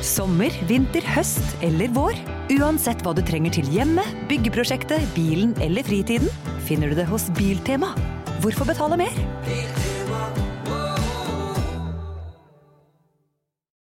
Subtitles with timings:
[0.00, 2.16] Sommer, vinter, høst eller vår.
[2.56, 6.30] Uansett hva du trenger til hjemmet, byggeprosjektet, bilen eller fritiden,
[6.66, 7.92] finner du det hos Biltema.
[8.40, 9.12] Hvorfor betale mer?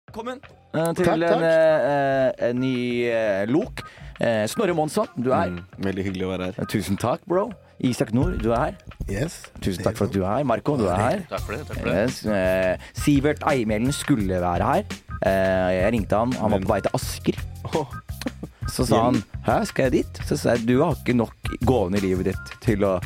[0.08, 1.44] Velkommen eh, til Takk, en, takk.
[1.46, 2.76] eh, en ny
[3.06, 3.84] eh, lok.
[4.20, 5.50] Eh, Snorre Monsson, du er her.
[5.54, 6.54] Mm, veldig hyggelig å være her.
[6.58, 7.48] Eh, Tusen takk, bro.
[7.86, 8.78] Isak Nord, du er her.
[9.08, 9.36] Yes.
[9.62, 10.44] Tusen takk for at du er her.
[10.50, 11.20] Marco, du er her.
[11.30, 11.66] Takk for det.
[11.68, 12.24] takk for det Yes.
[12.26, 14.84] eh, Sivert Eimelen skulle være her.
[15.22, 17.38] Eh, jeg ringte han, han var på vei til Asker.
[18.68, 20.18] Så sa han Hæ, skal jeg dit?
[20.28, 21.32] Så sa jeg du har ikke nok
[21.64, 22.98] gående i livet ditt til å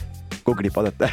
[0.46, 1.08] gå glipp av dette.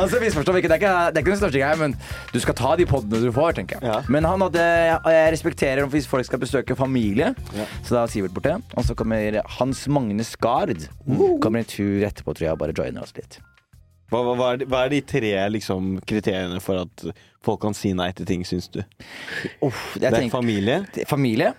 [0.00, 1.94] altså misforstå meg ikke, det er ikke, det er ikke den største greia, men
[2.34, 3.90] du skal ta de podene du får, tenker jeg.
[3.90, 4.00] Ja.
[4.12, 4.64] Men han hadde,
[5.14, 7.66] jeg respekterer hvis folk skal besøke familie, Ja.
[7.84, 8.56] så da er Sivert borte.
[8.76, 10.86] Og så kommer Hans Magne Skard.
[11.06, 13.38] Kommer en tur etterpå, tror jeg, og bare joiner oss litt.
[14.10, 17.04] Hva, hva, er de, hva er de tre liksom, kriteriene for at
[17.46, 18.80] folk kan si nei til ting, syns du?
[19.62, 20.80] Uff, Det er tenker- familie.
[21.06, 21.52] familie.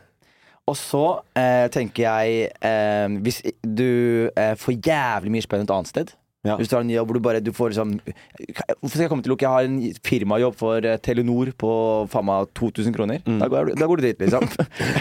[0.69, 1.03] Og så
[1.37, 6.13] eh, tenker jeg eh, Hvis du eh, får jævlig mye spenn et annet sted
[6.47, 6.55] Ja.
[6.59, 9.25] Hvis du har en jobb hvor du bare du får liksom Hvorfor skal jeg komme
[9.25, 9.45] til Luke?
[9.45, 11.73] Jeg har en firmajobb for eh, Telenor på
[12.13, 13.21] faen meg 2000 kroner.
[13.25, 13.39] Mm.
[13.41, 14.47] Da, går, da går du dit, liksom.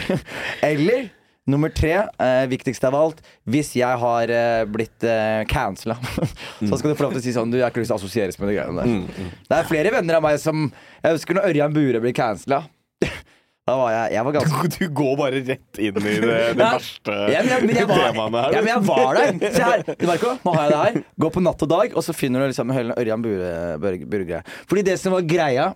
[0.70, 1.08] Eller
[1.50, 5.96] nummer tre, eh, viktigst av alt, hvis jeg har eh, blitt eh, cancela,
[6.68, 7.96] så skal du få lov til å si sånn Du jeg har ikke lyst til
[7.96, 8.92] å assosieres med de greiene der.
[8.92, 10.68] Mm, Det er flere venner av meg som
[11.00, 12.60] Jeg husker når Ørjan Bure ble cancela.
[13.80, 17.42] Var jeg Jeg var ganske Du går bare rett inn i det, det verste ja,
[17.44, 18.56] men jeg, men jeg var, temaene her.
[18.56, 19.52] ja, men jeg var der.
[19.56, 19.84] Se her.
[20.00, 21.04] Du Marco, nå har jeg det her.
[21.24, 25.14] Gå på natt og dag, og så finner du liksom Ørjan Bure- Fordi det som
[25.16, 25.70] var greia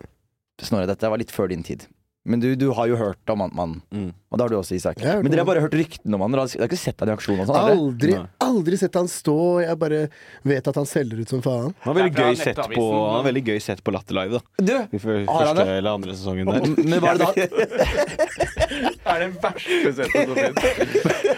[0.62, 1.83] Snorre, dette var litt før din tid.
[2.27, 3.83] Men du, du har jo hørt om han- mannen.
[3.92, 4.12] Mm.
[4.34, 4.97] Og det har du også, Isak.
[4.98, 6.33] Men dere har bare hørt ryktene om han.
[6.33, 7.58] Dere har, ikke sett han i aksjon og sånn?
[7.70, 9.34] Aldri, aldri sett han stå.
[9.62, 10.00] Jeg bare
[10.42, 11.75] vet at han selger ut som faen.
[11.84, 14.41] Han er veldig er gøy sett på, han er veldig gøy sett på Latter Live,
[14.41, 14.64] da.
[14.64, 15.77] Du, I Har første det?
[15.78, 16.67] eller andre sesongen der.
[16.83, 20.58] men var det da Det er den verste setten som fins.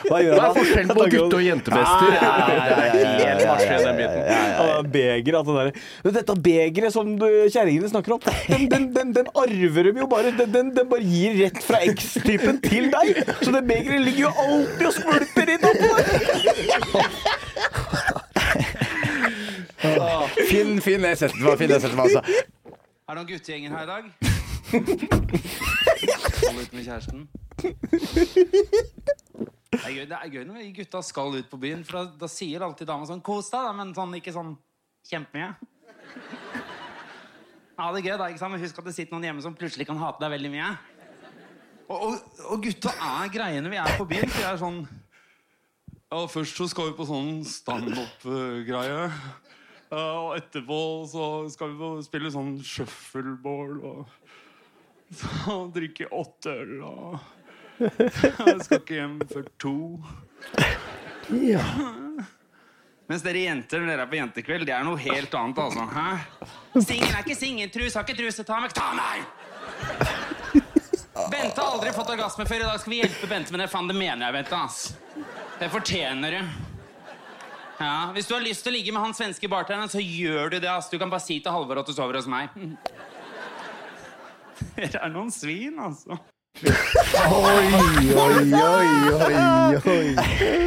[0.07, 2.15] Hva gjør Hva er forskjell forskjellen på gutte- og jentefester?
[2.15, 4.23] Ja, ja, ja, ja, ja, ja, ja, Helt marsj i den ja, biten.
[4.23, 4.77] ja, ja, Ja, ja.
[4.81, 8.87] det er beger, alt det der, Dette begeret som du- kjerringene snakker om, den, den,
[8.95, 10.33] den, den arver de jo bare.
[10.47, 13.07] Den, den, bare gir rett fra X-typen til deg.
[13.43, 16.01] Så det begeret ligger jo alltid og skvulper innover.
[20.47, 22.21] Finn, finn meg, finn meg, altså.
[23.07, 24.05] Er det noen guttegjenger her i dag?
[26.43, 27.29] Hold ut med kjæresten.
[29.77, 32.29] Det er, gøy, det er gøy når gutta skal ut på byen, for da, da
[32.31, 34.57] sier alltid dama sånn 'kos deg', da, men sånn, ikke sånn
[35.07, 35.51] kjempemye.
[37.77, 38.29] Ja, det er gøy, da.
[38.33, 38.55] ikke sant?
[38.55, 40.69] Men husk at det sitter noen hjemme som plutselig kan hate deg veldig mye.
[41.87, 44.81] Og, og, og gutta er greiene vi er på byen, for jeg er sånn
[46.11, 49.05] Ja, først så skal vi på sånn standup-greie.
[49.87, 50.79] Ja, og etterpå
[51.13, 54.01] så skal vi spille sånn shuffleboard og
[55.15, 57.19] så drikke åtte øl og
[57.79, 59.77] Jeg skal ikke hjem før to.
[61.45, 61.63] Ja.
[63.07, 65.85] Mens dere jenter når dere er på jentekveld, det er noe helt annet, altså.
[65.95, 66.81] Hæ?
[66.83, 69.27] Singen er ikke singeltrus, har ikke truse, ta meg Ta meg!
[71.33, 72.61] Bente har aldri fått orgasme før.
[72.61, 73.69] I dag skal vi hjelpe Bente med det.
[73.73, 74.59] Faen, det mener jeg, Bente.
[74.59, 74.97] ass.
[75.61, 76.41] Det fortjener du.
[77.79, 80.59] Ja, Hvis du har lyst til å ligge med han svenske bartenderen, så gjør du
[80.61, 80.69] det.
[80.71, 80.91] ass.
[80.93, 82.53] Du kan bare si til Halvor at du sover hos meg.
[84.77, 86.19] Dere er noen svin, altså.
[86.57, 87.67] Oi,
[88.17, 90.05] oi, oi, oi, oi.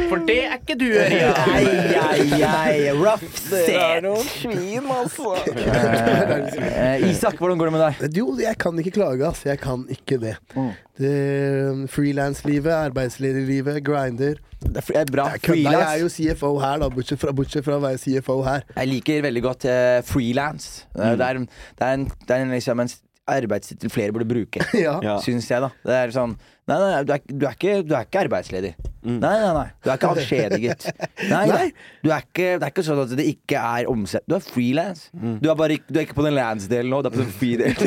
[0.06, 1.40] For det er ikke du, Ørjan.
[1.50, 4.06] Ai, ai, rough set.
[4.30, 5.34] svin, altså.
[5.50, 8.20] Eh, Isak, hvordan går det med deg?
[8.20, 9.42] Jo, jeg kan ikke klage, ass.
[9.46, 10.36] Jeg kan ikke det.
[10.54, 10.70] Mm.
[11.02, 14.38] det Frilanslivet, arbeidslederlivet, grinder.
[14.62, 15.26] Det er er bra.
[15.34, 18.42] Jeg, kødda, jeg er jo CFO her, da, bortsett fra, bortsett fra å være CFO
[18.46, 18.66] her.
[18.76, 20.86] Jeg liker veldig godt uh, frilans.
[20.94, 22.98] Det, er, det er en, det er en, liksom en
[23.34, 24.60] arbeidstittel flere burde bruke.
[24.80, 25.18] Ja.
[25.24, 25.68] Syns jeg, da.
[25.86, 26.34] Det er sånn
[26.70, 28.68] Nei, nei, du er, du er, ikke, du er ikke arbeidsledig.
[29.02, 29.64] Nei, nei, nei.
[29.82, 30.84] Du er ikke avskjediget.
[31.32, 31.64] Nei, nei.
[32.04, 34.22] Du er ikke, det er ikke sånn at det ikke er omsett.
[34.30, 35.08] Du er frilans.
[35.10, 37.74] Du, er ikke- du er ikke på den lands-delen nå, du er på den free-delen.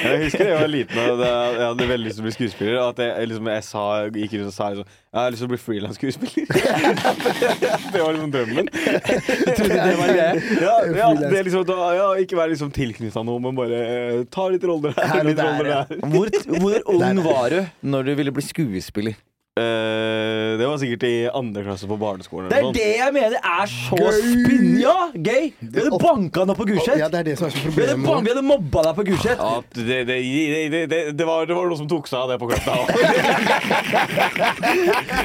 [0.00, 2.78] Jeg husker jeg var liten og jeg hadde veldig lyst til å bli skuespiller.
[2.82, 3.84] Og at jeg liksom, jeg sa,
[4.16, 6.44] gikk rundt og sa liksom, jeg har lyst til å bli frilansskuespiller.
[7.94, 8.68] det var liksom drømmen.
[8.70, 10.28] det var greia.
[10.62, 14.46] Ja, ja, det liksom, da, ja, ikke være liksom tilknytta noe, men bare eh, ta
[14.54, 15.24] litt roller her.
[15.26, 16.06] Litt roller der.
[16.12, 16.30] Hvor,
[16.62, 19.18] hvor ung var du når du ville bli skuespiller?
[19.60, 22.48] Eh, det var sikkert i andre klasse på barneskolen.
[22.50, 24.78] Det er det jeg mener er så spinn...
[24.80, 25.50] Ja, gøy!
[25.60, 26.96] Vi hadde banka han opp på Gulset.
[27.00, 29.36] Ja, det er det som er så Vi hadde, vi hadde mobba deg på Gulset.
[29.40, 32.38] Ja, det, det, det, det, det, var, det var noe som tok seg av det
[32.40, 32.72] på kløfta.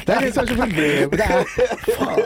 [0.06, 1.16] Det er det som er så problemet.
[1.16, 1.42] Det er
[1.96, 2.22] faen.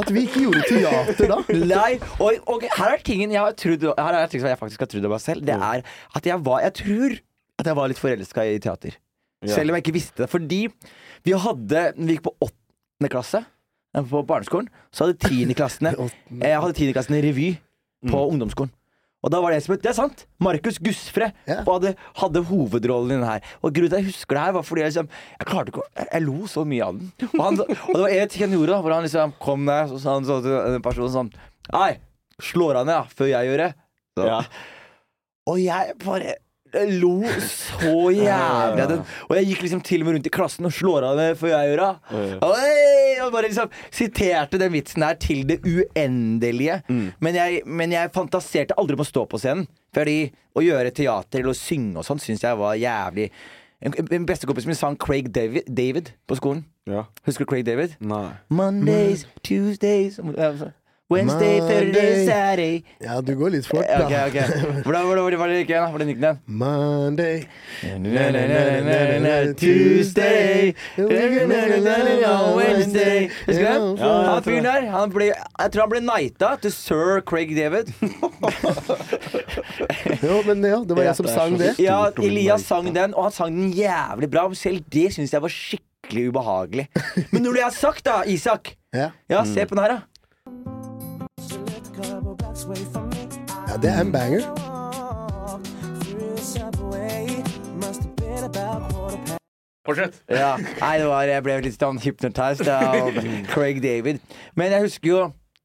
[0.00, 1.40] At vi ikke gjorde teater da.
[1.50, 4.84] Nei, og, og her er tingen jeg har trodd Her er ting som jeg faktisk
[4.84, 5.44] har trodd om meg selv.
[5.46, 5.82] Det er
[6.16, 7.18] at jeg var Jeg tror
[7.60, 8.94] at jeg var litt forelska i teater.
[9.48, 10.28] Selv om jeg ikke visste det.
[10.30, 10.60] Fordi
[11.24, 14.68] vi hadde Vi gikk på åttende klasse eh, på barneskolen.
[14.92, 15.94] Så hadde tiendeklassene
[16.44, 17.48] Jeg hadde tiendeklassene i revy
[18.10, 18.72] på ungdomsskolen.
[19.20, 20.22] Og da var det en som het Det er sant!
[20.40, 21.58] Markus Gusfre Ja.
[21.66, 23.42] hadde, hadde hovedrollen i den her.
[23.60, 25.82] Og grunnen til at jeg husker det her, var fordi jeg liksom Jeg klarte ikke
[25.82, 27.10] å Jeg, jeg lo så mye av den.
[27.28, 29.92] Og, han, og det var en ting han gjorde, da, hvor han liksom kom der,
[29.92, 31.32] og sa han så til den personen sånn
[31.70, 31.90] Nei,
[32.40, 33.70] slår han ned, ja, før jeg gjør det.
[34.16, 34.24] Så.
[34.26, 34.38] Ja.
[35.50, 36.32] Og jeg bare
[37.00, 37.14] lo
[37.44, 39.04] så jævlig av den.
[39.28, 41.52] Og jeg gikk liksom til og med rundt i klassen og slår av det før
[41.54, 42.26] jeg gjør det.
[42.40, 46.80] Og bare liksom siterte den vitsen der til det uendelige.
[46.88, 49.66] Men, jeg, men jeg fantaserte aldri om å stå på scenen.
[49.94, 50.18] Fordi
[50.54, 53.30] å gjøre teater eller å synge og sånn syns jeg var jævlig
[53.80, 56.66] en bestekompis min sang Craig David, David på skolen.
[56.86, 57.06] Ja.
[57.24, 57.94] Husker du Craig David?
[58.00, 58.34] Nei.
[58.52, 60.20] Mondays, Tuesdays
[61.10, 64.06] Wednesday, Thursday, Saturday Ja, du går litt fort, da.
[64.06, 64.26] da.
[64.28, 64.38] ok
[64.86, 65.82] Hvordan var det, var det ikke igjen?
[65.82, 65.90] da?
[65.90, 66.36] Hvordan gikk den?
[66.46, 67.46] Monday
[69.58, 70.74] Tuesday
[72.56, 73.98] Wednesday Husker du den?
[73.98, 77.90] Han fyren der, han ble, jeg tror han ble nighta til sir Craig David.
[80.22, 81.74] Jo, men ja, det var jeg som sang det.
[81.82, 84.46] Ja, Elias sang den, og han sang den jævlig bra.
[84.58, 86.86] Selv det syns jeg var skikkelig ubehagelig.
[87.32, 88.74] Men når det er sagt, da, Isak
[89.30, 89.98] Ja, se på den her, da.
[93.82, 94.44] Det er en banger.
[99.86, 100.22] Fortsett.
[100.28, 103.16] Ja, nei, det var, jeg ble litt sånn hypnotized av
[103.50, 104.20] Craig David.
[104.58, 105.20] Men jeg husker jo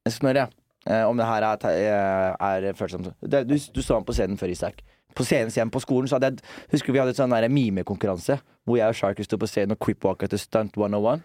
[0.10, 0.48] Snorre,
[0.88, 4.40] eh, om det her er, eh, er følsomt det, du, du så han på scenen
[4.40, 4.82] før, Isak.
[5.16, 8.80] På scenen hjemme på skolen så hadde jeg Husker vi hadde et sånn mimekonkurranse hvor
[8.80, 11.24] jeg og Sharky sto på scenen og cripwalka til Stunt 101?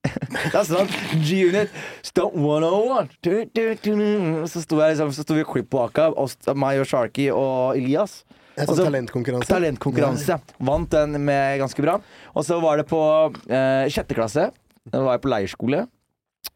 [0.50, 0.92] Det er sant.
[1.26, 1.72] G-Unit
[2.06, 4.46] Stunt 101 du, du, du, du.
[4.48, 8.22] Så sto jeg liksom Så sto vi og meg og Sharky og Elias.
[8.56, 9.48] Og sånn så- talentkonkurranse.
[9.50, 10.38] Talentkonkurranse.
[10.58, 11.98] Vant den med ganske bra.
[12.34, 13.00] Og så var det på
[13.48, 14.50] eh, sjette klasse.
[14.90, 15.84] Da var jeg på leirskole.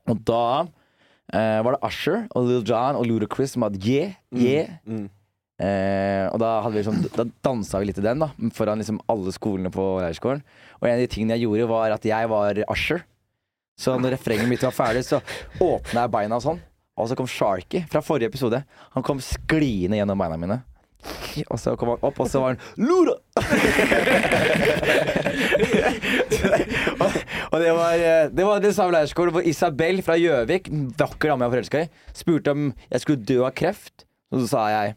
[0.08, 0.44] Og da
[1.32, 4.76] eh, var det Usher og Lil John og Ludacris som hadde Yeah, yeah.
[4.88, 5.06] Mm.
[5.62, 8.98] Eh, og da, hadde vi liksom, da dansa vi litt til den, da foran liksom
[9.12, 10.42] alle skolene på leirskolen.
[10.80, 13.04] Og en av de tingene jeg gjorde, var at jeg var Usher.
[13.78, 15.20] Så når refrenget mitt var ferdig, så
[15.62, 16.60] åpna jeg beina sånn.
[16.94, 18.60] Og så kom Sharky fra forrige episode.
[18.94, 20.60] Han kom skliende gjennom beina mine.
[21.50, 23.16] Og så kom han opp, og så var han Lura!
[27.02, 27.16] og,
[27.50, 27.92] og det var
[28.32, 31.90] Det var det samme leirskole hvor Isabel fra Gjøvik, vakker dame jeg var forelska i,
[32.16, 34.06] spurte om jeg skulle dø av kreft.
[34.32, 34.94] Og så sa jeg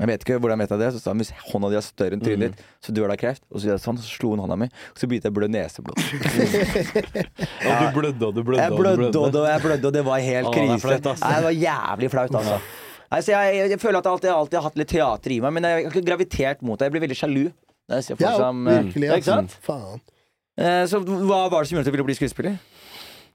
[0.00, 0.88] jeg vet ikke hvordan jeg vet det.
[0.94, 3.18] Så sa han hvis hånda di er større enn trynet ditt, så dør du av
[3.20, 3.42] kreft.
[3.52, 5.36] Og så gjorde jeg sånn, så slo hun hånda mi, og så begynte jeg å
[5.36, 5.98] blø neseblod.
[7.62, 8.62] Ja, du blødde og du blødde.
[8.62, 10.80] Jeg blødde og det- jeg blødde, og det var helt Å, det er krise.
[10.86, 11.20] flaut, ass.
[11.20, 12.60] Nei, det var jævlig flaut, altså.
[13.12, 15.40] Nei, så jeg, jeg, jeg føler at jeg alltid, alltid har hatt litt teater i
[15.44, 16.88] meg, men jeg har ikke gravitert mot det.
[16.88, 17.42] Jeg blir veldig sjalu.
[17.92, 19.06] Jeg ser folk Ja, som, eh, virkelig.
[19.10, 19.56] ja, ikke sant?
[19.66, 20.00] Faen.
[20.56, 22.56] Eh, Så hva var det som gjorde at du ville bli skuespiller?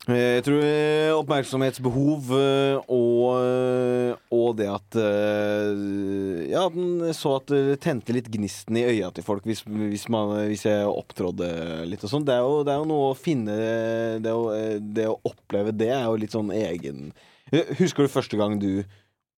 [0.07, 4.99] Eh, Jeg tror eh, oppmerksomhetsbehov eh, og, og det at
[6.47, 10.35] Ja, den så at det tente litt gnisten i øya til folk hvis, hvis, man,
[10.47, 11.49] hvis jeg opptrådde
[11.89, 12.27] litt og sånn.
[12.27, 13.57] Det, det er jo noe å finne
[14.23, 14.45] det å,
[14.79, 17.11] det å oppleve det er jo litt sånn egen
[17.79, 18.83] Husker du første gang du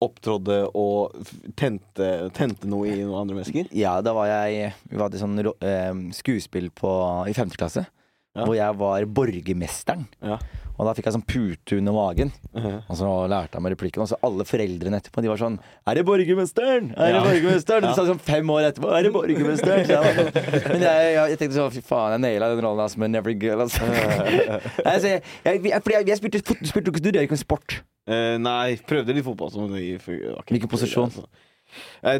[0.02, 1.14] opptrådde og
[1.60, 3.68] tente, tente noe i noen andre mennesker?
[3.76, 6.92] Ja, da var jeg Vi hadde sånn eh, skuespill på,
[7.30, 7.84] i femte klasse.
[8.30, 8.44] Ja.
[8.46, 10.04] Hvor jeg var borgermesteren.
[10.22, 10.36] Ja.
[10.80, 12.30] Og da fikk jeg sånn pute under magen.
[12.54, 14.04] Og så lærte jeg meg replikken.
[14.04, 16.92] Og så alle foreldrene etterpå De var sånn Er det borgermesteren?
[16.96, 17.84] Er det borgermesteren?
[17.84, 17.90] Ja.
[17.90, 19.82] De sa sånn fem år etterpå Er det borgermesteren?
[19.84, 20.30] Jeg, sånn,
[20.70, 23.36] men jeg, jeg, jeg tenkte sånn Fy faen, jeg naila den rollen altså, med Never
[23.36, 23.66] Girl.
[23.66, 23.84] Altså.
[23.90, 25.22] Nei, jeg,
[25.68, 26.70] jeg, spilte fot- du,
[27.02, 27.80] studerer ikke med sport.
[28.08, 29.52] Uh, nei, prøvde litt fotball.
[29.52, 31.10] Var Hvilken posisjon?
[31.12, 31.28] Altså.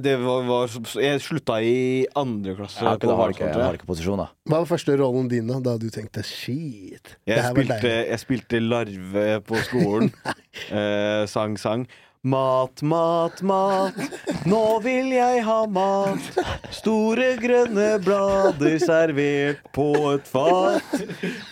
[0.04, 2.84] Det var, var Jeg slutta i andre klasse.
[2.84, 4.28] Ja, på har ikke, har ikke posisjon, da.
[4.50, 7.16] Hva var første rollen din da, da du tenkte shit?
[7.28, 10.12] Jeg spilte, jeg spilte larve på skolen.
[10.76, 11.88] eh, sang, sang.
[12.22, 13.96] Mat, mat, mat.
[14.44, 16.26] Nå vil jeg ha mat.
[16.68, 20.84] Store grønne blader servert på et fat.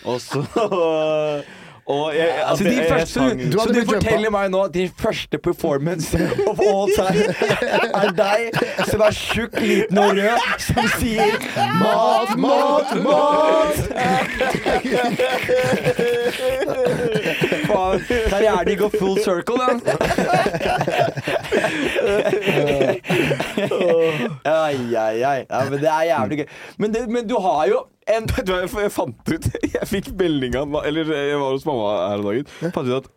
[0.05, 0.43] Og så
[1.89, 3.19] Og jeg, altså, Så, de første,
[3.51, 7.33] Du så du forteller meg nå at din første performance of all time
[7.97, 8.39] er deg
[8.91, 11.33] som er tjukk, liten og rød, som sier
[11.81, 13.75] mat, mat, mat!
[17.69, 19.81] Faen, karrieren din går full circle, den.
[24.45, 25.45] Ai, ai, ai.
[25.49, 26.45] Ja, men det er jævlig gøy.
[26.77, 27.81] Men, det, men du har jo
[28.15, 31.91] en du jeg, jeg fant ut Jeg fikk melding av Eller jeg var hos mamma
[32.09, 32.47] her om dagen.
[32.73, 33.07] Fant ut at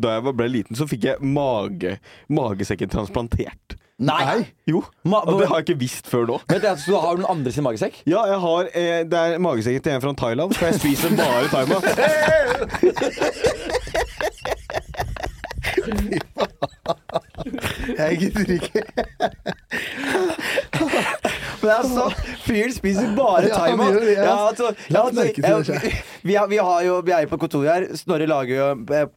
[0.00, 1.96] Da jeg ble liten, så fikk jeg mage
[2.32, 3.78] magesekken transplantert.
[4.04, 4.42] Nei!
[4.66, 6.38] Jo, Ma- og det har jeg ikke visst før nå.
[6.50, 8.00] Vent, altså, du har noen andre sin magesekk?
[8.10, 11.46] Ja, jeg har eh, Det er magesekken til en fra Thailand, for jeg spiser bare
[11.52, 11.84] thaimat.
[17.98, 18.82] Jeg gidder ikke.
[21.64, 22.18] Men det er sant.
[22.44, 23.96] Fyren spiser bare Ja, thaimat.
[24.12, 24.36] ja.
[24.50, 25.72] Altså, ja, altså,
[26.28, 27.86] vi, har, vi, har jo, vi er jo på kontoret her.
[27.96, 28.66] Snorre lager jo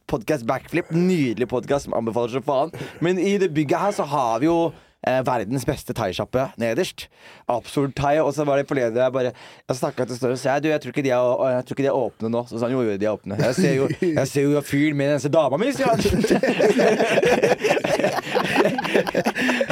[0.08, 0.88] podkast Backflip.
[0.96, 2.72] Nydelig podkast som anbefaler som faen.
[3.04, 4.72] Men i det bygget her så har vi jo
[5.04, 7.08] eh, verdens beste thaisjappe nederst.
[7.52, 8.16] Absolutt thai.
[8.24, 10.80] Og så var det forleden jeg bare Jeg snakka til Snorre og sa du, jeg
[10.80, 12.40] tror ikke de er, ikke de er åpne nå.
[12.48, 13.34] Så sa han jo, jo, de er åpne.
[13.44, 16.00] Jeg ser jo, jeg ser jo fyren med den dama mi, sier han.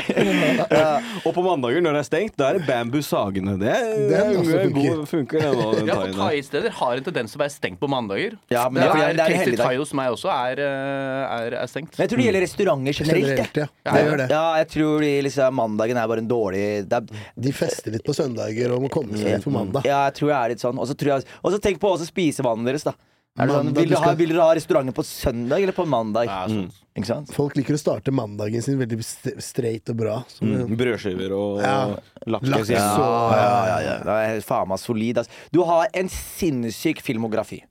[1.27, 3.57] Og på mandager når det er stengt, da er det bambussagene.
[3.61, 5.43] Det, Den det er, god- funker.
[5.43, 6.13] den, det den Ja, der.
[6.17, 8.37] Thaisteder har en tendens til å være stengt på mandager.
[8.53, 9.57] Ja, men det det er fordi er, det er Tasty.
[9.63, 11.97] Thai hos meg også er, eh, er, er stengt.
[11.97, 13.27] Men jeg tror det gjelder restauranter generelt.
[13.27, 13.67] Generelt, ja.
[13.87, 13.97] ja.
[13.97, 14.29] jeg, gjør det.
[14.37, 18.07] Ja, jeg tror de, liksom, mandagen er bare en dårlig det er, De fester litt
[18.07, 19.87] på søndager og må komme seg inn på mandag.
[19.89, 20.79] Ja, jeg tror jeg er litt sånn.
[20.81, 22.95] Og så tenk på også spisevanen deres, da.
[23.39, 25.85] Er det sånn, vil, du ha, skal- vil dere ha restauranter på søndag eller på
[25.87, 26.25] mandag?
[26.27, 26.71] Ja, sånn.
[26.97, 27.33] Ikke sant?
[27.37, 30.25] Folk liker å starte mandagen sin veldig streit straight og bra.
[30.33, 31.97] Som Mm, Brødskiver og Ja.
[32.27, 33.99] Laks og- Ja, ja, ja.
[33.99, 35.19] Det er faen meg solid.
[35.19, 35.31] Altså.
[35.53, 37.63] Du har en sinnssyk filmografi,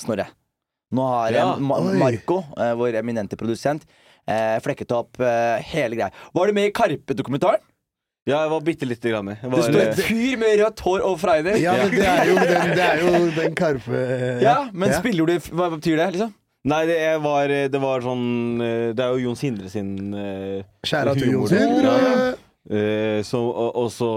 [0.00, 0.26] Snorre.
[0.92, 1.56] Nå har Ja.
[1.56, 1.96] Ma Oi.
[1.98, 3.82] Marco, eh, vår eminente produsent,
[4.26, 6.10] eh, flekket opp eh, hele greia.
[6.34, 7.60] Var du med i Karpe-dokumentaren?
[8.24, 9.42] Ja, jeg var bitte lite grann med.
[9.42, 11.58] Var, Det står et en fyr med rødt hår og fregner.
[11.60, 14.00] Ja, men det er jo den, det er jo den Karpe
[14.40, 16.32] Ja, men spiller du Hva betyr det, liksom?
[16.64, 21.12] Nei, det var, det var sånn eh, Det er jo Jon Sindre sin eh, Kjære
[21.18, 21.34] til.
[21.34, 21.92] Jon Sindre.
[22.64, 24.08] Eh, så, og, og så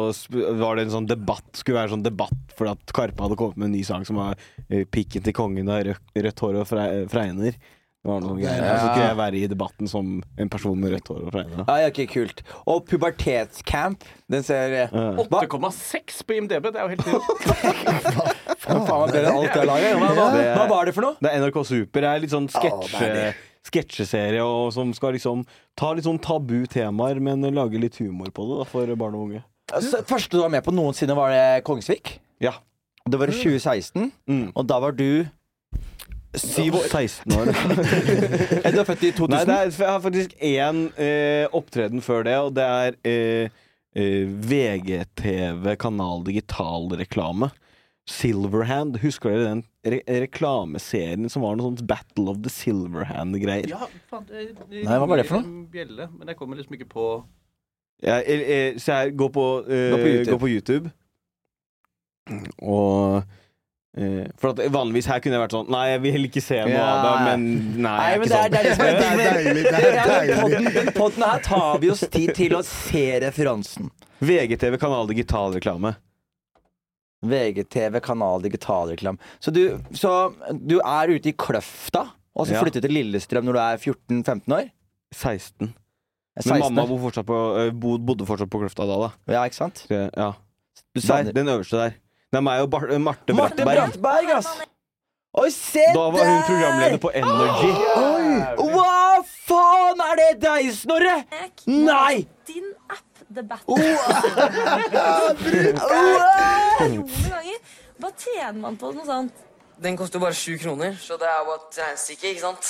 [0.55, 3.59] var det en sånn debatt Skulle være en sånn debatt fordi at Karpe hadde kommet
[3.59, 6.65] med en ny sang som var uh, 'Pikken til kongen av rødt, rødt hår og
[6.65, 7.59] freiner fregner'.
[8.05, 8.61] Var noe greier.
[8.61, 8.75] Ja.
[8.77, 11.63] så skulle jeg være i debatten som en person med rødt hår og fregner.
[11.67, 12.43] Ja, ja, ok, kult.
[12.69, 14.05] Og pubertetscamp.
[14.31, 17.97] Den ser Hva 8,6 på IMDb, det er jo helt vilt.
[18.67, 19.99] faen meg bedre enn alt jeg har.
[19.99, 20.29] Hva, hva,
[20.61, 21.17] hva var det for noe?
[21.23, 22.05] Det er NRK Super.
[22.05, 22.95] Det er litt sånn sketsj...
[23.09, 25.41] er sketsjeserie og som skal liksom
[25.75, 29.25] ta litt sånn tabu temaer, men lage litt humor på det da, for barn og
[29.27, 29.41] unge.
[29.75, 32.13] Altså, første du var med på noensinne, var det Kongsvik.
[32.39, 32.53] Ja.
[33.07, 34.51] Det var i 2016, Mm.
[34.55, 35.27] og da var du
[36.41, 36.87] Syv år.
[36.89, 37.51] 16 år.
[38.65, 39.47] er Du er født i 2000?
[39.49, 43.55] Nei, er, jeg har faktisk én eh, opptreden før det, og det er eh,
[43.97, 47.51] eh, VGTV Kanal Digital-reklame.
[48.07, 48.97] Silverhand.
[49.03, 53.67] Husker dere den re reklameserien som var noe sånt Battle of the Silverhand-greier?
[53.73, 55.65] Ja, faen, det Nei, hva var det for noe?
[55.71, 57.07] Bjelle, men jeg kommer liksom ikke på
[58.05, 60.31] Ja, jeg, eh, så jeg går på, eh, Gå på YouTube.
[60.31, 60.93] går på YouTube.
[62.61, 63.35] Og eh,
[64.37, 66.83] For at vanligvis her kunne jeg vært sånn Nei, jeg vil ikke se noe Ja.
[66.85, 67.45] av det, men
[67.81, 70.35] nei, Nei, men det er, det er liksom, Det er deilig, det er Ja, deilig.
[70.41, 73.89] podden- Den podden her tar vi oss tid til å se referansen.
[73.89, 73.91] sånn.
[74.21, 75.95] VGTV Kanal Digital-reklame.
[77.25, 79.17] VGTV, kanal, digitalreklame.
[79.41, 79.51] Så
[79.97, 80.11] så
[80.53, 82.03] du er ute i Kløfta,
[82.35, 82.61] og så Ja.
[82.61, 84.69] flytter til Lillestrøm når du er 14-15 år?
[85.11, 85.73] 16.
[86.37, 89.11] 16 Men mamma bor fortsatt på, eh, bodde fortsatt på Kløfta da, da.
[89.33, 89.87] Ja, ikke sant?
[89.89, 90.33] Så Ja.
[90.93, 91.01] Du
[91.33, 91.93] den øverste der.
[92.27, 93.67] Det er meg og Bar Marte Brattberg.
[93.67, 94.31] Marte Brattberg.
[94.35, 94.49] Ass!
[95.37, 95.93] Oi, se der!
[95.95, 97.71] Da var hun programleder på Energy.
[98.73, 101.13] Hva faen er det deg, Snorre?
[101.71, 102.25] Nei!
[102.49, 103.75] Din app, The Battle.
[103.77, 103.79] Oh.
[107.97, 109.39] Hva tjener man på noe sånt?
[109.79, 112.65] Den koster bare sju kroner, så det er jo et regnestykke, ikke sant?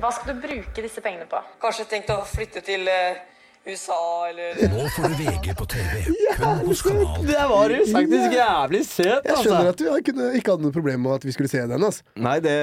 [0.00, 1.38] Hva skal du bruke disse pengene på?
[1.62, 3.22] Kanskje tenkt å flytte til eh,
[3.66, 6.04] USA eller Nå får du VG på TV,
[6.38, 6.82] kun hos
[7.26, 9.74] Det var jo faktisk jævlig søt, Jeg skjønner altså.
[9.74, 11.82] at du kunne, ikke hadde noe problem med at vi skulle se den.
[11.82, 12.06] Altså.
[12.22, 12.56] Nei, det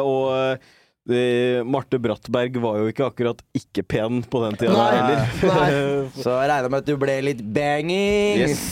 [0.00, 0.72] Og eh,
[1.06, 4.96] det, Marte Brattberg var jo ikke akkurat ikke pen på den tida Nei.
[4.96, 6.08] heller.
[6.24, 8.40] Så jeg regner med at du ble litt banging.
[8.42, 8.64] Yes.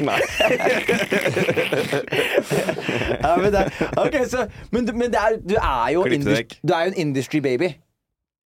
[0.08, 0.16] Nei.
[3.20, 3.66] ja, men det,
[4.00, 6.04] okay, så, men, du- men det er, du er jo.
[6.08, 7.74] Du er jo en industry baby.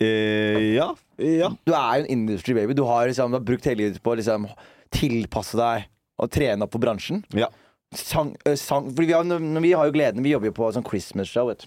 [0.01, 0.89] Eh, ja.
[1.21, 1.51] Ja.
[1.67, 2.75] Du er jo en industry baby.
[2.77, 4.47] Du har, liksom, du har brukt hele livet på å liksom,
[4.93, 5.89] tilpasse deg
[6.21, 7.23] og trene opp for bransjen.
[7.37, 7.47] ja.
[7.97, 9.25] sang, eh, sang Fordi vi har,
[9.61, 11.65] vi har jo gleden Vi jobber jo på sånn Christmas show, vet.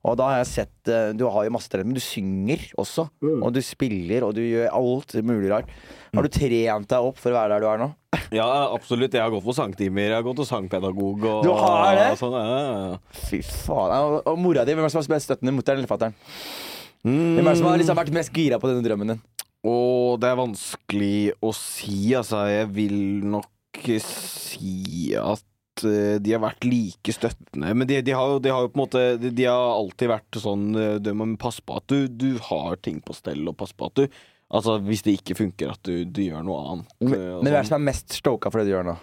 [0.00, 3.08] Og da har jeg sett eh, Du har jo masse talent, men du synger også.
[3.28, 5.68] Og du spiller, og du gjør alt mulig rart.
[6.16, 7.90] Har du trent deg opp for å være der du er nå?
[8.30, 9.12] Ja, absolutt.
[9.14, 10.06] Jeg har gått på sangtimer.
[10.06, 11.24] Jeg har gått til sangpedagog.
[11.26, 12.08] Og, Du har det?
[12.20, 12.98] Sånn, ja, ja.
[13.26, 13.94] Fy faen.
[14.06, 15.54] Og, og mora di, hvem er det som har støttende?
[15.56, 16.14] Mutter'n eller fatter'n?
[17.04, 19.22] Hvem er det som har liksom vært mest gira på denne drømmen din?
[19.68, 21.14] Og det er vanskelig
[21.44, 22.44] å si, altså.
[22.48, 23.48] Jeg vil nok
[24.04, 27.72] si at eh, de har vært like støttende.
[27.76, 30.40] Men de, de, har, de har jo på en måte De, de har alltid vært
[30.42, 33.76] sånn eh, Du må passe på at du, du har ting på stell, og passe
[33.76, 36.96] på at du Altså Hvis det ikke funker, at du, du gjør noe annet.
[37.04, 37.70] Men, eh, men hvem er det sånn.
[37.70, 38.96] som er mest stoka for det du gjør nå?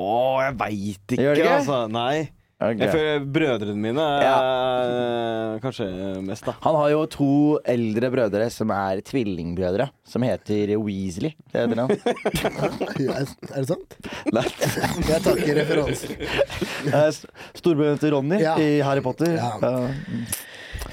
[0.00, 1.50] Å, jeg veit ikke?
[1.50, 1.82] altså.
[1.92, 2.30] Nei.
[2.62, 2.78] Ok.
[2.78, 5.88] Jeg føler brødrene mine er kanskje
[6.24, 6.54] mest, da.
[6.62, 7.28] Han har jo to
[7.68, 11.34] eldre brødre som er tvillingbrødre, som heter Weasley.
[11.50, 11.90] Det heter han.
[13.54, 13.96] Er det sant?
[14.32, 14.44] Nei.
[15.10, 16.16] Jeg takker referansen.
[16.94, 18.54] Er til Ronny Ja.
[18.60, 19.34] i Harry Potter.
[19.34, 19.54] Ja.
[19.60, 19.88] Ja.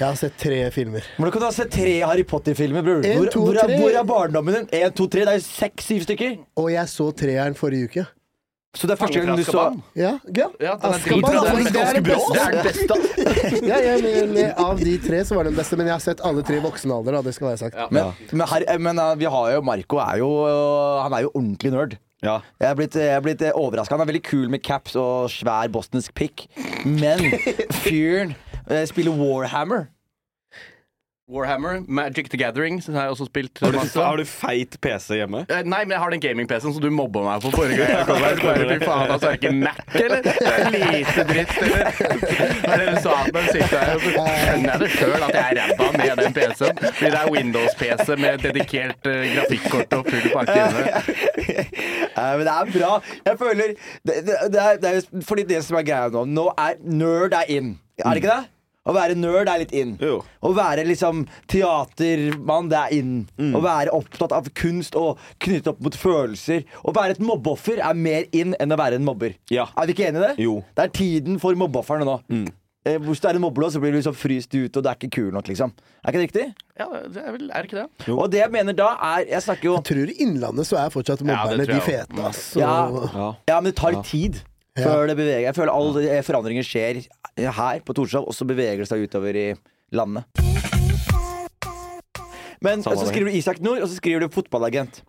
[0.02, 1.06] Jeg har sett tre filmer.
[1.18, 3.04] Hvordan kan du ha sett tre Harry Potter-filmer, Hvor,
[3.38, 4.70] hvor, hvor er barndommen din?
[4.82, 6.40] En, to, tre, det er jo seks-syv stykker.
[6.58, 8.06] Og jeg så treeren forrige uke.
[8.72, 9.64] Så det er første gang du så
[10.00, 10.46] Ja, ja.
[10.64, 11.42] Ja, dritbra.
[11.44, 13.00] det Den det er er den beste.
[13.68, 16.24] ja, ja men, Av de tre så var det den beste, men jeg har sett
[16.24, 17.18] alle tre i voksen alder.
[17.18, 17.76] Da, det skal være sagt.
[17.76, 17.90] Ja.
[17.92, 21.34] Men, men, her, men uh, vi har jo Marco er jo uh, Han er jo
[21.34, 21.98] ordentlig nerd.
[22.24, 22.38] Ja.
[22.62, 23.98] Jeg er blitt, jeg er blitt overraska.
[23.98, 26.48] Han er veldig kul med caps og svær bosnisk pikk.
[26.86, 27.28] Men
[27.84, 28.38] fyren
[28.88, 29.90] spiller Warhammer.
[31.32, 33.60] Warhammer, Magic the Gathering, som har jeg også spilt.
[33.64, 35.46] Har du, har du feit PC hjemme?
[35.48, 37.94] Eh, Nei, men jeg har den gaming-PC-en som du mobba meg på forrige gang.
[37.96, 38.42] jeg kom her.
[38.42, 40.22] Bare, Fy faen, altså, er det ikke Mac, eller?
[40.28, 41.84] Det er lite dritt, eller?
[42.68, 43.16] Er det du sa?
[43.32, 46.84] Men sitter jeg og skjønner jeg det sjøl at jeg er ræva med den PC-en.
[47.00, 50.86] Fordi det er Windows-PC med dedikert uh, grafikkort og full pakke inne.
[52.12, 52.96] Eh, men det er bra.
[53.26, 56.50] Jeg føler det, det, det, er, det er fordi det som er greia nå Nå
[56.60, 57.78] er nerd er in.
[58.02, 58.61] Er det ikke det?
[58.82, 59.92] Å være nerd er litt in.
[60.02, 60.22] Jo.
[60.42, 63.12] Å være liksom teatermann, det er in.
[63.54, 66.66] Å være opptatt av kunst og knyttet opp mot følelser.
[66.82, 69.38] Å være et mobbeoffer er mer in enn å være en mobber.
[69.54, 69.68] Ja.
[69.78, 70.48] Er vi ikke enige i det?
[70.48, 70.58] Jo.
[70.74, 72.18] Det er tiden for mobbeofrene nå.
[72.82, 74.98] Eh, hvis du er en mobber, så blir du liksom fryst ut, og du er
[74.98, 75.70] ikke kul nok, liksom.
[76.02, 76.46] Er ikke det riktig?
[76.82, 78.14] Ja, det er, vel, er det ikke det?
[78.16, 80.90] Og det jeg mener da, er Jeg snakker jo Jeg tror i Innlandet så er
[80.90, 82.24] fortsatt mobberne ja, de fete.
[82.26, 82.40] Ass.
[82.58, 82.72] Ja.
[82.90, 83.28] Ja.
[83.52, 84.42] Ja, men det tar litt tid.
[84.80, 87.02] Før det beveger Jeg føler alle forandringer skjer
[87.42, 89.48] her på Torshov, og så beveger det seg utover i
[89.96, 90.24] landet.
[92.62, 95.02] Men så skriver du Isak Nord, og så skriver du fotballagent.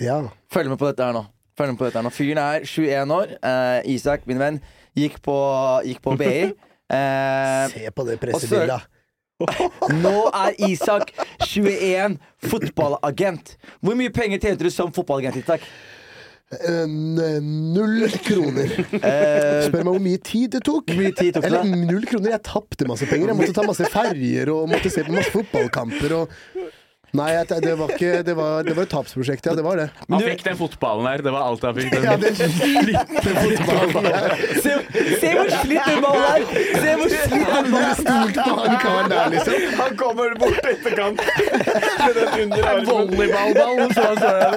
[0.00, 0.20] ja.
[0.52, 1.24] Følg med på dette her nå.
[1.58, 3.36] Følg med på dette her nå Fyren er 21 år.
[3.38, 4.60] Eh, Isak, min venn,
[4.98, 5.34] gikk på,
[5.86, 6.52] gikk på BI.
[6.94, 8.82] Eh, Se på det pressebildet.
[10.04, 11.14] nå er Isak
[11.48, 13.54] 21, fotballagent.
[13.80, 15.64] Hvor mye penger tjente du som fotballagent, Isak?
[16.54, 16.86] Eh,
[17.42, 18.70] null kroner.
[18.98, 20.86] Eh, Spør meg hvor mye tid det tok.
[20.92, 21.46] Tid tok?
[21.48, 22.34] Eller null kroner.
[22.36, 23.32] Jeg tapte masse penger.
[23.32, 26.16] Jeg måtte ta masse ferjer og måtte se på masse fotballkamper.
[26.20, 26.63] Og
[27.14, 29.54] Nei, det var ikke Det var, det var et tapsprosjekt, ja.
[29.54, 29.88] Det var det.
[30.10, 31.22] Han fikk den fotballen der.
[31.22, 31.94] Det var alt han fikk.
[32.02, 34.04] Ja, den slitne fotballen.
[34.08, 34.34] der.
[34.64, 34.72] se,
[35.22, 36.40] se hvor slitt den ballen er!
[36.74, 37.94] Se hvor slitt den ballen er!
[38.00, 39.54] Stolte på han karen der, liksom.
[39.78, 41.18] Han kommer bort etterkant
[42.02, 42.86] med den under armen.
[42.90, 44.54] Volleyballball, så han står der.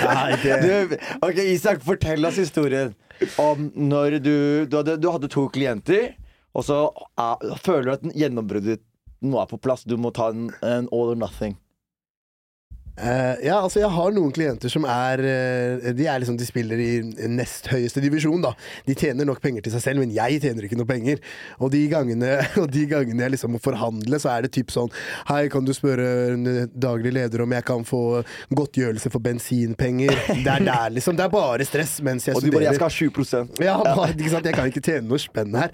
[0.00, 2.94] Nei, det ok, Isak, fortell oss historien
[3.40, 4.36] om når du
[4.70, 6.14] Du hadde, du hadde to klienter,
[6.56, 6.78] og så
[7.20, 8.80] eh, føler du at gjennombruddet
[9.22, 9.84] nå er på plass.
[9.84, 11.58] Du må ta en, en all or nothing.
[13.00, 16.80] Uh, ja, altså jeg har noen klienter som er uh, De er liksom De spiller
[16.82, 16.88] i
[17.30, 18.50] nest høyeste divisjon, da.
[18.84, 21.22] De tjener nok penger til seg selv, men jeg tjener ikke noe penger.
[21.62, 24.92] Og de gangene, og de gangene jeg liksom må forhandle, så er det typ sånn
[25.30, 28.02] Hei, kan du spørre en daglig leder om jeg kan få
[28.58, 30.12] godtgjørelse for bensinpenger?
[30.42, 31.16] Det er der, liksom.
[31.16, 32.68] Det er bare stress mens jeg Og du bare studerer.
[32.68, 34.50] 'jeg skal ha 7 Ja, bare, ikke sant?
[34.50, 35.72] Jeg kan ikke tjene noe spenn her.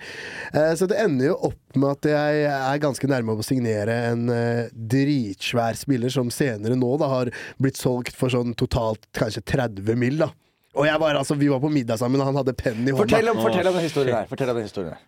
[0.54, 4.26] Uh, Så det ender jo opp med at jeg er ganske nærme å signere en
[4.32, 10.00] uh, dritsvær spiller som senere nå da har blitt solgt for sånn totalt kanskje 30
[10.00, 10.20] mill.
[10.24, 10.32] da.
[10.76, 13.04] Og jeg var, altså, Vi var på middag sammen, og han hadde pennen i hånda.
[13.04, 14.26] Fortell om, fortell om den historien her.
[14.30, 15.04] Fortell om den historien der.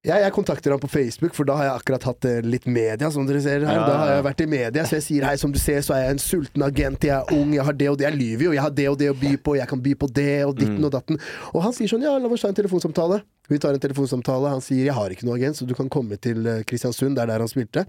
[0.00, 3.10] Jeg, jeg kontakter han på Facebook, for da har jeg akkurat hatt eh, litt media,
[3.12, 3.82] som dere ser her.
[3.84, 6.06] Da har jeg vært i media, så jeg sier hei, som du ser, så er
[6.06, 8.06] jeg en sulten agent, jeg er ung, jeg har det og det.
[8.08, 10.08] Jeg lyver jo, jeg har det og det å by på, jeg kan by på
[10.16, 11.20] det og ditten og datten.
[11.52, 13.20] Og han sier sånn, ja, la oss ta en telefonsamtale.
[13.50, 14.52] Vi tar en telefonsamtale.
[14.54, 17.22] Han sier 'jeg har ikke noe agent, så du kan komme til eh, Kristiansund', det
[17.24, 17.84] er der han spilte.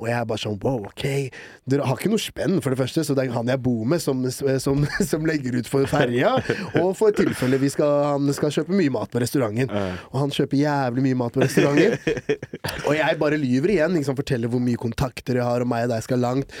[0.00, 1.30] Og jeg er bare sånn wow, ok.
[1.66, 4.02] Dere har ikke noe spenn, for det første, så det er han jeg bor med
[4.02, 6.36] som, som, som legger ut for ferja.
[6.82, 9.70] Og for tilfelle vi skal, han skal kjøpe mye mat på restauranten.
[10.12, 11.98] Og han kjøper jævlig mye mat på restauranten.
[12.86, 15.92] Og jeg bare lyver igjen, liksom, forteller hvor mye kontakter jeg har, og meg og
[15.94, 16.52] deg skal langt.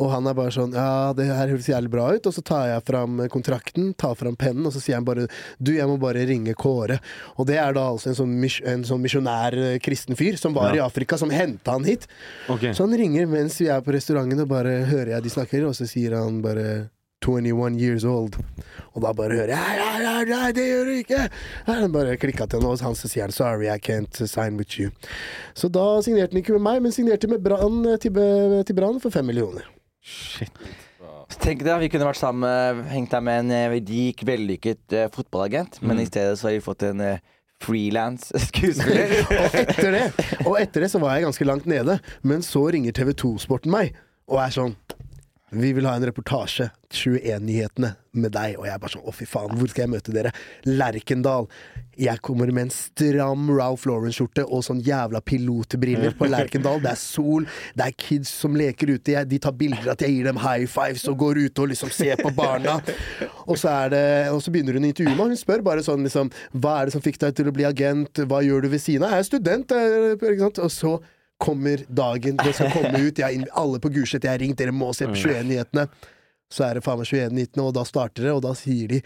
[0.00, 2.28] Og han er bare sånn Ja, det her høres jævlig bra ut.
[2.28, 5.72] Og så tar jeg fram kontrakten, tar fram pennen, og så sier han bare Du,
[5.74, 6.98] jeg må bare ringe Kåre.
[7.38, 8.34] Og det er da altså en sånn,
[8.70, 12.08] en sånn misjonær eh, kristen fyr som var i Afrika, som henta han hit.
[12.48, 12.74] Okay.
[12.74, 15.76] Så han ringer mens vi er på restauranten, og bare hører jeg de snakker, og
[15.78, 16.90] så sier han bare
[17.24, 18.36] 21 years old.
[18.92, 21.20] Og da bare hører jeg Nei, nei, nei, det gjør du ikke!
[21.70, 24.76] Han bare klikka til henne, og han så sier han 'sorry, I can't sign with
[24.80, 24.92] you'.
[25.54, 28.12] Så da signerte han ikke med meg, men signerte med Brann til,
[28.66, 29.64] til Brann for fem millioner.
[30.04, 30.52] Shit.
[31.40, 35.80] Tenk deg, vi kunne vært sammen, hengt der med en eh, rik, vellykket eh, fotballagent,
[35.82, 37.22] men i stedet så har vi fått en uh,
[37.64, 39.14] frilans skuespiller.
[39.40, 40.04] Og etter det
[40.44, 43.94] Og etter det så var jeg ganske langt nede, men så ringer TV 2-sporten meg
[44.24, 44.72] og er sånn
[45.60, 48.54] vi vil ha en reportasje, 21-nyhetene, med deg.
[48.58, 50.30] Og jeg er bare sånn, å fy faen, hvor skal jeg møte dere?
[50.66, 51.48] Lerkendal.
[51.98, 56.82] Jeg kommer med en stram Ralph Lauren-skjorte og sånn jævla pilotbriller på Lerkendal.
[56.84, 59.14] Det er sol, det er kids som leker ute.
[59.16, 61.92] Jeg, de tar bilder at jeg gir dem high fives og går ute og liksom
[61.94, 62.78] ser på barna.
[63.44, 65.34] Og så, er det, og så begynner hun å intervjue meg.
[65.34, 68.24] Hun spør bare sånn liksom Hva er det som fikk deg til å bli agent?
[68.30, 69.18] Hva gjør du ved siden av?
[69.18, 70.62] Jeg er student, eh, ikke sant?
[70.64, 70.94] Og så
[71.38, 73.18] kommer dagen det skal komme ut.
[73.18, 75.88] Jeg, alle på Gulset, jeg har ringt, dere må se på 21-nyhetene.
[76.54, 79.00] Så er det faen meg 21-nyhetene, og da starter det, og da sier de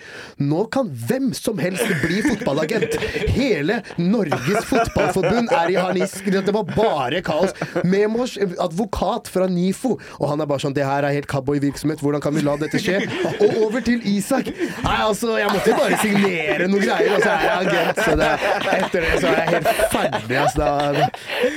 [0.45, 2.97] Nå kan hvem som helst bli fotballagent!
[3.33, 6.29] Hele Norges Fotballforbund er i harnisk.
[6.29, 7.55] Det var bare kaos.
[7.89, 12.23] Memos, advokat fra NIFO, og han er bare sånn Det her er helt cowboyvirksomhet, hvordan
[12.25, 13.01] kan vi la dette skje?
[13.39, 14.51] Og over til Isak.
[14.85, 18.03] Nei, altså, jeg måtte bare signere noen greier, og så er jeg agent.
[18.05, 18.31] Så det,
[18.77, 20.69] etter det så er jeg helt ferdig, altså.
[20.99, 21.09] Da,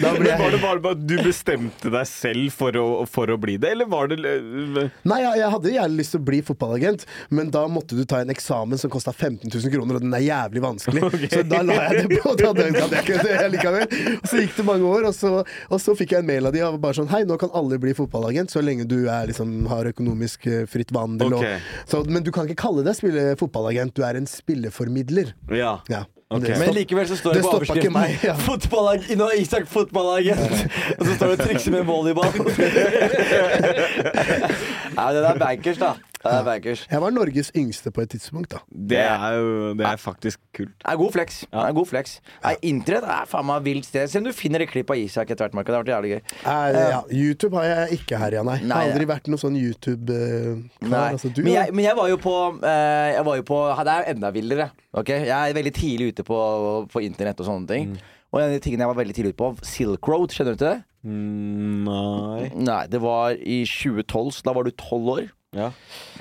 [0.01, 3.37] da blir Men jeg var det bare du bestemte deg selv for å, for å
[3.41, 7.05] bli det, eller var det Nei, jeg, jeg hadde jævlig lyst til å bli fotballagent,
[7.29, 10.25] men da måtte du ta en eksamen som kosta 15 000 kroner, og den er
[10.25, 11.03] jævlig vanskelig.
[11.33, 12.35] Så da la jeg det på.
[12.39, 13.97] Da gadd jeg ikke det likevel.
[14.17, 16.55] Og så gikk det mange år, og så, og så fikk jeg en mail av
[16.55, 19.53] de og bare sånn Hei, nå kan alle bli fotballagent, så lenge du er, liksom,
[19.71, 21.35] har økonomisk eh, fritt vandel.
[21.37, 21.59] Okay.
[21.59, 25.35] Og, så, men du kan ikke kalle deg spille fotballagent, du er en spilleformidler.
[25.51, 25.79] Ja.
[25.91, 26.05] Ja.
[26.31, 26.41] Ok.
[26.47, 28.35] Det Men likevel så står det det på overskriften meg, ja.
[28.47, 30.39] Fotballag, er Isak fotballagent!
[30.99, 32.31] Og så står det 'trikse med volleyball'.
[34.97, 35.91] Nei, det er bankers, da.
[36.21, 36.83] Det er bankers.
[36.91, 38.59] Jeg var Norges yngste på et tidspunkt, da.
[38.69, 40.73] Det er jo det er faktisk kult.
[40.77, 41.39] Det er god flex.
[41.49, 42.13] Det er god flex.
[42.43, 44.09] Nei, Internett er faen meg vilt sted.
[44.11, 45.71] Se om du finner et klipp av Isak etter hvert, Marco.
[45.73, 46.21] Det har vært jævlig gøy.
[46.45, 48.59] Eh, ja, YouTube har jeg ikke herja, nei.
[48.61, 51.11] Jeg Nei, har aldri vært noen sånn YouTube-kar.
[51.11, 52.35] Altså, men, jeg, men jeg var jo på,
[52.69, 54.69] eh, jeg var jo på Det er jo enda villere.
[54.93, 55.09] ok?
[55.09, 56.39] Jeg er veldig tidlig ute på,
[56.91, 57.97] på internett og sånne ting.
[58.31, 60.61] Og en av de tingene jeg var veldig tidlig ute på, Silk Road, kjenner du
[60.61, 60.79] til det?
[61.01, 65.29] Mm, nei Nei, det var i 2012, så da var du tolv år.
[65.55, 65.71] Ja.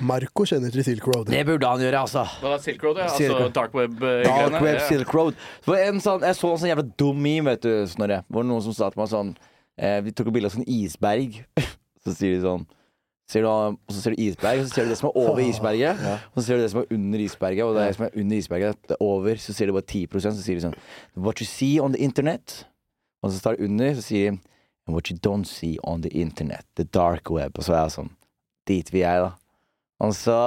[0.03, 1.29] Marco kjenner til Silk Road.
[1.31, 2.25] Det burde han gjøre, altså.
[2.41, 2.97] Hva er Silk Road?
[2.99, 3.07] Ja?
[3.15, 4.25] Silk Altså dark web-greiene?
[4.51, 4.87] Dark Web, Ja.
[4.89, 5.39] Silk Road.
[5.67, 8.21] Det en sånn, jeg så en sånn jævla dum meme, vet du, Snorre.
[8.27, 9.31] Hvor noen som sa til meg sånn
[9.79, 11.39] eh, Vi tok et bilde av sånn isberg.
[12.03, 12.67] så sier de sånn
[13.31, 15.39] Ser du, og så ser du isberg, og så ser du det som er over
[15.39, 15.99] isberget.
[16.33, 18.79] Og så ser du det som er under isberget, og det som er under isberget,
[18.89, 19.39] det er over.
[19.39, 20.75] Så ser du bare 10% så sier de sånn
[21.15, 22.65] What you see on the internet.
[23.23, 24.41] Og så står det under, så sier de
[24.89, 26.65] And what you don't see on the internet.
[26.75, 27.55] The dark web.
[27.55, 28.11] Og så er jeg sånn
[28.71, 29.31] Dit vil jeg, da.
[30.01, 30.39] Og så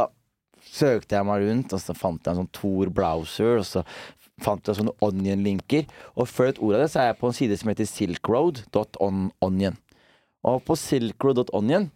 [0.65, 3.85] søkte jeg meg rundt, og så fant jeg en sånn Tor browser, og så
[4.43, 5.87] fant jeg sånne onion-linker.
[6.19, 9.79] Og før et ord av det, så er jeg på en side som heter silkroad.onion.
[10.45, 11.91] Og på silkroad.onion,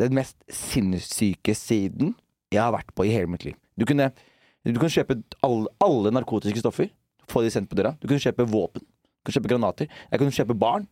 [0.00, 2.14] den mest sinnssyke siden
[2.50, 3.56] jeg har vært på i hele mitt liv.
[3.78, 4.10] Du kunne,
[4.66, 6.90] du kunne kjøpe alle, alle narkotiske stoffer,
[7.30, 7.94] få de sendt på døra.
[8.00, 9.92] Du kunne kjøpe våpen, du kunne kjøpe granater.
[10.10, 10.88] Jeg kunne kjøpe barn.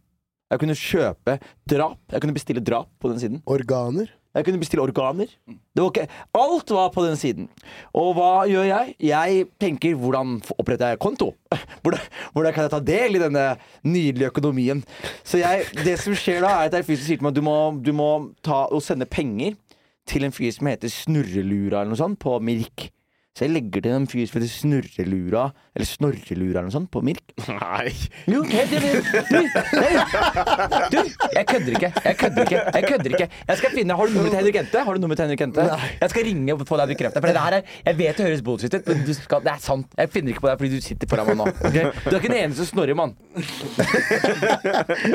[0.49, 1.35] Jeg kunne kjøpe
[1.69, 1.99] drap.
[2.09, 3.41] Jeg kunne bestille drap på den siden.
[3.49, 4.09] Organer.
[4.38, 5.31] Jeg kunne bestille organer.
[5.79, 6.07] Var ikke,
[6.38, 7.48] alt var på den siden.
[7.96, 8.94] Og hva gjør jeg?
[9.03, 11.33] Jeg tenker hvordan oppretter jeg konto?
[11.83, 12.01] Hvordan,
[12.35, 13.44] hvordan kan jeg ta del i denne
[13.87, 14.83] nydelige økonomien?
[15.24, 17.40] Så jeg, det som skjer da, er at en fyr som sier til meg du
[17.46, 18.09] må, du må
[18.44, 19.57] ta og sende penger
[20.09, 22.88] til en fyr som heter Snurrelura eller noe sånt, på Mirk.
[23.38, 25.44] Så jeg legger til en fyr som heter Snurrelura,
[25.77, 27.20] eller Snorrelura eller noe sånt, på Mirk.
[27.46, 27.92] Nei.
[28.27, 28.90] Jo, helt enig.
[30.90, 30.98] Du,
[31.37, 31.90] jeg kødder ikke.
[32.09, 32.62] Jeg kødder ikke.
[32.74, 33.29] Jeg kødder ikke.
[33.53, 34.83] Jeg skal finne, Har du nummeret til Henrik Ente?
[34.88, 35.68] Har du nummeret til Henrik Ente?
[36.01, 37.22] Jeg skal ringe og få deg bekreftet.
[37.22, 39.62] For det her er, jeg vet det høres bullshit ut, men du skal, det er
[39.68, 39.94] sant.
[40.03, 41.46] Jeg finner ikke på deg fordi du sitter foran meg nå.
[41.70, 41.87] Okay?
[42.09, 43.14] Du er ikke den eneste Snorre, mann.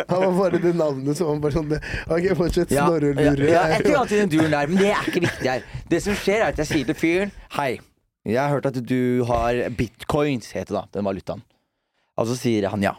[0.07, 2.71] Han var bare det navnet som var bare sånn det- Ok, fortsett.
[2.71, 3.51] Ja, Snorre ja, Lure.
[3.51, 5.65] ja, et eller annet i den duren der, men det er ikke viktig her.
[5.91, 7.73] Det som skjer, er at jeg sier til fyren Hei,
[8.23, 11.43] jeg har hørt at du har bitcoins, heter det da, den valutaen.
[12.19, 12.93] Og så sier han ja.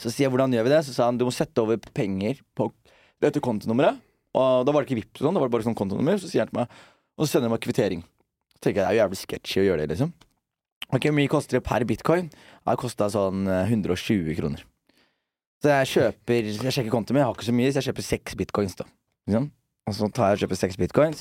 [0.00, 0.80] Så sier jeg hvordan gjør vi det?
[0.86, 2.70] Så sa han du må sette over penger på
[3.22, 4.00] dette kontonummeret.
[4.34, 6.18] Og da var det ikke Vipps og sånn, det var bare sånn kontonummer.
[6.18, 6.78] Så sier han til meg,
[7.14, 8.04] og så sender han meg kvittering.
[8.54, 10.14] Så tenker jeg det er jo jævlig sketchy å gjøre det, liksom.
[10.90, 12.30] Ok, Hvor mye koster det per bitcoin?
[12.30, 14.64] Det kosta sånn eh, 120 kroner.
[15.64, 18.06] Så jeg kjøper Jeg sjekker kontoen min, jeg har ikke så mye, så jeg kjøper
[18.08, 18.88] seks bitcoins, da.
[19.28, 19.48] Liksom.
[19.84, 21.18] Og så tar jeg og kjøper seks bitcoins,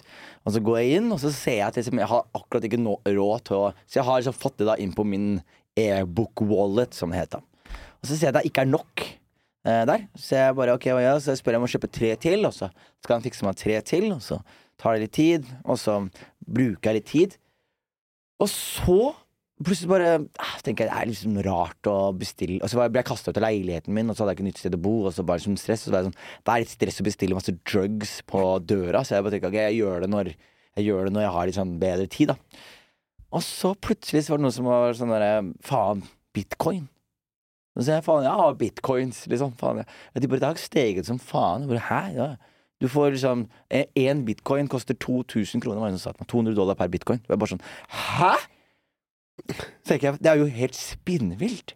[0.47, 2.79] og så går jeg inn, og så ser jeg at liksom, jeg har akkurat ikke
[2.79, 5.41] nå, råd til å Så jeg har liksom fått det da inn på min
[5.75, 7.43] e-book wallet, som det heter.
[7.99, 10.05] Og så ser jeg at det ikke er nok eh, der.
[10.15, 11.25] Så jeg bare, ok, hva gjør jeg?
[11.25, 12.69] Så spør jeg om å kjøpe tre til, og så
[13.03, 14.39] skal han fikse meg tre til, og så
[14.79, 15.99] tar det litt tid, og så
[16.47, 17.37] bruker jeg litt tid.
[18.43, 18.99] Og så
[19.65, 23.07] plutselig bare ah, tenker jeg det er liksom rart å bestille Og så ble jeg
[23.09, 25.13] kasta ut av leiligheten min, og så hadde jeg ikke nytt sted å bo, og
[25.15, 25.85] så bare liksom stress.
[25.85, 29.17] Og så jeg sånn Det er litt stress å bestille masse drugs på døra, så
[29.17, 30.33] jeg bare tenker ok, jeg gjør det når
[30.73, 32.63] jeg gjør det når jeg har litt sånn bedre tid, da.
[33.33, 36.01] Og så plutselig så var det noe som var sånn derre Faen,
[36.33, 36.87] bitcoin.
[37.73, 39.53] Så sier jeg faen, jeg har bitcoins, liksom.
[39.57, 41.65] Faen, jeg, jeg bare, det har steget som faen.
[41.65, 42.01] Jeg bare, Hæ?
[42.17, 42.27] Ja.
[42.81, 46.29] Du får liksom Én bitcoin koster 2000 kroner, var det noen som sa til meg.
[46.33, 47.21] 200 dollar per bitcoin.
[47.29, 48.33] Jeg bare sånn Hæ?!
[49.51, 51.75] Så tenker jeg, det er jo helt spinnvilt.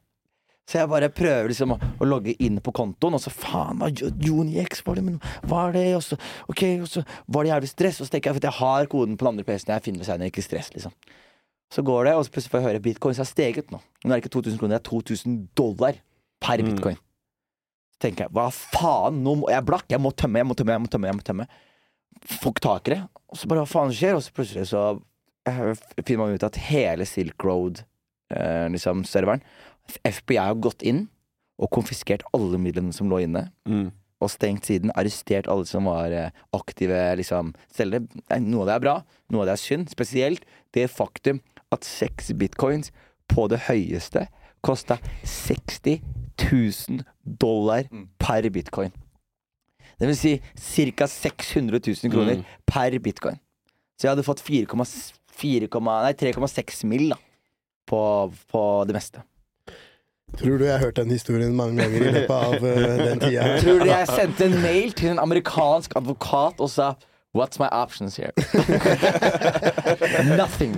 [0.67, 3.87] Så jeg bare prøver liksom å, å logge inn på kontoen, og så faen, hva
[4.19, 5.85] Joni var det, men hva er det?
[5.95, 6.17] Og så,
[6.51, 9.15] ok, og så var det jævlig stress, og så tenker jeg, for jeg har koden
[9.15, 10.95] på den andre PC-en, jeg finner seg ikke stress, liksom.
[11.71, 13.79] Så går det, og så plutselig får jeg høre bitcoins har steget nå.
[14.03, 15.99] Nå er det ikke 2000 kroner, det er 2000 dollar
[16.43, 16.99] per bitcoin.
[17.95, 20.55] Så tenker jeg, hva faen, nå må jeg er blakk, jeg må tømme, jeg må
[20.55, 21.47] tømme, jeg må tømme, jeg må tømme.
[22.27, 23.01] Folk ikke tak i det.
[23.31, 24.15] Og så bare, hva faen skjer?
[24.19, 24.83] Og så plutselig så
[26.03, 27.83] finner man ut at hele Silk Road,
[28.33, 29.03] eh, liksom,
[30.03, 31.05] FBI har gått inn
[31.59, 33.47] og konfiskert alle midlene som lå inne.
[34.19, 38.07] Og stengt siden, arrestert alle som var eh, aktive liksom, selgere.
[38.33, 38.95] Eh, Noe av det er bra,
[39.29, 39.89] noe av det er synd.
[39.93, 41.39] Spesielt det faktum
[41.71, 42.91] at seks bitcoins
[43.29, 44.25] på det høyeste
[44.65, 46.01] kosta 60
[46.51, 47.85] 000 dollar
[48.19, 48.91] per bitcoin.
[49.97, 51.07] Det vil si ca.
[51.09, 53.39] 600 000 kroner per bitcoin.
[53.97, 57.15] Så jeg hadde fått 4,s- 4, nei, 3,6 mill.
[57.87, 59.23] på, på det meste.
[60.37, 63.45] Tror du jeg har hørt den historien mange ganger i løpet av uh, den tida?
[63.63, 66.89] Tror du jeg sendte en mail til en amerikansk advokat og sa
[67.33, 68.31] What's my options here?
[70.37, 70.71] Nothing.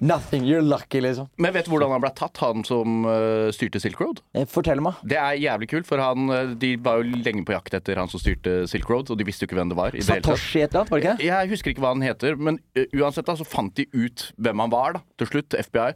[0.00, 0.44] Nothing.
[0.44, 1.28] You're lucky, liksom.
[1.36, 4.20] Men vet du hvordan han ble tatt, han som eh, styrte Silk Road?
[4.34, 4.98] Eh, Fortell meg.
[5.06, 8.10] Det er jævlig kult, for han, eh, de var jo lenge på jakt etter han
[8.10, 9.96] som styrte Silk Road, og de visste jo ikke hvem det var.
[10.02, 11.30] Satoshi et eller annet, var det ikke?
[11.30, 14.66] Jeg husker ikke hva han heter, men uh, uansett da, så fant de ut hvem
[14.66, 15.88] han var da, til slutt, FBI.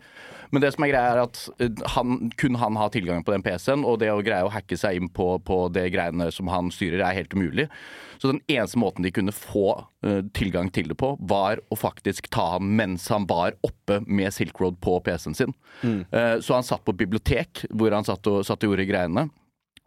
[0.55, 1.42] Men det som er greia er at
[1.96, 5.02] han, kun han har tilgang på den PC-en, og det å greie å hacke seg
[5.02, 7.66] inn på, på det greiene som han styrer, er helt umulig.
[8.18, 9.68] Så den eneste måten de kunne få
[10.07, 14.35] uh, tilgang til det på, var å faktisk ta han mens han var oppe med
[14.35, 15.57] Silk Road på PC-en sin.
[16.12, 19.29] Uh, så han satt på bibliotek, hvor han satt og, satt og gjorde greiene.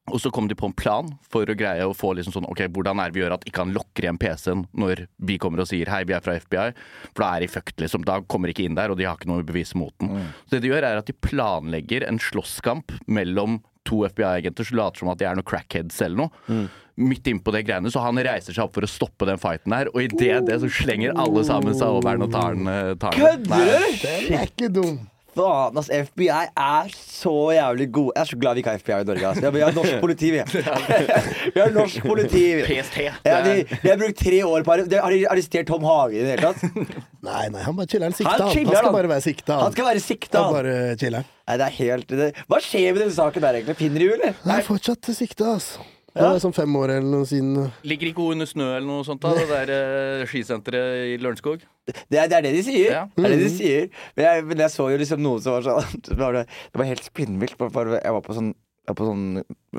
[0.10, 2.64] Og så kom de på en plan for å greie å få liksom sånn Ok,
[2.74, 5.70] hvordan er det vi gjør at ikke han lokker igjen PC-en når vi kommer og
[5.70, 6.72] sier hei, vi er fra FBI?
[7.12, 8.06] For da er de fucked, liksom.
[8.08, 10.14] Da kommer de ikke inn der, og de har ikke noe bevis mot den.
[10.48, 15.04] Så det de gjør, er at de planlegger en slåsskamp mellom to FBI-agenter som later
[15.04, 16.66] som at de er noen crackheads eller noe.
[17.00, 19.88] Midt innpå det greiene, så han reiser seg opp for å stoppe den fighten der,
[19.94, 22.68] og idet det så slenger alle sammen seg over den og tar den.
[22.68, 23.24] eh, tar den.
[23.24, 24.04] Kødder du?!
[24.04, 25.00] Den er ikke dum.
[25.40, 25.88] Faen, ass.
[25.94, 28.12] FBI er så jævlig gode.
[28.18, 29.28] Jeg er så glad vi ikke har FBI i Norge.
[29.30, 29.38] ass.
[29.56, 30.42] Vi har norsk politi, vi.
[31.54, 32.42] Vi har norsk politi.
[32.66, 32.98] PST.
[33.06, 35.00] Ja, de, de har brukt tre år på det.
[35.00, 36.66] Har de arrestert Tom Hagen i det hele tatt?
[37.30, 38.16] Nei, nei, han bare chiller'n.
[38.18, 38.32] Sikta.
[38.32, 39.60] Han Han, han skal bare være sikta.
[39.62, 40.44] Han skal være sikta.
[40.44, 41.30] Han bare chiller'n.
[41.46, 42.30] Nei, det er helt det.
[42.50, 43.78] Hva skjer med den saken der, egentlig?
[43.86, 44.44] Finner de jo, eller?
[44.58, 45.86] Er fortsatt sikta, altså.
[46.20, 47.70] Det er sånn fem år eller noe siden.
[47.88, 49.34] Ligger ikke hun under snø eller noe sånt, da?
[49.38, 51.64] Det der eh, skisenteret i Lørenskog?
[51.90, 52.90] Det er, det er det de sier.
[52.92, 53.04] Ja.
[53.16, 53.86] Det er det de sier.
[54.18, 56.90] Men jeg, men jeg så jo liksom noe som var sånn Det var, det var
[56.92, 57.56] helt spinnvilt.
[57.60, 58.52] Jeg var på sånn,
[58.90, 59.24] var på sånn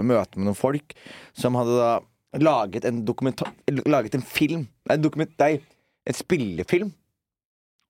[0.01, 0.97] møte med noen folk
[1.37, 1.93] som hadde da
[2.39, 3.51] laget en dokumentar
[3.91, 5.57] Laget en film Nei, en dokument, nei,
[6.07, 6.93] en spillefilm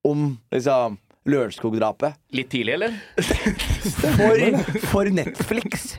[0.09, 0.97] om liksom
[1.29, 2.17] Lørenskog-drapet.
[2.33, 2.95] Litt tidlig, eller?
[4.17, 5.99] For, for Netflix.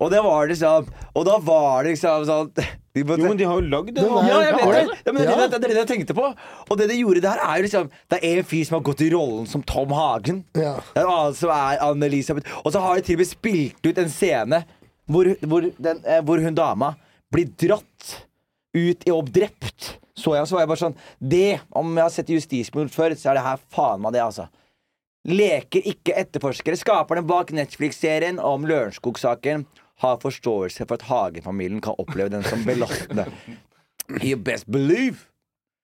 [0.00, 2.50] Og det var liksom Og da var det liksom sånn
[2.94, 4.02] de måtte, Jo, men de har jo lagd det.
[4.04, 4.82] Den ja, jeg vet det!
[5.06, 5.12] Ja.
[5.12, 5.36] Men det, Ja.
[5.48, 6.28] det, det er det jeg tenkte på.
[6.70, 9.02] Og det de gjorde der, er jo liksom Det er en fyr som har gått
[9.02, 10.44] i rollen som Tom Hagen.
[10.54, 10.76] Ja.
[10.92, 12.46] Det er en annen som er Anne-Elisabeth.
[12.62, 14.62] Og så har de til og med spilt ut en scene
[15.10, 16.94] hvor, hvor, den, eh, hvor hun dama
[17.34, 18.14] blir dratt
[18.78, 19.96] ut i og drept.
[20.14, 23.32] Så jeg, så var jeg bare sånn Det, om jeg har sett justismord før, så
[23.32, 24.46] er det her faen meg det, altså.
[25.26, 26.76] Leker ikke etterforskere.
[26.78, 29.64] Skaperne bak Netflix-serien om Lørenskog-saken
[30.02, 33.28] har forståelse for at Hagen-familien kan oppleve den som belastende.
[34.20, 35.28] You best believe.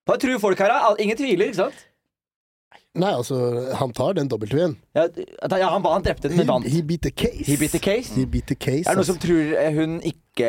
[0.09, 0.95] Hva tror folk her, da?
[0.99, 1.87] Ingen tviler, ikke sant?
[2.99, 3.37] Nei, altså,
[3.79, 4.75] han tar den W-en.
[4.99, 6.67] Ja, ja, han, han drepte den, men vant.
[6.67, 7.47] he beat the case.
[7.47, 8.11] He beat the case.
[8.17, 9.29] He beat the case Er det noen som altså.
[9.29, 10.49] tror hun ikke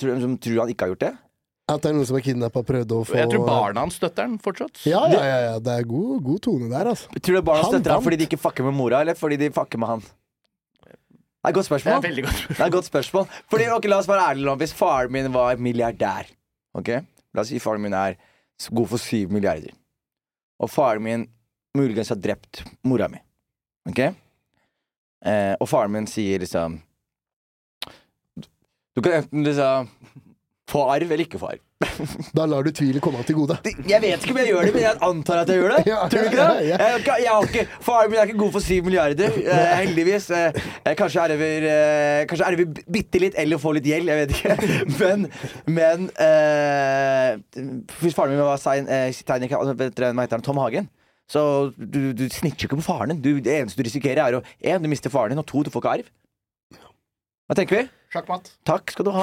[0.00, 1.14] tror, som tror han ikke har gjort det?
[1.68, 3.98] At det er noen som har kidnappa og prøvd å få Jeg tror barna hans
[4.00, 4.80] støtter den fortsatt.
[4.88, 5.58] Ja, ja, ja, ja.
[5.60, 7.12] Det er god, god tone der, altså.
[7.20, 9.36] Tror du barna Han støtter han, han fordi de ikke fucker med mora, eller fordi
[9.42, 10.06] de fucker med han?
[11.48, 12.22] Er et godt Det er spørsmål.
[12.26, 12.40] godt.
[12.48, 13.24] Det er et godt spørsmål.
[13.48, 14.54] Fordi, ok, La oss være ærlige nå.
[14.60, 16.28] Hvis faren min var milliardær
[16.76, 16.88] Ok?
[17.34, 18.18] La oss si faren min er
[18.74, 19.72] god for syv milliarder.
[20.60, 21.24] Og faren min
[21.78, 23.18] muligens har drept mora mi.
[23.88, 23.98] Ok?
[25.24, 26.76] Eh, og faren min sier liksom
[28.96, 29.88] Du kan enten liksom
[30.68, 31.62] få arv eller ikke få arv.
[32.34, 33.56] Da lar du tvilen komme til gode.
[33.86, 35.82] Jeg vet ikke om jeg gjør det, men jeg antar at jeg gjør det.
[35.92, 36.66] Ja, Tror du ikke det?
[36.66, 36.88] ja, ja.
[36.98, 40.26] Jeg, jeg har ikke, faren min er ikke god for syv milliarder, eh, heldigvis.
[40.34, 44.36] Eh, jeg kanskje arver eh, Kanskje arver bitte litt eller får litt gjeld, jeg vet
[44.36, 44.56] ikke.
[44.98, 45.26] Men,
[45.78, 47.66] men eh,
[48.02, 50.46] Hvis faren min var sein, eh, Teinik, altså, hva heter han?
[50.46, 50.90] Tom Hagen.
[51.28, 51.40] Så
[51.76, 53.22] du, du snitcher ikke på faren din.
[53.22, 55.70] Du, det eneste du risikerer, er å en, du mister faren din, og to, du
[55.70, 56.10] får ikke arv.
[57.48, 57.86] Hva tenker vi?
[58.12, 58.50] Sjakkmatt.
[58.68, 59.22] Takk skal du ha.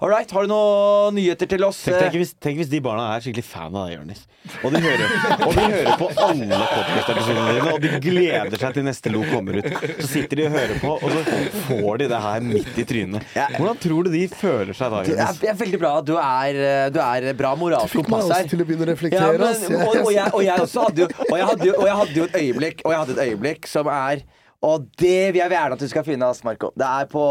[0.00, 1.82] All right, har du noen nyheter til oss?
[1.84, 4.22] Tenk, tenk, hvis, tenk hvis de barna er skikkelig fan av deg, Jonis.
[4.64, 5.12] Og, de hører-
[5.46, 9.60] og de hører på alle podkast-episodene dine, og de gleder seg til neste lo kommer
[9.60, 9.68] ut.
[9.98, 11.36] Så sitter de og hører på, og så
[11.68, 13.36] får de det her midt i trynet.
[13.58, 15.42] Hvordan tror du de føler seg da, Jonis?
[15.44, 15.92] det er veldig bra.
[16.08, 18.96] Du er, eh, du er bra moralsk Fikk meg også til å begynne å Ja,
[18.96, 19.38] reflektere.
[19.44, 21.96] men, og, og, jeg, og jeg også hadde jo Og jeg hadde jo, og jeg
[22.00, 24.24] hadde jo et øyeblikk Og jeg hadde et øyeblikk som er
[24.66, 26.72] Og det vil jeg gjerne at du skal finne, ass, Marco.
[26.74, 27.22] Det er på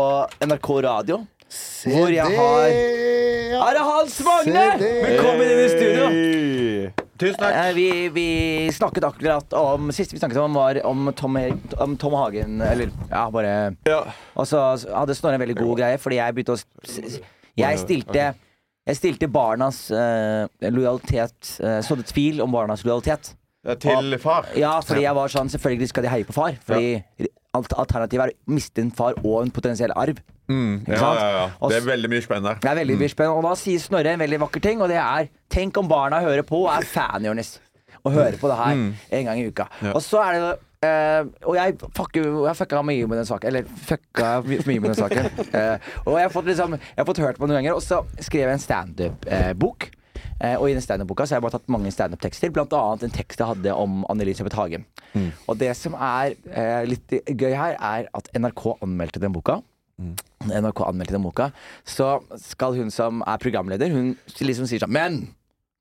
[0.47, 1.17] NRK Radio.
[1.51, 4.63] Se hvor jeg det, har Er det Hans Magne!
[4.79, 6.07] Velkommen inn i studio.
[7.17, 7.55] Tusen takk.
[7.55, 8.25] Eh, Vi, vi
[8.75, 11.39] snakket akkurat om Siste vi snakket om, var om Tom,
[11.81, 12.59] om Tom Hagen.
[12.61, 13.53] Eller ja, bare
[14.37, 14.59] Og så
[14.91, 17.19] hadde Snorre en veldig god greie, fordi jeg begynte å s- s-
[17.57, 18.27] Jeg stilte
[18.87, 23.33] Jeg stilte barnas eh, lojalitet uh, Sådde tvil om barnas lojalitet.
[23.75, 24.47] Til far?
[24.55, 26.55] Ja, fordi jeg var sånn Selvfølgelig skal de heie på far.
[26.63, 27.27] Fordi
[27.57, 30.21] alt- alternativet er å miste en far og en potensiell arv.
[30.47, 31.47] Mm, ja, ja, ja.
[31.67, 32.59] Det er veldig mye spennende der.
[32.63, 33.37] Det er veldig mye spennende.
[33.41, 36.43] Og da sier Snorre en veldig vakker ting, og det er Tenk om barna hører
[36.47, 37.57] på og er fan, Jonis.
[38.05, 38.71] Og hører på det her
[39.19, 39.67] en gang i uka.
[39.93, 43.49] Og så er det Uh, og jeg, fuck, jeg fucka mye med den saken.
[43.49, 45.29] Eller fucka mye med den saken.
[45.49, 47.79] Uh, og jeg har, fått liksom, jeg har fått hørt på den noen ganger.
[47.79, 49.87] Og så skrev jeg en standup-bok.
[49.89, 49.95] Eh,
[50.59, 53.41] og i den standup-boka så har jeg bare tatt mange standup-tekster, blant annet en tekst
[53.41, 54.85] jeg hadde om Anne-Elisabeth Hagen.
[55.47, 59.61] Og det som er eh, litt gøy her, er at NRK anmeldte den boka.
[60.45, 61.49] NRK anmeldte den boka,
[61.87, 65.23] så skal hun som er programleder, hun liksom sier sånn Men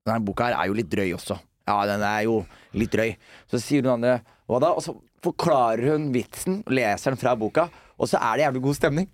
[0.06, 1.36] denne boka her er jo litt drøy også.
[1.66, 2.38] Ja, den er jo
[2.78, 3.16] litt drøy.
[3.50, 4.72] Så sier hun andre hva da?
[4.78, 4.94] Og så
[5.26, 7.66] forklarer hun vitsen, leser den fra boka,
[7.98, 9.08] og så er det jævlig god stemning.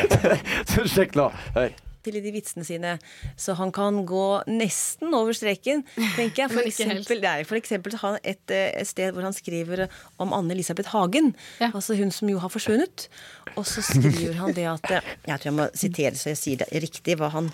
[0.70, 1.30] så sjekk nå.
[1.56, 1.72] Hør.
[2.04, 2.94] Til i de vitsene sine,
[3.40, 5.84] så han kan gå nesten over streken,
[6.16, 6.52] tenker jeg.
[6.56, 9.86] For eksempel, nei, for eksempel har han et, eh, et sted hvor han skriver
[10.22, 11.32] om Anne-Elisabeth Hagen,
[11.70, 13.08] altså hun som jo har forsvunnet.
[13.56, 16.60] Og så skriver han det at eh, Jeg tror jeg må sitere så jeg sier
[16.62, 17.50] det riktig hva han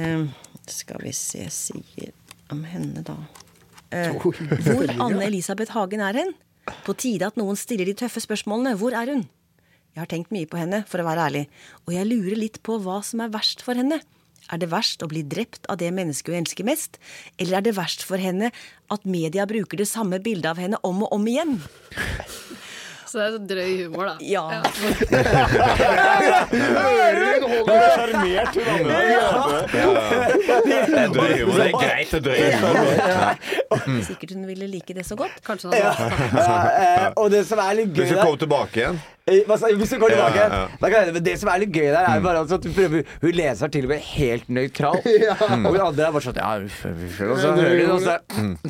[0.00, 0.24] eh,
[0.72, 2.14] Skal vi se sier
[2.54, 3.16] om henne, da.
[3.90, 6.34] Eh, hvor Anne-Elisabeth Hagen er hen?
[6.86, 8.74] På tide at noen stiller de tøffe spørsmålene.
[8.78, 9.26] Hvor er hun?
[9.96, 11.40] Jeg har tenkt mye på henne, for å være ærlig,
[11.86, 13.96] og jeg lurer litt på hva som er verst for henne.
[14.52, 16.98] Er det verst å bli drept av det mennesket hun elsker mest,
[17.40, 18.52] eller er det verst for henne
[18.92, 21.56] at media bruker det samme bildet av henne om og om igjen?
[23.06, 24.14] Så det er så drøy humor, da.
[24.20, 24.44] Ja.
[27.96, 28.84] Sjarmert hun
[30.68, 31.56] Det er drøy humor.
[31.56, 34.00] Det er greit å drøye humor.
[34.12, 35.40] Sikkert hun ville like det så godt.
[35.46, 39.90] Kanskje Ja, eh, og det som er litt gøy Hvis hun kommer tilbake igjen Hvis
[39.90, 40.88] du går tilbake Ja, ja, ja.
[40.88, 43.32] kan men Det som er litt gøy der, er bare altså at hun, prøver, hun
[43.34, 45.08] leser til og med helt nøytralt.
[45.66, 48.14] Og hun andre er bare sånn ja, uff, uff, Og så hører de, og så,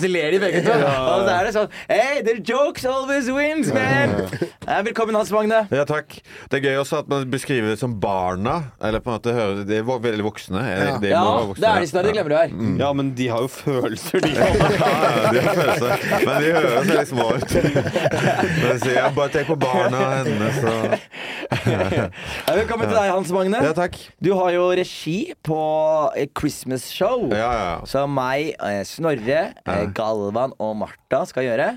[0.01, 0.73] så ler de begge to.
[0.73, 4.17] Og så er det sånn Hey, the jokes always wins, man!
[4.67, 5.61] Eh, Velkommen, Hans Magne.
[5.71, 6.17] Ja, takk.
[6.51, 8.73] Det er gøy også at man beskriver det som barna.
[8.83, 10.59] Eller på en måte hører De er veldig voksne.
[10.67, 10.97] Ja.
[10.99, 12.57] De Ja, voksne, det er de snart, det glemmer du her.
[12.81, 14.33] Ja, men de har jo følelser, de.
[14.35, 16.03] Ja, ja, de har følelser.
[16.27, 17.55] Men de høres veldig små ut.
[18.67, 20.95] Men jeg ja, bare tenk på barna hennes og
[21.67, 22.07] Ja,
[22.55, 23.61] Velkommen til deg, Hans Magne.
[23.65, 23.99] Ja, takk.
[24.23, 25.59] Du har jo regi på
[26.39, 27.29] Christmas Show.
[27.35, 27.75] Ja, ja.
[27.89, 31.69] Som meg, eh, Snorre, eh, Galvan og Martha skal gjøre.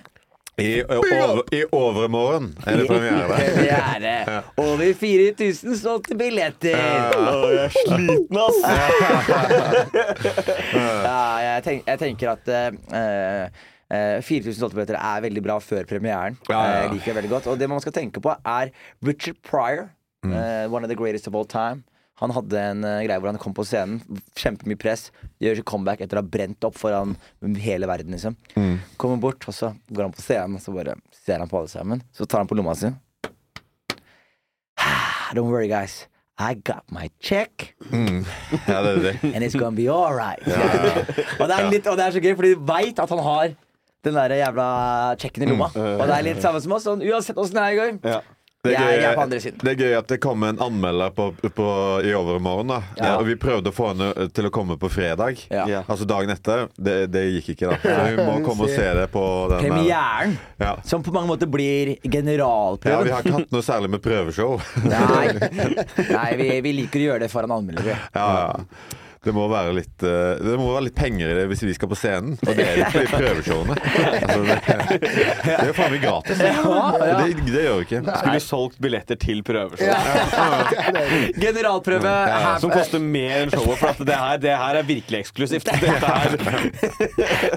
[0.60, 3.38] I, over, I overmorgen er det premiere.
[3.40, 4.42] Premiere.
[4.60, 6.76] Over 4000 solgte billetter.
[6.76, 8.60] jeg er sliten, ass.
[10.74, 16.38] Ja, jeg, tenk, jeg tenker at eh, eh, 4000 solgte er veldig bra før premieren.
[16.50, 16.82] Ja, ja, ja.
[16.84, 18.72] Jeg liker det veldig godt Og det man skal tenke på, er
[19.06, 19.90] Richard Pryor.
[20.26, 20.34] Mm.
[20.36, 21.84] eh, one of the greatest of all time.
[22.20, 24.02] Han hadde en eh, greie hvor han kom på scenen,
[24.36, 25.06] kjempemye press,
[25.40, 27.16] gjør comeback etter å ha brent opp foran
[27.64, 28.36] hele verden, liksom.
[28.60, 28.76] Mm.
[29.00, 31.72] Kommer bort, og så går han på scenen, og så bare ser han på alle
[31.72, 32.04] sammen.
[32.12, 32.92] Så tar han på lomma si.
[35.36, 36.08] Don't worry, guys.
[36.40, 37.74] I got my check.
[37.92, 38.26] Mm.
[38.68, 39.16] Ja, det er det.
[39.36, 40.44] And it's gonna be alright.
[41.40, 43.56] og, det er litt- og det er så gøy, fordi de veit at han har
[44.06, 44.68] den der jævla
[45.20, 45.70] checken i lomma.
[45.76, 45.96] Mm.
[46.00, 46.86] Og det er litt samme som oss.
[46.88, 47.98] Sånn, uansett åssen det er i gang.
[48.62, 49.60] Det er, Jeg- gøy, jeg er på andre siden.
[49.64, 51.68] det er gøy at det kom en anmelder på, på,
[52.04, 52.68] i overmorgen.
[52.68, 53.14] da Ja.
[53.18, 55.40] Og Vi prøvde å få henne til å komme på fredag.
[55.50, 55.84] Ja.
[55.88, 56.68] Altså dagen etter.
[56.76, 57.78] Det, det gikk ikke, da.
[57.80, 59.24] Så hun må komme og se det på
[59.54, 60.76] den Premieren, Ja.
[60.84, 64.60] som på mange måter blir Ja, vi har ikke hatt noe særlig med prøveshow.
[64.84, 65.28] Nei,
[66.12, 67.96] Nei vi, vi liker å gjøre det foran anmeldere.
[68.14, 68.66] Ja, ja.
[69.20, 71.90] Det må være litt eh, Det må være litt penger i det hvis vi skal
[71.92, 72.38] på scenen.
[72.40, 73.76] Og det er det ikke i prøveshowene.
[73.76, 75.00] Altså, det,
[75.44, 76.40] det er jo faen meg gratis.
[76.40, 77.18] Det, ja.
[77.20, 78.02] det, det gjør vi ikke.
[78.08, 79.92] Skulle solgt billetter til prøveshow.
[81.44, 82.14] Generalprøve
[82.64, 85.68] Som koster mer enn showet, for at det, her, det her er virkelig eksklusivt.
[85.84, 86.38] Dette her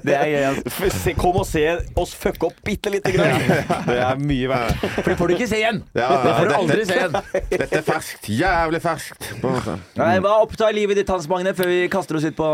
[0.03, 1.15] Det er gøy, altså.
[1.23, 1.65] Kom og se
[2.03, 3.47] oss fucke opp bitte lite grann.
[3.87, 4.83] Det er mye verdt.
[4.99, 5.83] For det får du ikke se igjen.
[5.95, 7.17] Det får du aldri se igjen.
[7.53, 8.31] Dette er ferskt.
[8.43, 9.31] Jævlig ferskt.
[9.43, 12.49] Hva opptar livet ditt, Hans Magne, før vi kaster oss ut på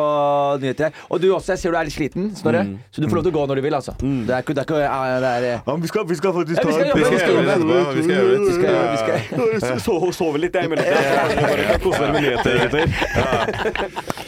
[0.62, 0.94] nyheter?
[1.10, 2.62] Og du også, jeg ser du er litt sliten, Snorre.
[2.92, 3.94] Så du får lov til å gå når du vil, altså.
[4.00, 6.58] Det er ikke, det er ikke ja, det er, ja, vi, skal, vi skal faktisk
[6.58, 7.56] Ja, vi skal jobbe, Vi skal gjøre det.
[7.98, 8.38] Vi skal gjøre det.
[8.38, 9.68] Vi skal, vi skal.
[9.68, 11.80] Jeg so- sover litt, jeg, i mellomtiden.
[11.84, 14.24] Kose meg med nyheter, gutter.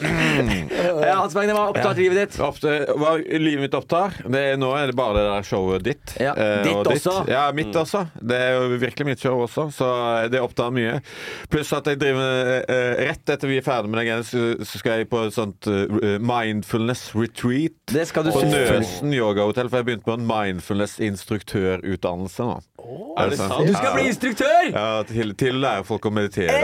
[1.06, 2.38] Ja, Hans Magne, hva opptar livet ditt?
[2.42, 2.68] Ofte,
[2.98, 6.06] hva livet mitt opptar det er, Nå er det bare det der showet ditt.
[6.20, 7.14] Ja, eh, ditt og også.
[7.30, 8.00] Ja, mitt også.
[8.20, 9.86] Det er jo virkelig mitt show også, så
[10.32, 10.94] det opptar mye.
[11.52, 12.26] Pluss at jeg driver
[12.62, 14.38] eh, Rett etter vi er ferdig med den så,
[14.76, 17.76] skal jeg på et sånt eh, mindfulness retreat.
[17.92, 18.40] Det skal du på.
[18.46, 22.56] Nøsen yogahotell, for jeg begynte på en mindfulness-instruktørutdannelse nå.
[23.16, 23.66] Er det sant?
[23.66, 24.60] Du skal bli instruktør!
[24.70, 26.54] Ja, til, til å lære folk å meditere.
[26.54, 26.60] Hey!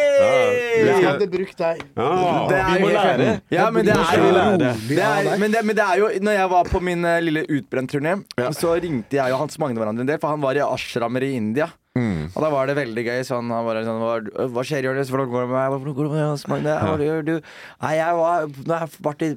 [0.00, 0.05] Ja.
[0.20, 1.80] Jeg hadde brukt deg.
[1.96, 2.10] Ja.
[2.50, 3.28] Det er Vi må lære.
[3.52, 4.58] Ja, men det er jo lære.
[4.88, 7.42] det er, men, det, men det er jo Når jeg var på min eh, lille
[7.48, 8.50] utbrentturné, Ja.
[8.56, 11.32] så ringte jeg og Hans Magne hverandre en del, for han var i ashrammer i
[11.36, 11.68] India.
[11.96, 12.26] Mm.
[12.28, 13.20] Og da var det veldig gøy.
[13.26, 15.10] Sånn, han bare sånn Hva, hva skjer, Jonis?
[15.12, 15.74] Hvordan går det med deg?
[15.74, 16.76] Hvordan går det med Magne?
[16.82, 17.34] Hva gjør du?
[17.82, 19.30] Nei, jeg var Nå har jeg vært i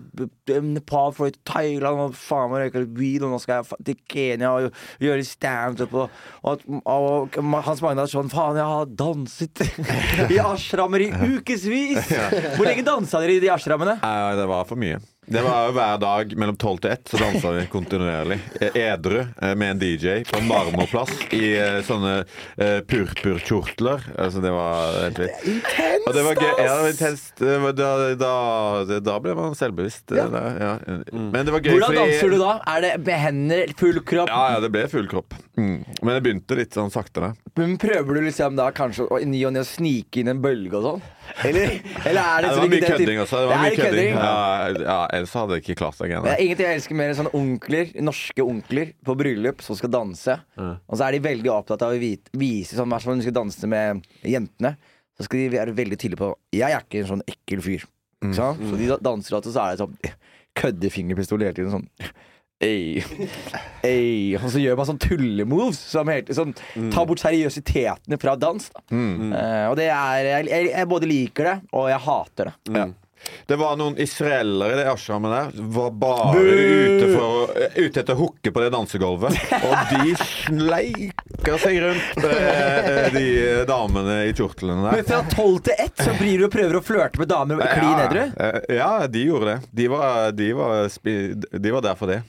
[0.56, 4.00] eh, Nepal, for i Thailand, og faen meg røyka weed, og nå skal jeg til
[4.12, 8.92] Kenya og gjøre standup, og, og, og, og Hans Magne er sånn Faen, jeg har
[9.00, 9.64] danset
[10.36, 12.12] i ashrammer i ukevis!
[12.58, 14.00] Hvor lenge dansa dere i de ashrammene?
[14.00, 15.00] Det var for mye.
[15.30, 18.40] Det var jo hver dag mellom tolv til ett, så dansa vi kontinuerlig.
[18.62, 22.24] Eh, Edru eh, med en DJ på en marmorplass i eh, sånne
[22.90, 24.08] purpurkjortler.
[24.18, 25.70] Altså, det var helt vilt.
[26.08, 26.50] Og det var gøy.
[26.50, 27.44] Ja, det var intenst.
[27.80, 30.16] Da, da, da ble man selvbevisst.
[30.18, 30.26] Ja.
[30.58, 30.72] ja.
[31.14, 32.56] Men det var gøy Hvordan fordi- danser du da?
[32.74, 34.32] Er det med hender, full kropp?
[34.34, 35.38] Ja, ja, det ble full kropp.
[35.60, 35.78] Mm.
[36.02, 37.34] Men det begynte litt sånn sakte.
[37.60, 40.42] Men prøver du liksom da kanskje å- i ny og ne å snike inn en
[40.42, 41.08] bølge og sånn?
[41.46, 41.74] Eller,
[42.06, 43.40] eller er det, Ja, det var mye kødding også.
[43.42, 44.14] Det var Det mye kødding.
[44.18, 44.84] kødding.
[44.86, 46.14] Ja, ellers hadde jeg ikke klart seg.
[46.16, 49.94] Det er ingenting jeg elsker mer enn sånne onkler, norske onkler på bryllup som skal
[49.94, 50.38] danse.
[50.60, 53.28] Og så er de veldig opptatt av å vite, vise sånn, hvert fall når de
[53.30, 54.76] skal danse med jentene.
[55.20, 57.86] Så skal de være veldig tydelige på Jeg er ikke en sånn ekkel fyr.
[58.24, 58.34] Mm.
[58.36, 59.98] Så de danser alltid, så er det sånn
[60.60, 61.72] køddefingerpistol hele tiden.
[61.72, 61.88] Sånn
[62.60, 63.00] Ei,
[63.88, 64.36] Ey.
[64.36, 66.52] Han som gjør bare sånn tullemoves som helt, sånn,
[66.92, 68.66] tar bort seriøsitetene fra dans.
[68.76, 68.84] Da.
[68.92, 72.58] Uh, og det er jeg, jeg, både liker det, og jeg hater det.
[72.76, 72.90] Ja.
[73.46, 75.64] Det var noen israelere i det ashrammet der.
[75.76, 79.40] Var bare ute, for, ute etter å hooke på det dansegulvet.
[79.60, 83.28] Og de sleika seg rundt eh, de
[83.70, 85.00] damene i kjortlene der.
[85.02, 88.04] Men fra tolv til ett så blir du og prøver å flørte med damer klin
[88.06, 88.24] edru.
[88.24, 89.60] Ja, eh, ja, de gjorde det.
[89.82, 91.00] De var, de var,
[91.68, 92.22] de var der for det.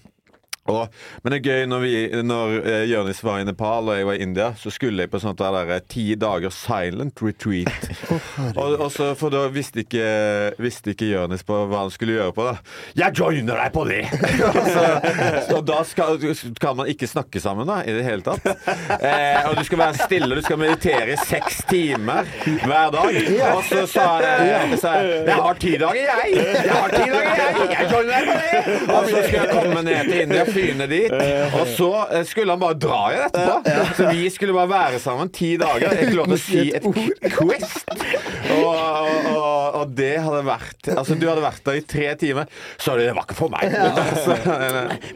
[0.71, 1.95] Og, men det er gøy når, vi,
[2.27, 5.21] når eh, Jørnis var i Nepal og jeg var i India, så skulle jeg på
[5.23, 7.91] sånt der, der eh, ti dager silent retreat.
[8.61, 10.07] og, og så, for da visste ikke,
[10.61, 12.57] visste ikke Jørnis på hva han skulle gjøre på det.
[13.01, 14.03] Jeg joiner deg på det!
[14.75, 14.87] så,
[15.59, 16.21] og da skal,
[16.61, 18.47] kan man ikke snakke sammen da, i det hele tatt.
[19.01, 22.29] Eh, og du skal være stille, du skal meditere i seks timer
[22.65, 23.21] hver dag.
[23.51, 26.37] Og så sa jeg, sa jeg Jeg har ti dager, jeg!
[26.37, 27.71] Jeg har ti dager, jeg!
[27.75, 28.51] Jeg joiner deg på det!
[28.91, 31.15] Og så skal jeg komme ned til India, fyne dit.
[31.59, 33.95] Og så eh, skulle han bare dra igjen etterpå.
[33.99, 35.97] Så vi skulle bare være sammen ti dager.
[36.01, 36.87] Jeg klarte å si et
[37.35, 37.91] Quest.
[38.51, 42.49] Og, og, og, og, det hadde vært Altså, du hadde vært der i tre timer.
[42.81, 43.71] Så det var ikke for meg.
[44.01, 44.35] Altså,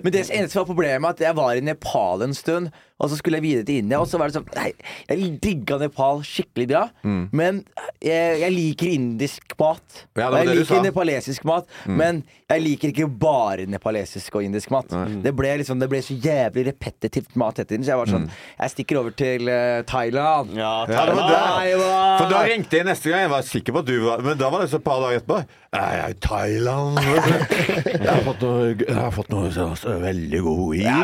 [0.05, 2.71] Men det eneste var problemet at jeg var i Nepal en stund,
[3.01, 4.71] og så skulle jeg videre til India, og så var det sånn Nei,
[5.11, 7.29] jeg digga Nepal skikkelig bra, Mm.
[7.33, 7.65] men
[8.01, 10.05] jeg, jeg liker indisk mat.
[10.17, 11.97] Ja, og jeg liker nepalesisk mat, Mm.
[11.97, 14.87] men jeg liker ikke bare nepalesisk og indisk mat.
[15.25, 18.31] Det ble liksom Det ble så jævlig repetitivt mat etter den, så jeg var sånn
[18.61, 20.55] Jeg stikker over til uh, Thailand.
[20.55, 21.75] Ja, var det.
[22.21, 23.25] For da ringte jeg neste gang.
[23.25, 25.21] Jeg var sikker på at du var Men da var det så et par dager
[25.21, 25.41] etterpå.
[25.75, 26.99] Er i Thailand?
[28.05, 30.85] Jeg har fått noe, jeg har fått noe så, så veldig god weed.
[30.85, 31.01] Ja,